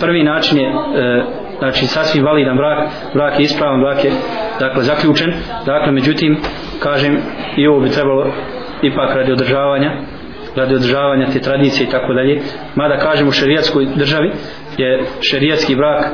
prvi 0.00 0.22
način 0.22 0.58
je 0.58 0.68
e, 0.68 1.22
znači 1.58 1.86
sasvim 1.86 2.24
validan 2.24 2.56
brak, 2.56 2.88
brak 3.14 3.38
je 3.38 3.42
ispravan, 3.42 3.80
brak 3.80 4.04
je 4.04 4.10
dakle 4.60 4.82
zaključen, 4.82 5.32
dakle 5.66 5.92
međutim 5.92 6.38
kažem 6.82 7.18
i 7.56 7.66
ovo 7.66 7.80
bi 7.80 7.90
trebalo 7.90 8.26
ipak 8.82 9.14
radi 9.14 9.32
održavanja 9.32 9.92
radi 10.56 10.74
održavanja 10.74 11.26
te 11.32 11.40
tradicije 11.40 11.86
i 11.86 11.90
tako 11.90 12.12
dalje. 12.14 12.40
Mada 12.74 12.96
kažemo 12.98 13.28
u 13.28 13.32
šerijatskoj 13.32 13.86
državi 13.96 14.30
je 14.78 15.04
šerijatski 15.20 15.76
brak 15.76 16.04
e, 16.04 16.10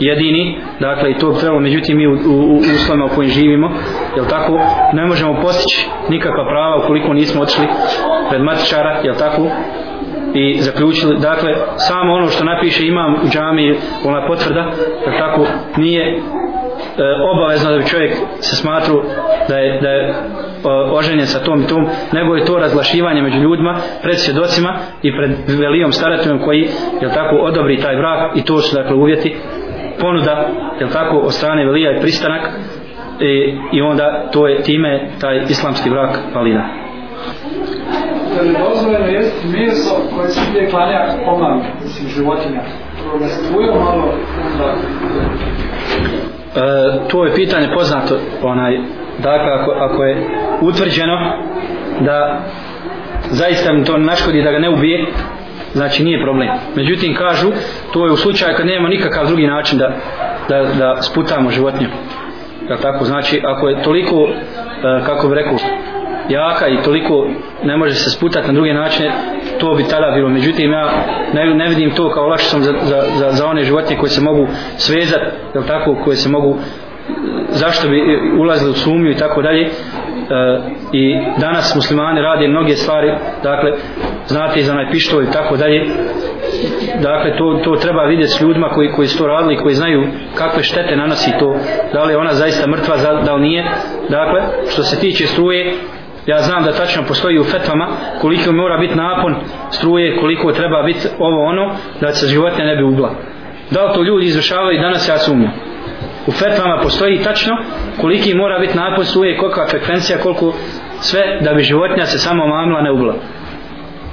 jedini, 0.00 0.60
dakle 0.80 1.10
i 1.10 1.18
to 1.18 1.30
bi 1.30 1.38
trebalo 1.38 1.60
međutim 1.60 1.96
mi 1.96 2.06
u, 2.06 2.12
u, 2.12 2.54
u 2.54 2.58
uslovima 2.58 3.04
u 3.04 3.14
kojim 3.14 3.30
živimo, 3.30 3.70
jel 4.16 4.26
tako, 4.26 4.60
ne 4.92 5.06
možemo 5.06 5.40
postići 5.42 5.86
nikakva 6.08 6.44
prava 6.44 6.84
ukoliko 6.84 7.12
nismo 7.12 7.42
otišli 7.42 7.66
pred 8.30 8.42
matičara, 8.42 9.00
jel 9.04 9.14
tako, 9.14 9.50
i 10.34 10.60
zaključili, 10.60 11.18
dakle, 11.20 11.54
samo 11.76 12.12
ono 12.12 12.26
što 12.26 12.44
napiše 12.44 12.86
imam 12.86 13.14
u 13.14 13.28
džami, 13.28 13.76
ona 14.04 14.26
potvrda, 14.26 14.70
jel 15.06 15.18
tako, 15.18 15.46
nije 15.76 16.16
e, 16.16 16.20
obavezno 17.34 17.70
da 17.70 17.78
bi 17.78 17.86
čovjek 17.86 18.12
se 18.40 18.56
smatru 18.56 19.02
da 19.48 19.58
je, 19.58 19.80
da 19.80 19.88
je 19.88 20.14
oženjen 20.92 21.26
sa 21.26 21.38
tom 21.38 21.62
i 21.62 21.66
tom, 21.66 21.86
nego 22.12 22.34
je 22.34 22.44
to 22.44 22.58
razglašivanje 22.58 23.22
među 23.22 23.38
ljudima, 23.38 23.76
pred 24.02 24.20
svjedocima 24.20 24.78
i 25.02 25.16
pred 25.16 25.30
velijom 25.58 25.92
starateljom 25.92 26.38
koji, 26.38 26.68
jel 27.00 27.10
tako, 27.14 27.36
odobri 27.36 27.76
taj 27.76 27.96
brak 27.96 28.36
i 28.36 28.44
to 28.44 28.60
su, 28.60 28.76
dakle, 28.76 28.96
uvjeti 28.96 29.36
ponuda, 30.00 30.48
jel 30.80 30.88
tako, 30.88 31.16
od 31.16 31.34
strane 31.34 31.66
velija 31.66 31.96
i 31.96 32.00
pristanak 32.00 32.50
i, 33.20 33.56
i 33.72 33.82
onda 33.82 34.28
to 34.32 34.48
je 34.48 34.62
time 34.62 35.10
taj 35.20 35.42
islamski 35.48 35.90
brak 35.90 36.18
validan. 36.34 36.88
Da 38.36 38.42
li 38.42 38.56
dozvoljeno 38.68 39.06
jesti 39.06 39.46
meso 39.48 39.94
koje 40.16 40.28
se 40.28 40.40
ide 40.50 40.70
klanja 40.70 41.06
pomami, 41.24 41.62
mislim, 41.82 42.08
životinja? 42.08 42.60
Prvo 43.02 43.18
da 43.18 43.28
se 43.28 43.52
malo, 43.52 44.14
onda... 44.52 44.74
E, 46.56 47.08
to 47.08 47.24
je 47.24 47.34
pitanje 47.34 47.68
poznato 47.74 48.18
onaj 48.42 48.78
dakle 49.18 49.52
ako, 49.52 49.70
ako 49.70 50.04
je 50.04 50.26
utvrđeno 50.60 51.32
da 52.00 52.40
zaista 53.30 53.72
mi 53.72 53.84
to 53.84 53.98
naškodi 53.98 54.42
da 54.42 54.52
ga 54.52 54.58
ne 54.58 54.70
ubije 54.70 55.06
znači 55.72 56.04
nije 56.04 56.22
problem. 56.22 56.48
Međutim 56.76 57.14
kažu 57.14 57.48
to 57.92 58.06
je 58.06 58.12
u 58.12 58.16
slučaju 58.16 58.56
kad 58.56 58.66
nema 58.66 58.88
nikakav 58.88 59.26
drugi 59.26 59.46
način 59.46 59.78
da, 59.78 59.96
da, 60.48 60.64
da 60.78 61.02
sputamo 61.02 61.50
životinju. 61.50 61.90
Da 62.68 62.76
tako? 62.76 63.04
Znači 63.04 63.40
ako 63.44 63.68
je 63.68 63.82
toliko 63.82 64.28
e, 64.28 65.04
kako 65.06 65.28
bi 65.28 65.34
rekao 65.34 65.56
jaka 66.28 66.68
i 66.68 66.82
toliko 66.84 67.26
ne 67.64 67.76
može 67.76 67.94
se 67.94 68.10
sputati 68.10 68.46
na 68.46 68.52
druge 68.52 68.74
načine 68.74 69.12
to 69.60 69.74
bi 69.74 69.84
tada 69.84 70.10
bilo. 70.14 70.28
Međutim 70.28 70.72
ja 70.72 70.90
ne, 71.34 71.54
ne 71.54 71.68
vidim 71.68 71.90
to 71.90 72.10
kao 72.10 72.26
lakšicom 72.26 72.62
za, 72.62 72.74
za, 72.82 73.02
za, 73.16 73.30
za 73.30 73.46
one 73.46 73.64
životinje 73.64 74.00
koje 74.00 74.10
se 74.10 74.20
mogu 74.20 74.46
svezati 74.76 75.24
jel 75.54 75.64
tako 75.64 75.96
koje 76.04 76.16
se 76.16 76.28
mogu 76.28 76.58
zašto 77.50 77.88
bi 77.88 78.00
ulazili 78.38 78.70
u 78.70 78.74
sumnju 78.74 79.10
i 79.10 79.16
tako 79.16 79.42
dalje? 79.42 79.62
E, 79.64 79.70
I 80.92 81.16
danas 81.40 81.74
muslimani 81.74 82.20
rade 82.22 82.48
mnoge 82.48 82.76
stvari 82.76 83.14
dakle 83.42 83.72
znate 84.26 84.60
i 84.60 84.62
za 84.62 84.72
onaj 84.72 84.90
pištolj 84.90 85.24
i 85.24 85.30
tako 85.32 85.56
dalje. 85.56 85.86
Dakle 87.02 87.36
to, 87.36 87.60
to 87.64 87.76
treba 87.76 88.04
vidjeti 88.04 88.32
s 88.32 88.40
ljudima 88.40 88.68
koji, 88.68 88.92
koji 88.92 89.08
su 89.08 89.18
to 89.18 89.26
radili 89.26 89.56
koji 89.56 89.74
znaju 89.74 90.06
kakve 90.34 90.62
štete 90.62 90.96
nanosi 90.96 91.32
to 91.38 91.56
da 91.92 92.04
li 92.04 92.12
je 92.12 92.18
ona 92.18 92.32
zaista 92.32 92.70
mrtva 92.70 92.96
da 93.24 93.34
li 93.34 93.42
nije. 93.42 93.64
Dakle 94.08 94.40
što 94.70 94.82
se 94.82 95.00
tiče 95.00 95.26
struje 95.26 95.74
ja 96.26 96.38
znam 96.38 96.64
da 96.64 96.72
tačno 96.72 97.02
postoji 97.08 97.38
u 97.38 97.44
fetvama 97.44 97.88
koliko 98.20 98.52
mora 98.52 98.78
biti 98.78 98.94
napon 98.94 99.36
struje 99.70 100.16
koliko 100.16 100.52
treba 100.52 100.82
biti 100.82 101.08
ovo 101.18 101.44
ono 101.44 101.74
da 102.00 102.12
se 102.12 102.26
životinja 102.26 102.64
ne 102.64 102.76
bi 102.76 102.82
ugla 102.82 103.10
da 103.70 103.84
li 103.84 103.94
to 103.94 104.02
ljudi 104.02 104.26
izvršavaju 104.26 104.80
danas 104.80 105.08
ja 105.08 105.18
sumnjam 105.18 105.67
u 106.28 106.30
fetvama 106.30 106.80
postoji 106.82 107.22
tačno 107.22 107.54
koliki 108.00 108.34
mora 108.34 108.58
biti 108.58 108.76
napon 108.76 109.04
suje, 109.04 109.36
kolika 109.36 109.66
frekvencija 109.70 110.18
koliko 110.18 110.54
sve 111.00 111.22
da 111.40 111.54
bi 111.54 111.62
životinja 111.62 112.06
se 112.06 112.18
samo 112.18 112.46
mamla 112.46 112.82
ne 112.82 112.92
ubla 112.92 113.14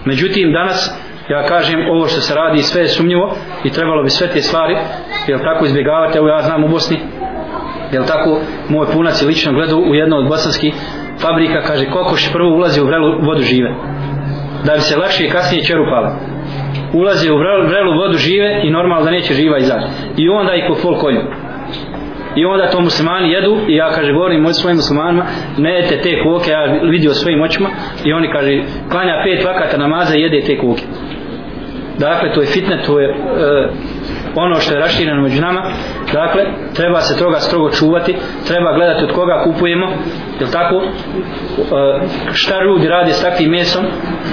međutim 0.06 0.54
danas 0.54 1.06
ja 1.30 1.44
kažem 1.44 1.90
ovo 1.90 2.08
što 2.08 2.22
se 2.22 2.36
radi 2.36 2.62
sve 2.62 2.82
je 2.82 2.88
sumnjivo 2.88 3.36
i 3.64 3.70
trebalo 3.70 4.04
bi 4.04 4.10
sve 4.10 4.28
te 4.28 4.42
stvari 4.42 4.78
jel 5.28 5.40
tako 5.40 5.66
izbjegavati. 5.66 6.18
Evo 6.18 6.28
ja 6.28 6.40
znam 6.42 6.64
u 6.64 6.68
Bosni 6.68 6.98
jel 7.92 8.04
tako 8.04 8.40
moj 8.70 8.88
punac 8.94 9.22
je 9.22 9.28
lično 9.28 9.54
gledao 9.54 9.80
u 9.80 9.96
jednu 9.96 10.18
od 10.18 10.28
bosanskih 10.28 10.74
fabrika 11.22 11.62
kaže 11.62 11.86
kokoš 11.86 12.34
prvo 12.34 12.50
ulazi 12.50 12.82
u 12.82 12.86
vrelu 12.86 13.26
vodu 13.26 13.42
žive. 13.42 13.72
Da 14.66 14.74
bi 14.74 14.80
se 14.80 14.98
lakše 14.98 15.26
i 15.26 15.30
kasnije 15.30 15.64
čerupala 15.64 16.20
ulazi 16.94 17.32
u 17.32 17.38
vrelu, 17.38 17.98
vodu 18.02 18.18
žive 18.18 18.62
i 18.64 18.70
normalno 18.70 19.06
da 19.06 19.12
neće 19.12 19.34
živa 19.34 19.58
izaći. 19.58 19.88
I 20.18 20.30
onda 20.30 20.56
i 20.56 20.68
po 20.68 20.76
fol 20.76 21.00
kolju 21.00 21.22
i 22.36 22.46
onda 22.46 22.70
to 22.70 22.82
muslimani 22.82 23.32
jedu 23.32 23.58
i 23.68 23.76
ja 23.76 23.92
kaže 23.92 24.14
govorim 24.14 24.42
moj 24.42 24.54
svojim 24.54 24.76
muslimanima 24.76 25.26
ne 25.58 25.74
jedete 25.74 25.98
te 25.98 26.24
koke 26.24 26.52
ja 26.52 26.64
vidio 26.84 27.14
svojim 27.14 27.42
očima 27.42 27.70
i 28.06 28.14
oni 28.14 28.32
kaže 28.32 28.62
klanja 28.92 29.24
pet 29.24 29.46
vakata 29.46 29.78
namaza 29.78 30.18
i 30.18 30.22
jede 30.22 30.42
te 30.42 30.58
koke. 30.58 30.84
Dakle 32.00 32.34
to 32.34 32.42
je 32.42 32.48
fitne 32.48 32.84
to 32.86 33.00
je 33.00 33.10
e, 33.10 33.14
ono 34.36 34.56
što 34.56 34.74
je 34.74 34.80
rašireno 34.80 35.22
među 35.22 35.42
nama 35.42 35.62
dakle 36.14 36.44
treba 36.76 37.02
se 37.02 37.20
toga 37.20 37.40
strogo 37.40 37.70
čuvati 37.72 38.16
treba 38.48 38.74
gledati 38.74 39.04
od 39.04 39.12
koga 39.12 39.44
kupujemo 39.44 39.88
jel 40.40 40.50
tako? 40.52 40.76
E, 40.76 40.90
šta 42.34 42.64
ljudi 42.64 42.88
radi 42.88 43.12
s 43.12 43.22
takvim 43.22 43.52
mesom? 43.52 43.86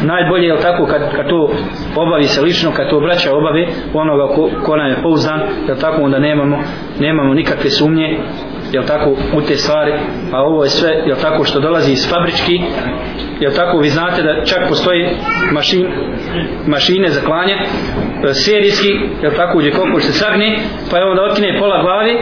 Najbolje 0.03 0.47
je 0.47 0.61
tako 0.61 0.87
kad, 0.87 1.17
kad 1.17 1.29
to 1.29 1.51
obavi 1.97 2.25
se 2.25 2.41
lično 2.43 2.73
kad 2.73 2.91
to 2.91 3.01
braća 3.01 3.31
obave 3.37 3.67
onoga 3.95 4.35
ko, 4.35 4.51
ko 4.65 4.77
nam 4.77 4.87
je 4.87 5.03
pouzdan 5.03 5.41
jel 5.67 5.77
tako 5.77 6.03
onda 6.03 6.19
nemamo 6.19 6.59
nemamo 7.01 7.35
nikakve 7.35 7.71
sumnje 7.71 8.19
jel 8.73 8.85
tako 8.87 9.11
u 9.11 9.41
te 9.41 9.57
stvari 9.57 9.93
a 10.33 10.43
ovo 10.43 10.65
je 10.65 10.71
sve 10.71 10.91
jel 11.07 11.17
tako 11.23 11.45
što 11.45 11.61
dolazi 11.61 11.93
iz 11.93 12.11
fabrički 12.11 12.61
jel 13.41 13.53
tako 13.53 13.79
vi 13.79 13.89
znate 13.89 14.23
da 14.23 14.45
čak 14.45 14.69
postoji 14.69 15.09
mašin, 15.53 15.87
mašine 16.67 17.09
za 17.09 17.21
klanje 17.21 17.55
e, 17.55 18.35
serijski 18.35 18.93
jel 19.23 19.33
tako 19.37 19.59
gdje 19.59 19.73
kokoš 19.73 20.03
se 20.03 20.13
sagne 20.13 20.59
pa 20.91 20.99
je 20.99 21.05
onda 21.05 21.23
otkine 21.23 21.59
pola 21.59 21.83
glavi 21.83 22.19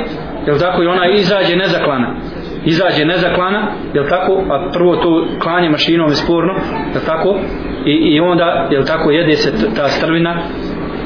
jel 0.46 0.58
tako 0.58 0.82
i 0.82 0.86
ona 0.86 1.06
izađe 1.08 1.56
nezaklana. 1.56 2.16
Izađe 2.64 3.04
nezaklana 3.04 3.72
jel 3.94 4.08
tako 4.08 4.42
a 4.50 4.70
prvo 4.72 4.96
to 4.96 5.26
klanje 5.42 5.68
mašinom 5.68 6.08
je 6.08 6.14
sporno 6.14 6.54
jel 6.94 7.02
tako 7.06 7.38
i, 7.86 7.92
i 7.92 8.20
onda 8.20 8.68
jel 8.70 8.84
tako 8.84 9.10
jede 9.10 9.36
se 9.36 9.52
ta 9.76 9.88
strvina 9.88 10.42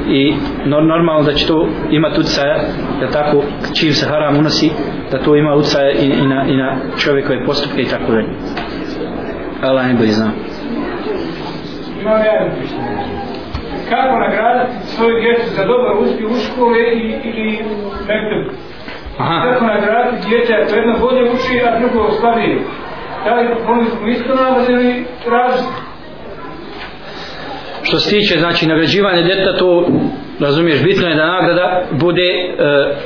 i 0.09 0.35
normalno 0.65 1.23
da 1.23 1.33
će 1.33 1.47
to 1.47 1.69
imati 1.91 2.21
utjecaja 2.21 2.57
da 3.01 3.11
tako 3.11 3.43
čim 3.75 3.93
se 3.93 4.07
haram 4.07 4.37
unosi 4.37 4.71
da 5.11 5.19
to 5.19 5.37
ima 5.37 5.55
utjecaja 5.55 5.91
i, 5.91 6.07
i, 6.07 6.27
na, 6.27 6.45
i 6.49 6.57
na 6.57 6.77
čovjekove 6.99 7.45
postupke 7.47 7.83
i 7.83 7.89
tako 7.89 8.13
dalje 8.13 8.29
Allah 9.63 9.87
ne 9.87 9.95
bolje 9.95 10.13
zna 10.13 10.31
Imam 12.01 12.21
ja 12.21 12.33
jedno 12.33 12.55
kako 13.91 14.19
nagraditi 14.19 14.87
svoju 14.87 15.21
djecu 15.21 15.47
za 15.57 15.65
dobar 15.65 15.93
uspjeh 16.03 16.31
u 16.31 16.39
škole 16.47 16.81
i, 16.81 17.05
ili 17.25 17.51
nekde. 18.09 18.37
Aha. 19.19 19.37
Kako 19.47 19.65
nagraditi 19.65 20.29
djete 20.29 20.53
ako 20.55 20.75
jedno 20.75 20.95
bolje 21.01 21.23
uči, 21.35 21.55
a 21.67 21.79
drugo 21.79 22.11
slabije. 22.11 22.59
Da 23.25 23.35
li 23.35 23.49
oni 23.69 23.85
smo 23.85 24.09
isto 24.09 24.35
nagrade 24.35 24.73
ili 24.73 25.05
različite? 25.31 25.94
Što 27.85 27.99
se 27.99 28.11
tiče 28.11 28.39
znači 28.39 28.67
nagrađivanja 28.67 29.23
djeteta 29.23 29.57
to 29.59 29.89
razumiješ 30.41 30.83
bitno 30.83 31.09
je 31.09 31.15
da 31.15 31.27
nagrada 31.27 31.83
bude 31.91 32.23
e, 32.23 32.55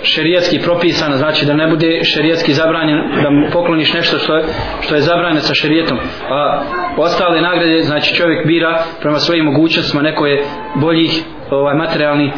šerijatski 0.02 0.58
propisana 0.58 1.16
znači 1.16 1.46
da 1.46 1.54
ne 1.54 1.66
bude 1.66 2.04
šerijatski 2.04 2.52
zabranjen 2.52 2.98
da 3.22 3.30
mu 3.30 3.46
pokloniš 3.52 3.92
nešto 3.92 4.18
što 4.18 4.36
je, 4.36 4.44
što 4.80 4.94
je 4.94 5.00
zabranjeno 5.00 5.40
sa 5.40 5.54
šerijetom 5.54 5.98
a 6.30 6.62
ostale 6.96 7.40
nagrade 7.40 7.82
znači 7.82 8.14
čovjek 8.14 8.46
bira 8.46 8.82
prema 9.00 9.18
svojim 9.18 9.44
mogućnostima 9.44 10.02
neko 10.02 10.26
je 10.26 10.44
boljih 10.74 11.22
ovaj 11.50 11.74
materijalni 11.74 12.26
e, 12.26 12.32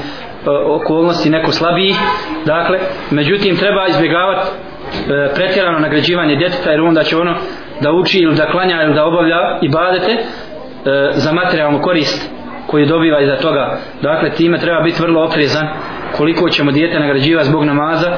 okolnosti 0.67 1.31
neko 1.31 1.53
slabiji 1.53 1.95
dakle 2.47 2.79
međutim 3.11 3.57
treba 3.57 3.87
izbjegavati 3.89 4.49
e, 4.51 5.35
pretjerano 5.35 5.79
nagrađivanje 5.79 6.37
djeteta 6.37 6.71
jer 6.71 6.81
onda 6.81 7.03
će 7.03 7.17
ono 7.17 7.35
da 7.81 7.93
uči 7.93 8.19
ili 8.19 8.35
da 8.35 8.51
klanja 8.51 8.83
ili 8.83 8.95
da 8.95 9.05
obavlja 9.05 9.59
i 9.63 9.69
badete 9.69 10.17
e, 10.87 11.11
za 11.15 11.33
materijalnu 11.33 11.81
korist 11.83 12.31
koju 12.67 12.87
dobiva 12.87 13.21
iza 13.21 13.37
toga. 13.37 13.79
Dakle, 14.03 14.31
time 14.31 14.59
treba 14.59 14.81
biti 14.81 15.03
vrlo 15.03 15.25
oprezan 15.25 15.69
koliko 16.17 16.49
ćemo 16.49 16.73
dijete 16.73 16.99
nagrađivati 16.99 17.49
zbog 17.49 17.65
namaza, 17.65 18.17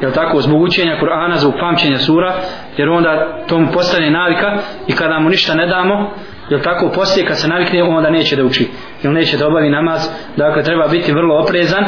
jel 0.00 0.12
tako, 0.12 0.40
zbog 0.40 0.62
učenja 0.62 0.98
Kur'ana, 1.00 1.36
zbog 1.36 1.54
pamćenja 1.60 1.98
sura, 1.98 2.34
jer 2.76 2.88
onda 2.88 3.42
to 3.48 3.58
mu 3.58 3.72
postane 3.72 4.10
navika 4.10 4.58
i 4.88 4.92
kada 4.92 5.18
mu 5.18 5.28
ništa 5.28 5.54
ne 5.54 5.66
damo, 5.66 6.10
jel 6.50 6.60
tako, 6.60 6.92
poslije 6.94 7.26
kad 7.26 7.38
se 7.40 7.48
navikne, 7.48 7.82
onda 7.82 8.10
neće 8.10 8.36
da 8.36 8.44
uči, 8.44 8.68
jel 9.02 9.12
neće 9.12 9.36
da 9.36 9.46
obavi 9.46 9.70
namaz, 9.70 10.08
dakle, 10.36 10.62
treba 10.62 10.88
biti 10.88 11.12
vrlo 11.12 11.42
oprezan, 11.42 11.84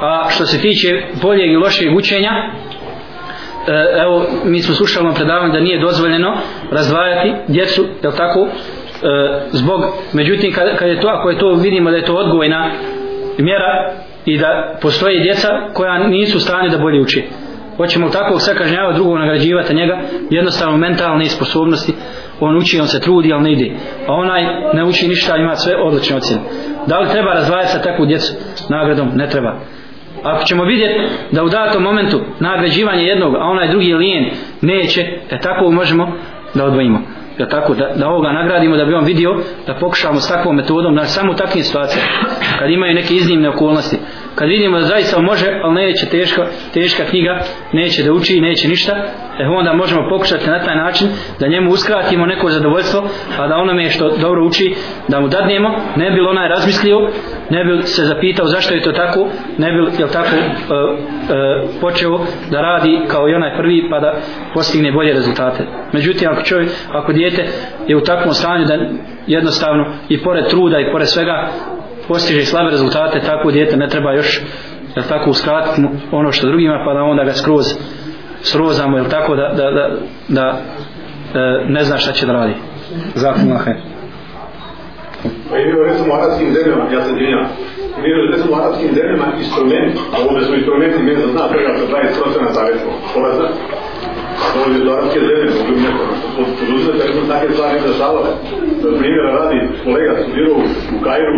a 0.00 0.26
što 0.30 0.46
se 0.46 0.60
tiče 0.60 0.88
boljeg 1.22 1.52
i 1.52 1.56
lošeg 1.56 1.96
učenja, 1.96 2.30
e, 3.68 4.00
evo, 4.02 4.26
mi 4.44 4.62
smo 4.62 4.74
slušali 4.74 5.06
vam 5.06 5.14
predavanje 5.14 5.52
da 5.52 5.60
nije 5.60 5.80
dozvoljeno 5.80 6.36
razdvajati 6.70 7.52
djecu, 7.52 7.86
jel 8.02 8.12
tako, 8.12 8.48
E, 9.04 9.40
zbog, 9.50 9.80
međutim 10.12 10.52
kad, 10.52 10.76
kad 10.76 10.88
je 10.88 11.00
to, 11.00 11.08
ako 11.08 11.30
je 11.30 11.38
to 11.38 11.54
vidimo 11.54 11.90
da 11.90 11.96
je 11.96 12.04
to 12.04 12.14
odgojna 12.14 12.70
mjera 13.38 13.92
i 14.24 14.38
da 14.38 14.78
postoje 14.82 15.22
djeca 15.22 15.48
koja 15.72 16.08
nisu 16.08 16.40
stane 16.40 16.68
da 16.68 16.78
bolje 16.78 17.00
uči. 17.00 17.24
Hoćemo 17.76 18.08
takvog 18.08 18.40
sve 18.40 18.54
kažnjava 18.54 18.92
drugog 18.92 19.18
nagrađivati 19.18 19.74
njega? 19.74 20.00
Jednostavno 20.30 20.76
mentalne 20.76 21.24
sposobnosti 21.24 21.92
on 22.40 22.56
uči, 22.56 22.80
on 22.80 22.86
se 22.86 23.00
trudi, 23.00 23.32
ali 23.32 23.42
ne 23.42 23.52
ide. 23.52 23.70
A 24.08 24.12
onaj 24.12 24.44
ne 24.74 24.84
uči 24.84 25.08
ništa, 25.08 25.36
ima 25.36 25.54
sve 25.54 25.76
odlične 25.76 26.16
ocjene. 26.16 26.42
Da 26.86 26.98
li 26.98 27.08
treba 27.08 27.32
razdvajati 27.32 27.72
sa 27.72 27.82
takvu 27.82 28.06
djecu? 28.06 28.32
Nagradom? 28.68 29.10
ne 29.14 29.28
treba. 29.28 29.60
Ako 30.22 30.44
ćemo 30.44 30.64
vidjeti 30.64 31.00
da 31.32 31.44
u 31.44 31.48
datom 31.48 31.82
momentu 31.82 32.20
nagrađivanje 32.40 33.02
jednog, 33.02 33.34
a 33.34 33.44
onaj 33.44 33.68
drugi 33.68 33.86
je 33.86 33.96
lijen 33.96 34.30
neće, 34.60 35.00
e 35.30 35.38
tako 35.38 35.70
možemo 35.70 36.12
da 36.54 36.64
odvojimo 36.64 37.00
da 37.38 37.48
tako 37.48 37.74
da, 37.74 37.92
da 37.96 38.08
ovoga 38.08 38.32
nagradimo 38.32 38.76
da 38.76 38.84
bi 38.84 38.94
on 38.94 39.04
vidio 39.04 39.36
da 39.66 39.74
pokušamo 39.74 40.20
s 40.20 40.28
takvom 40.28 40.56
metodom 40.56 40.94
na 40.94 41.04
samo 41.04 41.34
takvim 41.34 41.64
situacijama. 41.64 42.08
Kad 42.58 42.70
imaju 42.70 42.94
neke 42.94 43.14
iznimne 43.14 43.48
okolnosti. 43.48 43.98
Kad 44.34 44.48
vidimo 44.48 44.78
da 44.78 44.84
zaista 44.84 45.20
može 45.20 45.46
ali 45.62 45.74
neće 45.74 46.06
teška, 46.06 46.46
teška 46.74 47.04
knjiga 47.04 47.40
neće 47.72 48.02
da 48.02 48.12
uči 48.12 48.40
neće 48.40 48.68
ništa 48.68 48.92
e 49.38 49.46
onda 49.46 49.72
možemo 49.72 50.08
pokušati 50.08 50.50
na 50.50 50.64
taj 50.64 50.76
način 50.76 51.08
da 51.40 51.48
njemu 51.48 51.70
uskratimo 51.70 52.26
neko 52.26 52.50
zadovoljstvo 52.50 53.08
a 53.38 53.48
da 53.48 53.56
onome 53.56 53.90
što 53.90 54.16
dobro 54.16 54.46
uči 54.46 54.74
da 55.08 55.20
mu 55.20 55.28
dadnemo 55.28 55.68
ne 55.96 56.10
bi 56.10 56.20
onaj 56.20 56.48
razmislio 56.48 56.98
ne 57.50 57.64
bi 57.64 57.82
se 57.82 58.04
zapitao 58.04 58.46
zašto 58.46 58.74
je 58.74 58.82
to 58.82 58.92
tako 58.92 59.28
ne 59.58 59.72
bi 59.72 59.78
jel 59.98 60.08
tako 60.08 60.36
e, 60.36 60.40
e, 60.40 60.46
počeo 61.80 62.18
da 62.50 62.60
radi 62.60 63.00
kao 63.08 63.28
i 63.28 63.34
onaj 63.34 63.56
prvi 63.56 63.88
pa 63.90 64.00
da 64.00 64.14
postigne 64.54 64.92
bolje 64.92 65.12
rezultate. 65.12 65.64
Međutim 65.92 66.28
ako 66.30 66.42
čovjek 66.42 66.70
ako 66.92 67.12
dijete 67.24 67.52
je 67.86 67.96
u 67.96 68.00
takvom 68.00 68.34
stanju 68.34 68.64
da 68.66 68.74
jednostavno 69.26 69.84
i 70.08 70.22
pored 70.22 70.48
truda 70.48 70.78
i 70.80 70.92
pored 70.92 71.08
svega 71.08 71.48
postiže 72.08 72.44
slabe 72.46 72.70
rezultate 72.70 73.20
tako 73.20 73.50
dijete 73.50 73.76
ne 73.76 73.88
treba 73.88 74.12
još 74.12 74.40
jel 74.96 75.04
tako 75.08 75.30
uskratiti 75.30 75.80
mu 75.80 75.88
ono 76.12 76.32
što 76.32 76.46
drugima 76.46 76.82
pa 76.86 76.94
da 76.94 77.00
onda 77.02 77.24
ga 77.24 77.32
skroz 77.32 77.66
srozamo 78.42 78.96
jel 78.96 79.06
tako 79.10 79.36
da, 79.36 79.48
da, 79.56 79.70
da, 79.70 79.84
da 80.28 80.46
e, 81.34 81.64
ne 81.68 81.84
zna 81.84 81.96
šta 81.98 82.12
će 82.12 82.26
da 82.26 82.32
radi. 82.32 82.54
Zakon 83.14 83.52
lahe 83.52 83.74
Pa 85.50 85.56
je 85.56 85.66
bio 85.66 85.82
recimo 85.88 86.08
u 86.14 86.16
arabskim 86.16 86.48
zemljama, 86.56 86.84
ja 86.92 87.00
sam 87.06 87.14
djenja, 87.18 87.42
bio 88.04 88.16
recimo 88.32 88.50
u 88.52 88.58
arabskim 88.60 88.90
zemljama 88.98 89.26
instrument, 89.42 89.94
a 90.12 90.16
ovdje 90.28 90.42
su 90.46 90.54
instrumenti, 90.54 91.02
ne 91.02 91.14
znam, 91.16 91.30
zna 91.34 91.44
prega 91.52 91.70
sa 91.78 91.84
20% 91.86 92.54
za 92.56 92.62
recimo, 92.70 92.92
polaza, 94.52 95.08
to 95.10 95.16
je 95.16 95.22
u 95.22 95.28
zemlje, 95.28 95.46
mogu 95.58 95.80
neko 95.86 96.04
poduzeti, 96.58 96.98
tako 97.00 97.18
da 97.20 97.32
takve 97.32 97.50
stvari 97.54 97.78
dešavale. 97.86 98.30
Za 98.82 98.88
Primjera 98.98 99.30
radi, 99.38 99.58
kolega 99.84 100.12
studirao 100.22 100.58
u 100.96 100.98
Kajru, 101.04 101.34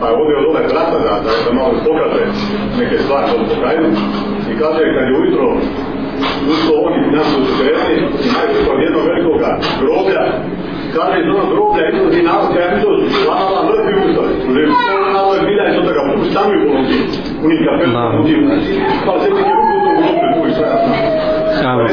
pa 0.00 0.06
je 0.08 0.14
ovdje 0.20 0.34
dole 0.44 0.48
ove 0.52 0.62
brata 0.72 0.98
da, 1.06 1.12
da, 1.24 1.32
da 1.44 1.50
malo 1.58 1.72
pokaže 1.86 2.22
neke 2.78 2.96
stvari 3.04 3.28
od 3.38 3.50
Kajru, 3.62 3.88
i 4.50 4.52
kaže 4.60 4.82
kad 4.94 5.04
je 5.08 5.14
ujutro 5.20 5.46
usto 6.50 6.72
oni 6.86 7.16
nas 7.16 7.28
u 7.42 7.44
Srednji 7.56 7.96
i 8.24 8.28
najbolj 8.36 8.66
od 8.74 8.82
jednog 8.82 9.04
velikog 9.10 9.40
groblja 9.80 10.24
kaže 10.96 11.16
iz 11.20 11.28
onog 11.34 11.48
groblja 11.52 11.84
izlazi 11.88 12.22
narod, 12.28 12.50
ja 12.60 12.66
mi 12.72 12.82
to 12.82 12.90
slava 13.22 13.60
mrtvi 13.68 13.92
ustali. 14.04 14.32
Že 14.54 14.90
ono 14.98 15.08
na 15.16 15.20
ovoj 15.26 15.40
bilja 15.48 15.64
je 15.66 15.74
to 15.76 15.82
da 15.88 15.92
ga 15.96 16.02
puštanu 16.18 16.52
i 16.54 16.60
poloti. 16.64 16.98
U 17.44 17.46
njih 17.50 17.60
kapel, 17.66 17.90
u 18.20 18.22
njih. 18.26 18.38
Pa 19.06 19.12
se 19.20 19.26
je 19.26 19.30
ruku 19.58 19.72
u 19.78 19.82
tom 19.84 19.94
groblju, 20.00 20.28
tu 20.36 20.40
i 20.48 20.52
sve 20.56 20.66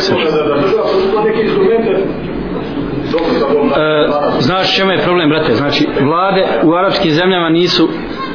samog 0.02 0.24
Da, 0.24 0.46
E, 3.78 4.08
znaš 4.40 4.76
čemu 4.78 4.92
je 4.92 4.98
problem 4.98 5.30
brate? 5.30 5.54
Znači 5.54 5.88
vlade 6.02 6.48
u 6.64 6.74
arapskim 6.74 7.12
zemljama 7.12 7.50
nisu 7.50 7.90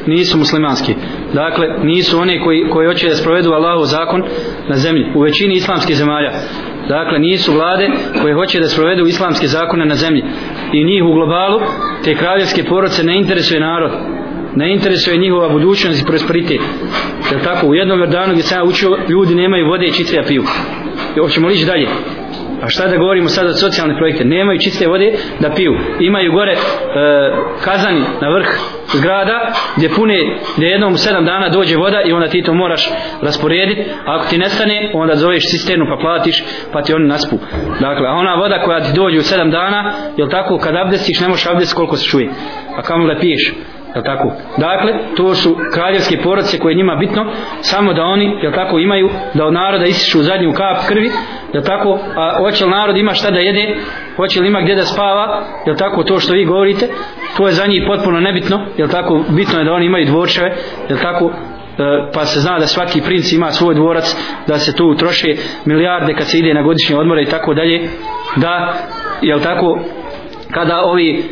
nisu 0.07 0.39
muslimanski. 0.39 0.95
Dakle 1.32 1.66
nisu 1.82 2.20
one 2.20 2.41
koji, 2.41 2.68
koji 2.70 2.87
hoće 2.87 3.09
da 3.09 3.14
sprovedu 3.14 3.53
Allahov 3.53 3.84
zakon 3.84 4.22
na 4.68 4.76
zemlji 4.76 5.12
u 5.14 5.20
većini 5.20 5.55
islamskih 5.55 5.97
zemalja. 5.97 6.32
Dakle 6.89 7.18
nisu 7.18 7.53
vlade 7.53 7.91
koje 8.22 8.34
hoće 8.34 8.61
da 8.61 8.68
sprovedu 8.68 9.07
islamske 9.07 9.47
zakone 9.47 9.84
na 9.84 9.95
zemlji. 9.95 10.22
I 10.72 10.84
njih 10.84 11.05
u 11.05 11.12
globalu 11.12 11.61
te 12.05 12.14
kraljevske 12.14 12.64
poroce 12.64 13.05
ne 13.05 13.18
interesuje 13.18 13.61
narod. 13.61 13.93
Ne 14.57 14.72
interesuje 14.72 15.16
njihova 15.16 15.49
budućnost 15.49 16.03
i 16.03 16.07
prosperitet. 16.07 16.61
Jer 17.30 17.45
tako? 17.45 17.66
U 17.66 17.74
jednom 17.74 18.11
danu 18.11 18.32
gdje 18.32 18.43
sam 18.43 18.68
učio 18.68 18.99
ljudi 19.09 19.34
nemaju 19.34 19.66
vode 19.66 19.87
i 19.87 19.93
čiste 19.93 20.22
piju 20.28 20.43
hoćemo 21.20 21.49
lići 21.49 21.66
dalje 21.66 21.88
A 22.62 22.68
šta 22.68 22.88
da 22.88 22.97
govorimo 22.97 23.28
sada 23.28 23.49
od 23.49 23.61
socijalne 23.61 23.97
projekte? 23.97 24.24
Nemaju 24.24 24.59
čiste 24.61 24.88
vode 24.88 25.12
da 25.40 25.51
piju. 25.51 25.74
Imaju 26.01 26.32
gore 26.32 26.53
e, 26.53 26.57
kazani 27.64 28.01
na 28.20 28.28
vrh 28.28 28.47
zgrada 28.94 29.53
gdje 29.76 29.88
pune, 29.88 30.38
gdje 30.57 30.66
jednom 30.66 30.92
u 30.92 30.97
sedam 30.97 31.24
dana 31.24 31.49
dođe 31.49 31.76
voda 31.76 32.03
i 32.07 32.12
onda 32.12 32.28
ti 32.28 32.42
to 32.42 32.55
moraš 32.55 32.90
rasporediti. 33.22 33.90
A 34.07 34.16
ako 34.16 34.28
ti 34.28 34.38
nestane, 34.38 34.90
onda 34.94 35.14
zoveš 35.14 35.51
cisternu 35.51 35.86
pa 35.88 35.97
platiš 36.01 36.44
pa 36.72 36.82
ti 36.82 36.94
oni 36.94 37.09
naspu. 37.09 37.38
Dakle, 37.80 38.09
a 38.09 38.12
ona 38.12 38.34
voda 38.34 38.62
koja 38.64 38.80
ti 38.80 38.92
dođe 38.94 39.18
u 39.18 39.22
sedam 39.22 39.51
dana, 39.51 39.92
jel 40.16 40.28
tako, 40.28 40.59
kad 40.59 40.76
abdestiš 40.76 41.20
ne 41.20 41.28
možeš 41.28 41.47
abdest 41.47 41.74
koliko 41.74 41.97
se 41.97 42.05
čuje. 42.05 42.28
A 42.76 42.82
kamo 42.82 43.07
da 43.07 43.20
piješ? 43.20 43.53
Jel 43.97 44.05
tako? 44.05 44.32
Dakle, 44.59 44.92
to 45.16 45.34
su 45.34 45.57
kraljevske 45.74 46.16
porodice 46.22 46.59
koje 46.59 46.74
njima 46.74 46.97
bitno, 46.97 47.26
samo 47.61 47.92
da 47.92 48.03
oni, 48.03 48.38
jel 48.42 48.53
tako, 48.53 48.78
imaju 48.78 49.11
da 49.34 49.44
od 49.47 49.53
naroda 49.53 49.84
isišu 49.84 50.22
zadnju 50.22 50.53
kap 50.53 50.88
krvi, 50.88 51.11
jel 51.53 51.62
tako, 51.62 51.99
a 52.16 52.38
hoće 52.38 52.64
li 52.64 52.70
narod 52.70 52.97
ima 52.97 53.14
šta 53.14 53.30
da 53.30 53.38
jede, 53.38 53.76
hoće 54.16 54.40
li 54.40 54.49
ima 54.49 54.61
gdje 54.61 54.74
da 54.74 54.82
spava, 54.82 55.44
jel 55.66 55.76
tako, 55.76 56.03
to 56.03 56.18
što 56.18 56.34
vi 56.34 56.44
govorite, 56.44 56.88
to 57.36 57.47
je 57.47 57.53
za 57.53 57.66
njih 57.66 57.82
potpuno 57.86 58.20
nebitno, 58.20 58.66
jel 58.76 58.88
tako, 58.88 59.24
bitno 59.28 59.59
je 59.59 59.64
da 59.64 59.72
oni 59.72 59.86
imaju 59.86 60.07
dvorčeve, 60.07 60.57
jel 60.88 60.99
tako, 60.99 61.32
e, 61.78 62.11
pa 62.14 62.24
se 62.24 62.40
zna 62.40 62.59
da 62.59 62.66
svaki 62.66 63.01
princ 63.01 63.32
ima 63.32 63.53
svoj 63.53 63.74
dvorac, 63.74 64.16
da 64.47 64.59
se 64.59 64.76
tu 64.76 64.94
troše 64.94 65.28
milijarde 65.64 66.14
kad 66.14 66.26
se 66.26 66.38
ide 66.38 66.55
na 66.55 66.62
godišnje 66.62 66.97
odmore 66.97 67.22
i 67.22 67.30
tako 67.30 67.55
dalje, 67.55 67.88
da, 68.36 68.74
jel 69.22 69.40
tako, 69.40 69.78
kada 70.57 70.82
ovi 70.84 71.11
e, 71.11 71.22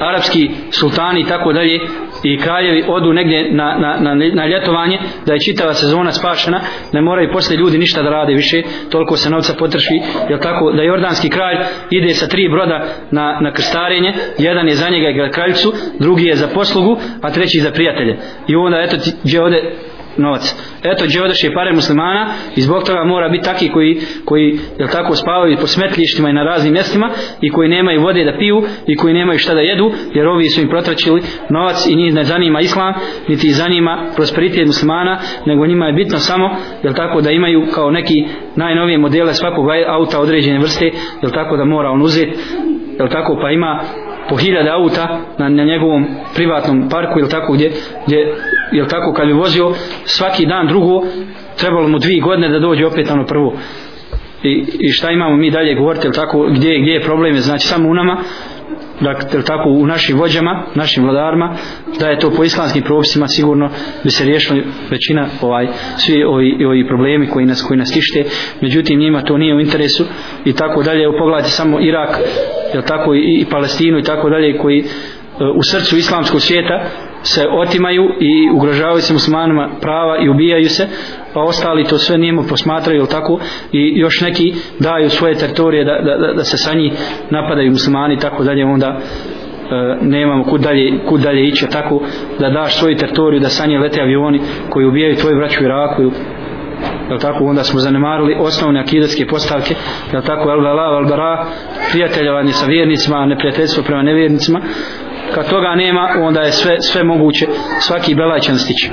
arapski 0.00 0.50
sultani 0.70 1.20
i 1.20 1.24
tako 1.24 1.52
dalje 1.52 1.80
i 2.22 2.38
kraljevi 2.38 2.84
odu 2.88 3.12
negdje 3.12 3.52
na, 3.52 3.76
na, 3.78 3.96
na, 4.00 4.14
na 4.34 4.46
ljetovanje 4.46 4.98
da 5.26 5.32
je 5.32 5.40
čitava 5.40 5.74
sezona 5.74 6.12
spašena 6.12 6.60
ne 6.92 7.00
moraju 7.00 7.32
posle 7.32 7.56
ljudi 7.56 7.78
ništa 7.78 8.02
da 8.02 8.10
rade 8.10 8.32
više 8.32 8.62
toliko 8.90 9.16
se 9.16 9.30
novca 9.30 9.54
potrši 9.58 10.00
jel 10.28 10.38
tako 10.38 10.72
da 10.72 10.82
jordanski 10.82 11.28
kralj 11.28 11.56
ide 11.90 12.14
sa 12.14 12.26
tri 12.26 12.48
broda 12.48 12.86
na, 13.10 13.38
na 13.40 13.52
krstarenje 13.52 14.14
jedan 14.38 14.68
je 14.68 14.74
za 14.74 14.88
njega 14.90 15.08
i 15.08 15.30
kraljicu 15.30 15.72
drugi 15.98 16.24
je 16.24 16.36
za 16.36 16.48
poslugu 16.54 16.98
a 17.22 17.30
treći 17.30 17.60
za 17.60 17.70
prijatelje. 17.70 18.16
I 18.48 18.56
onda 18.56 18.78
eto 18.80 18.96
gdje 19.24 19.42
ode 19.42 19.72
novac. 20.18 20.56
Eto, 20.82 21.04
gdje 21.04 21.54
pare 21.54 21.72
muslimana 21.72 22.28
i 22.56 22.60
zbog 22.60 22.84
toga 22.84 23.04
mora 23.04 23.28
biti 23.28 23.44
taki 23.44 23.68
koji, 23.68 24.00
koji 24.24 24.58
jel 24.78 24.88
tako, 24.88 25.14
spavaju 25.14 25.56
po 25.60 25.66
smetlištima 25.66 26.30
i 26.30 26.32
na 26.32 26.42
raznim 26.42 26.72
mjestima 26.72 27.10
i 27.40 27.50
koji 27.50 27.68
nemaju 27.68 28.02
vode 28.02 28.24
da 28.24 28.38
piju 28.38 28.62
i 28.86 28.96
koji 28.96 29.14
nemaju 29.14 29.38
šta 29.38 29.54
da 29.54 29.60
jedu, 29.60 29.92
jer 30.14 30.26
ovi 30.26 30.48
su 30.48 30.60
im 30.60 30.68
protračili 30.68 31.22
novac 31.50 31.86
i 31.86 31.96
njih 31.96 32.14
ne 32.14 32.24
zanima 32.24 32.60
islam, 32.60 32.94
niti 33.28 33.50
zanima 33.50 34.12
prosperitet 34.16 34.66
muslimana, 34.66 35.18
nego 35.46 35.66
njima 35.66 35.86
je 35.86 35.92
bitno 35.92 36.18
samo, 36.18 36.56
jel 36.82 36.94
tako, 36.94 37.20
da 37.20 37.30
imaju 37.30 37.66
kao 37.74 37.90
neki 37.90 38.24
najnovije 38.56 38.98
modele 38.98 39.34
svakog 39.34 39.66
auta 39.88 40.20
određene 40.20 40.58
vrste, 40.58 40.90
jel 41.22 41.32
tako 41.32 41.56
da 41.56 41.64
mora 41.64 41.90
on 41.90 42.02
uzeti, 42.02 42.32
jel 42.98 43.08
tako, 43.08 43.38
pa 43.42 43.50
ima 43.50 43.80
po 44.28 44.36
hiljada 44.36 44.74
auta 44.74 45.20
na, 45.38 45.48
na 45.48 45.64
njegovom 45.64 46.06
privatnom 46.34 46.88
parku 46.88 47.18
ili 47.18 47.30
tako 47.30 47.52
gdje, 47.52 47.72
gdje 48.06 48.34
jel 48.72 48.86
tako? 48.86 49.12
Kad 49.12 49.26
bi 49.26 49.32
vozio 49.32 49.72
svaki 50.04 50.46
dan 50.46 50.66
drugo 50.66 51.02
trebalo 51.58 51.88
mu 51.88 51.98
dvije 51.98 52.20
godine 52.20 52.48
da 52.48 52.58
dođe 52.58 52.86
opet 52.86 53.10
ono 53.10 53.26
prvo. 53.26 53.54
I, 54.42 54.64
i 54.78 54.88
šta 54.92 55.10
imamo 55.10 55.36
mi 55.36 55.50
dalje 55.50 55.74
govoriti 55.74 56.06
jel 56.06 56.14
tako? 56.14 56.48
Gdje, 56.50 56.80
gdje 56.80 56.92
je 56.92 57.02
problem? 57.02 57.34
Znači 57.34 57.66
samo 57.66 57.88
u 57.88 57.94
nama 57.94 58.22
dakle 59.00 59.42
tako? 59.42 59.68
U 59.68 59.86
našim 59.86 60.18
vođama, 60.18 60.62
našim 60.74 61.04
vladarima 61.04 61.56
da 62.00 62.08
je 62.08 62.18
to 62.18 62.30
po 62.30 62.44
islamskim 62.44 62.82
propisima 62.82 63.28
sigurno 63.28 63.70
bi 64.04 64.10
se 64.10 64.24
riješila 64.24 64.60
većina 64.90 65.28
ovaj 65.42 65.68
svi 65.96 66.24
ovi, 66.24 66.64
ovi 66.64 66.86
problemi 66.88 67.28
koji 67.28 67.46
nas 67.46 67.62
koji 67.62 67.78
nas 67.78 67.92
tište. 67.92 68.24
Međutim 68.60 68.98
njima 68.98 69.22
to 69.22 69.38
nije 69.38 69.54
u 69.54 69.60
interesu 69.60 70.04
i 70.44 70.52
tako 70.52 70.82
dalje. 70.82 71.18
Pogledajte 71.18 71.50
samo 71.50 71.80
Irak 71.80 72.20
jel 72.74 72.82
tako? 72.82 73.14
I, 73.14 73.40
i 73.40 73.46
Palestinu 73.50 73.98
i 73.98 74.02
tako 74.02 74.30
dalje 74.30 74.58
koji 74.58 74.78
e, 74.78 74.84
u 75.54 75.62
srcu 75.62 75.96
islamskog 75.96 76.40
svijeta 76.40 76.84
se 77.34 77.42
otimaju 77.48 78.04
i 78.20 78.50
ugrožavaju 78.54 79.00
se 79.00 79.12
muslimanima 79.12 79.70
prava 79.80 80.18
i 80.24 80.28
ubijaju 80.28 80.68
se 80.68 80.88
pa 81.34 81.40
ostali 81.40 81.84
to 81.84 81.98
sve 81.98 82.18
nijemo 82.18 82.42
posmatraju 82.48 83.06
tako? 83.06 83.40
I 83.72 84.00
još 84.00 84.20
neki 84.20 84.54
daju 84.78 85.10
svoje 85.10 85.34
teritorije 85.34 85.84
da, 85.84 85.92
da, 85.92 86.26
da, 86.26 86.32
da 86.32 86.44
se 86.44 86.56
sa 86.56 86.74
njih 86.74 86.92
napadaju 87.30 87.70
muslimani 87.70 88.14
i 88.14 88.18
tako 88.18 88.44
dalje 88.44 88.64
onda 88.64 88.88
e, 88.88 89.00
nemamo 90.02 90.44
kud 90.44 90.60
dalje, 90.60 90.92
kud 91.08 91.20
dalje 91.20 91.48
ići 91.48 91.66
tako? 91.72 92.00
Da 92.40 92.50
daš 92.50 92.78
svoju 92.78 92.96
teritoriju 92.96 93.40
da 93.40 93.48
sa 93.48 93.66
nje 93.66 93.78
lete 93.78 94.00
avioni 94.00 94.40
koji 94.70 94.86
ubijaju 94.86 95.16
tvoju 95.16 95.36
braću 95.36 95.60
u 95.60 95.64
Iraku 95.64 96.02
jel 97.08 97.18
tako? 97.18 97.44
Onda 97.44 97.64
smo 97.64 97.80
zanemarili 97.80 98.36
osnovne 98.38 98.80
akidetske 98.80 99.26
postavke 99.26 99.74
jel 100.12 100.22
tako? 100.22 100.50
El 100.50 100.60
vela 100.60 100.98
el 100.98 101.08
bara 101.08 101.46
prijateljovanje 101.90 102.52
sa 102.52 102.66
vjernicima 102.66 103.26
neprijateljstvo 103.26 103.82
prema 103.82 104.02
nevjernicima 104.02 104.60
kad 105.34 105.48
toga 105.48 105.74
nema 105.74 106.08
onda 106.22 106.40
je 106.40 106.52
sve, 106.52 106.76
sve 106.80 107.04
moguće 107.04 107.46
svaki 107.80 108.14
belaj 108.14 108.40
će 108.40 108.52
nastići 108.52 108.90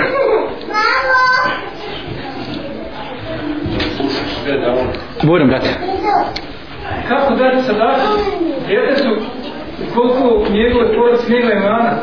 Budem, 5.24 5.48
brate. 5.48 5.70
Kako 7.08 7.36
dati 7.36 7.62
sadaka 7.62 8.08
djetetu 8.68 9.16
koliko 9.96 10.46
njegove 10.52 10.96
porodice 10.96 11.34
njegove 11.34 11.56
mana? 11.56 11.98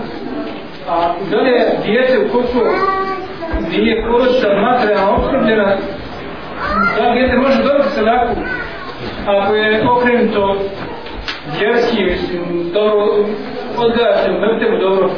A 0.88 1.14
da 1.30 1.36
li 1.36 1.50
je 1.50 1.78
djete 1.84 2.18
u 2.18 2.32
koliko 2.32 2.58
nije 3.70 4.06
porodica 4.06 4.48
materijalno 4.48 5.16
okrupljena 5.16 5.76
da 6.96 7.14
djete 7.14 7.36
može 7.36 7.62
dobiti 7.62 7.94
sadaku 7.94 8.34
ako 9.26 9.54
je 9.54 9.88
okrenuto 9.90 10.58
vjerski, 11.58 12.04
mislim, 12.04 12.72
dobro 12.72 13.02
odgaja 13.78 14.16
se 14.22 14.30
u 14.30 14.40
mrtevu 14.40 14.76
dobro 14.80 15.10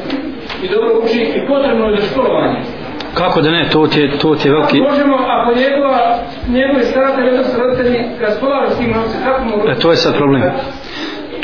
i 0.62 0.68
dobro 0.68 0.90
uči 1.02 1.20
i 1.38 1.46
potrebno 1.48 1.86
je 1.86 2.00
za 2.00 2.06
školovanje. 2.06 2.60
Kako 3.14 3.40
da 3.40 3.50
ne, 3.50 3.68
to 3.72 3.86
ti 3.86 4.00
je, 4.00 4.18
to 4.18 4.34
ti 4.34 4.48
je 4.48 4.52
veliki... 4.52 4.80
Možemo, 4.80 5.16
ako 5.16 5.54
njegova, 5.54 6.18
njegovi 6.48 6.84
staratelji, 6.84 7.28
odnosno 7.28 7.64
roditelji, 7.64 7.98
raspolažu 8.20 8.74
s 8.74 8.78
tim 8.78 8.90
novce, 8.90 9.16
kako 9.24 9.44
mogu... 9.44 9.68
E, 9.68 9.74
to 9.74 9.90
je 9.90 9.96
sad 9.96 10.16
problem. 10.16 10.42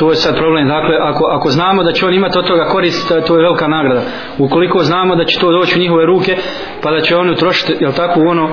To 0.01 0.11
je 0.11 0.16
sad 0.16 0.36
problem. 0.36 0.68
Dakle, 0.68 0.96
ako, 1.01 1.24
ako 1.24 1.48
znamo 1.51 1.82
da 1.82 1.92
će 1.92 2.07
on 2.07 2.14
imati 2.14 2.38
od 2.38 2.46
toga 2.46 2.64
korist, 2.64 3.12
to 3.26 3.36
je 3.36 3.42
velika 3.42 3.68
nagrada. 3.68 4.03
Ukoliko 4.38 4.78
znamo 4.82 5.16
da 5.16 5.24
će 5.24 5.38
to 5.38 5.53
doći 5.53 5.78
u 5.78 5.82
njihove 5.82 6.07
ruke, 6.07 6.36
pa 6.82 6.90
da 6.90 7.01
će 7.01 7.16
on 7.16 7.30
utrošiti, 7.30 7.76
jel 7.80 7.92
tako, 7.92 8.20
ono 8.20 8.48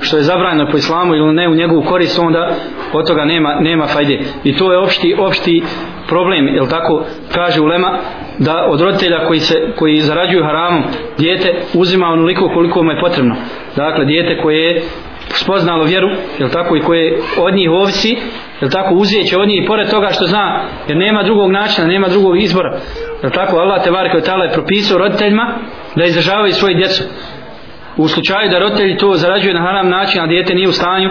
što 0.00 0.16
je 0.16 0.22
zabranjeno 0.22 0.70
po 0.70 0.76
islamu 0.76 1.14
ili 1.14 1.34
ne 1.34 1.48
u 1.48 1.54
njegovu 1.54 1.82
korist, 1.82 2.18
onda 2.18 2.50
od 2.92 3.06
toga 3.06 3.24
nema, 3.24 3.54
nema 3.60 3.86
fajde. 3.86 4.20
I 4.44 4.56
to 4.56 4.72
je 4.72 4.78
opšti, 4.78 5.16
opšti 5.18 5.62
problem, 6.08 6.48
jel 6.48 6.66
tako, 6.66 7.04
kaže 7.34 7.60
ulema, 7.60 7.98
da 8.38 8.66
od 8.68 8.80
roditelja 8.80 9.26
koji, 9.26 9.40
se, 9.40 9.72
koji 9.78 10.00
zarađuju 10.00 10.44
haramom, 10.44 10.82
dijete 11.18 11.54
uzima 11.74 12.06
onoliko 12.06 12.48
koliko 12.54 12.82
mu 12.82 12.90
je 12.90 13.00
potrebno. 13.00 13.34
Dakle, 13.76 14.04
dijete 14.04 14.42
koje 14.42 14.56
je 14.56 14.82
spoznalo 15.28 15.84
vjeru, 15.84 16.08
jel 16.38 16.48
tako, 16.48 16.76
i 16.76 16.80
koje 16.80 17.18
od 17.38 17.54
njih 17.54 17.70
ovisi, 17.70 18.16
jel 18.62 18.70
tako, 18.70 18.94
uzijeće 18.94 19.38
od 19.38 19.48
njih 19.48 19.62
i 19.62 19.66
pored 19.66 19.90
toga 19.90 20.08
što 20.12 20.26
zna, 20.26 20.64
jer 20.88 20.96
nema 20.96 21.22
drugog 21.22 21.50
načina, 21.50 21.86
nema 21.86 22.08
drugog 22.08 22.42
izbora, 22.42 22.78
jel 23.22 23.32
tako, 23.32 23.56
Allah 23.56 23.84
te 23.84 23.90
varke 23.90 24.16
od 24.16 24.24
tala 24.24 24.44
je 24.44 24.52
propisao 24.52 24.98
roditeljima 24.98 25.58
da 25.96 26.04
izdržavaju 26.04 26.52
svoje 26.52 26.74
djecu 26.74 27.02
u 27.96 28.08
slučaju 28.08 28.50
da 28.50 28.58
roditelji 28.58 28.96
to 28.96 29.14
zarađuje 29.14 29.54
na 29.54 29.60
haram 29.60 29.88
način, 29.88 30.20
a 30.20 30.26
dijete 30.26 30.54
nije 30.54 30.68
u 30.68 30.72
stanju 30.72 31.08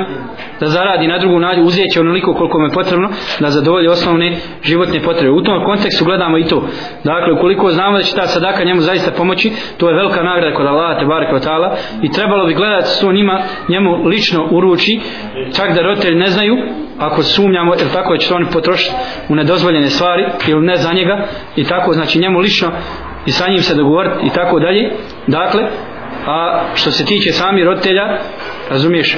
da 0.59 0.67
zaradi 0.67 1.07
na 1.07 1.17
drugu 1.17 1.39
način, 1.39 1.63
uzeće 1.63 1.99
onoliko 1.99 2.33
koliko 2.33 2.59
mu 2.59 2.65
je 2.65 2.71
potrebno 2.71 3.09
da 3.39 3.49
zadovolji 3.49 3.87
osnovne 3.87 4.37
životne 4.63 4.99
potrebe. 4.99 5.29
U 5.29 5.43
tom 5.43 5.65
kontekstu 5.65 6.05
gledamo 6.05 6.37
i 6.37 6.43
to. 6.43 6.67
Dakle, 7.03 7.33
ukoliko 7.33 7.69
znamo 7.69 7.97
da 7.97 8.03
će 8.03 8.15
ta 8.15 8.27
sadaka 8.27 8.63
njemu 8.63 8.81
zaista 8.81 9.11
pomoći, 9.11 9.51
to 9.77 9.89
je 9.89 9.95
velika 9.95 10.23
nagrada 10.23 10.55
kod 10.55 10.65
Allaha 10.65 10.99
te 10.99 11.05
bareke 11.05 11.47
ta'ala 11.47 11.75
i 12.01 12.11
trebalo 12.11 12.45
bi 12.45 12.53
gledati 12.53 13.01
to 13.01 13.11
njima 13.11 13.41
njemu 13.69 14.03
lično 14.03 14.47
uruči, 14.51 14.99
čak 15.55 15.75
da 15.75 15.81
roditelji 15.81 16.15
ne 16.15 16.27
znaju, 16.27 16.55
ako 16.99 17.23
sumnjamo, 17.23 17.73
jer 17.73 17.91
tako 17.93 18.17
će 18.17 18.29
to 18.29 18.35
oni 18.35 18.45
potrošiti 18.53 18.95
u 19.29 19.35
nedozvoljene 19.35 19.89
stvari 19.89 20.25
ili 20.47 20.65
ne 20.65 20.75
za 20.75 20.93
njega 20.93 21.25
i 21.55 21.63
tako, 21.63 21.93
znači 21.93 22.19
njemu 22.19 22.39
lično 22.39 22.71
i 23.25 23.31
sa 23.31 23.47
njim 23.47 23.61
se 23.61 23.75
dogovoriti 23.75 24.25
i 24.25 24.29
tako 24.29 24.59
dalje. 24.59 24.91
Dakle, 25.27 25.63
a 26.27 26.63
što 26.73 26.91
se 26.91 27.05
tiče 27.05 27.31
sami 27.31 27.63
roditelja 27.63 28.17
razumiješ 28.69 29.15
e, 29.15 29.17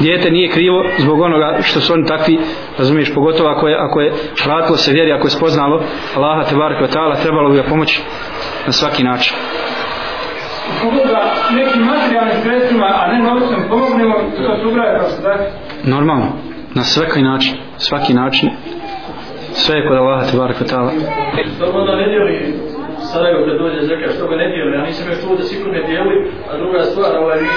dijete 0.00 0.30
nije 0.30 0.50
krivo 0.50 0.84
zbog 0.98 1.20
onoga 1.20 1.58
što 1.62 1.80
su 1.80 1.92
oni 1.92 2.06
takvi 2.06 2.38
razumiješ 2.78 3.14
pogotovo 3.14 3.48
ako 3.48 3.68
je, 3.68 3.76
ako 3.78 4.00
je 4.00 4.12
vratilo 4.44 4.76
se 4.76 4.92
vjeri 4.92 5.12
ako 5.12 5.26
je 5.26 5.30
spoznalo 5.30 5.82
Allaha 6.16 6.48
te 6.48 6.56
barke 6.56 6.98
ta'ala 6.98 7.22
trebalo 7.22 7.50
bi 7.50 7.56
ga 7.56 7.62
pomoći 7.62 8.02
na 8.66 8.72
svaki 8.72 9.02
način 9.02 9.36
Koga 10.80 11.20
nekim 11.56 11.82
materijalnim 11.82 12.36
sredstvima, 12.42 12.86
a 12.86 13.12
ne 13.12 13.18
novcem 13.18 13.62
pomognemo, 13.68 14.14
to 14.36 14.56
se 14.56 14.66
ubraje 14.66 14.98
kao 14.98 15.08
sadak? 15.08 15.40
Normalno, 15.84 16.26
na 16.74 16.82
svaki 16.82 17.22
način, 17.22 17.54
svaki 17.76 18.14
način, 18.14 18.50
sve 19.52 19.76
je 19.76 19.88
kod 19.88 19.96
Allaha 19.96 20.26
te 20.30 20.36
barke 20.36 20.64
ta'ala. 20.64 20.90
Slobodno 21.58 21.92
ne 21.94 22.08
dijeli 22.08 22.54
Sarajevo 23.14 23.46
kad 23.46 23.56
dođe 23.58 23.80
zeka 23.90 24.08
što 24.14 24.24
ga 24.30 24.36
ne 24.36 24.48
dijeli, 24.52 24.76
ja 24.76 24.82
nisam 24.88 25.08
još 25.08 25.20
čuo 25.22 25.36
da 25.36 25.42
sigurno 25.42 25.72
ne 25.72 25.82
dijeli, 25.88 26.16
a 26.50 26.52
druga 26.60 26.80
stvar, 26.90 27.10
ovaj 27.22 27.38
mi 27.42 27.48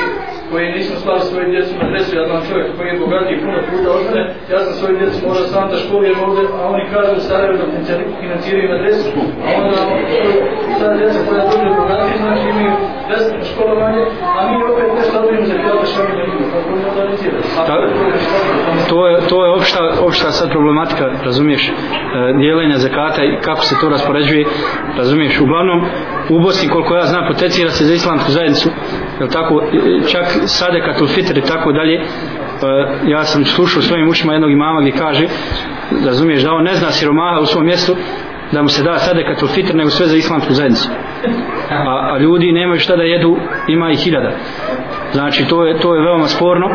koji 0.51 0.73
nismo 0.77 0.95
slali 1.03 1.21
svoje 1.29 1.45
djecu 1.53 1.71
na 1.79 1.85
adresu, 1.87 2.11
ja 2.19 2.25
znam 2.29 2.41
čovjek 2.49 2.67
koji 2.77 2.87
je 2.87 3.01
bogatiji 3.05 3.41
puno 3.43 3.57
puta 3.69 3.89
od 3.97 4.01
mene, 4.07 4.21
ja 4.53 4.59
sam 4.63 4.73
svoje 4.79 4.93
djecu 4.99 5.17
možda 5.27 5.45
sam 5.53 5.63
da 5.71 5.77
školujem 5.83 6.17
ovdje, 6.25 6.43
a 6.59 6.61
oni 6.73 6.83
kažu 6.93 7.11
u 7.17 7.25
Sarajevo 7.27 7.57
da 7.57 7.65
financiraju 8.21 8.69
na 8.69 8.75
adresu, 8.79 9.09
a 9.45 9.47
onda 9.61 9.77
ta 10.79 10.87
djeca 10.97 11.19
koja 11.27 11.41
dođe 11.49 11.69
bogatiji, 11.81 12.17
znači 12.23 12.45
imaju 12.53 12.73
besplatno 13.09 13.45
školovanje, 13.51 14.03
a 14.37 14.39
mi 14.49 14.55
opet 14.71 14.87
nešto 14.97 15.13
dobijemo 15.21 15.45
za 15.51 15.57
kada 15.63 15.85
što 15.91 15.99
mi 16.03 16.83
organizirati. 16.91 17.47
To 18.89 19.07
je, 19.07 19.13
to 19.29 19.45
je 19.45 19.49
opšta, 19.57 19.79
opšta 20.07 20.31
sad 20.31 20.49
problematika, 20.49 21.05
razumiješ, 21.23 21.63
e, 21.69 21.73
dijelenja 22.39 22.77
zakata 22.77 23.21
i 23.23 23.41
kako 23.41 23.61
se 23.61 23.75
to 23.81 23.89
raspoređuje, 23.89 24.45
razumiješ, 24.97 25.41
uglavnom 25.41 25.79
u 26.29 26.39
Bosni 26.39 26.69
koliko 26.69 26.95
ja 26.95 27.05
znam 27.05 27.27
potencira 27.27 27.69
se 27.69 27.85
za 27.85 27.93
islamsku 27.93 28.31
zajednicu 28.31 28.69
jel 29.19 29.29
tako? 29.29 29.61
Čak 30.11 30.25
sadeka 30.45 30.93
tu 30.93 31.07
fitr 31.07 31.37
i 31.37 31.41
tako 31.41 31.71
dalje. 31.71 31.95
E, 31.95 32.03
ja 33.07 33.23
sam 33.23 33.45
slušao 33.45 33.81
svojim 33.81 34.09
ušima 34.09 34.33
jednog 34.33 34.51
imama 34.51 34.81
gdje 34.81 34.91
kaže 34.91 35.25
razumiješ 36.05 36.43
da 36.43 36.51
on 36.51 36.63
ne 36.63 36.75
zna 36.75 36.91
siromaha 36.91 37.39
u 37.39 37.45
svom 37.45 37.65
mjestu 37.65 37.95
da 38.51 38.61
mu 38.61 38.69
se 38.69 38.83
da 38.83 38.97
sadeka 38.97 39.35
tu 39.35 39.47
fitr 39.47 39.75
nego 39.75 39.89
sve 39.89 40.07
za 40.07 40.17
islamsku 40.17 40.53
zajednicu. 40.53 40.89
A, 41.71 42.13
a 42.13 42.17
ljudi 42.19 42.51
nemaju 42.51 42.79
šta 42.79 42.95
da 42.95 43.03
jedu 43.03 43.37
ima 43.67 43.91
i 43.91 43.95
hiljada. 43.95 44.31
Znači 45.11 45.45
to 45.47 45.65
je, 45.65 45.79
to 45.79 45.95
je 45.95 46.01
veoma 46.01 46.27
sporno. 46.27 46.67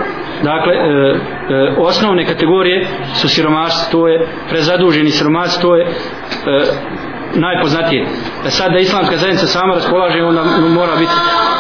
Dakle 0.43 0.75
e, 0.75 0.79
e, 0.79 1.75
osnovne 1.79 2.25
kategorije 2.25 2.87
su 3.15 3.29
siromašci 3.29 3.93
to 3.93 4.09
je 4.09 4.27
prezaduženi 4.49 5.11
siromašci 5.11 5.63
to 5.63 5.77
je 5.77 5.85
e, 5.85 5.91
najpoznatije. 7.35 8.09
Da 8.45 8.51
sad 8.51 8.73
da 8.73 8.79
islamska 8.79 9.17
zajednica 9.17 9.47
sama 9.47 9.75
raspolaže, 9.75 10.23
onda 10.23 10.45
mora 10.69 10.97
biti 10.97 11.13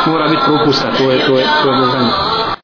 mora 0.06 0.28
biti 0.28 0.42
propusta. 0.46 0.88
To 0.98 1.10
je 1.10 1.18
to 1.26 1.38
je 1.38 1.44
to 1.62 1.70
je, 1.70 1.76
to 1.92 1.98
je 1.98 2.52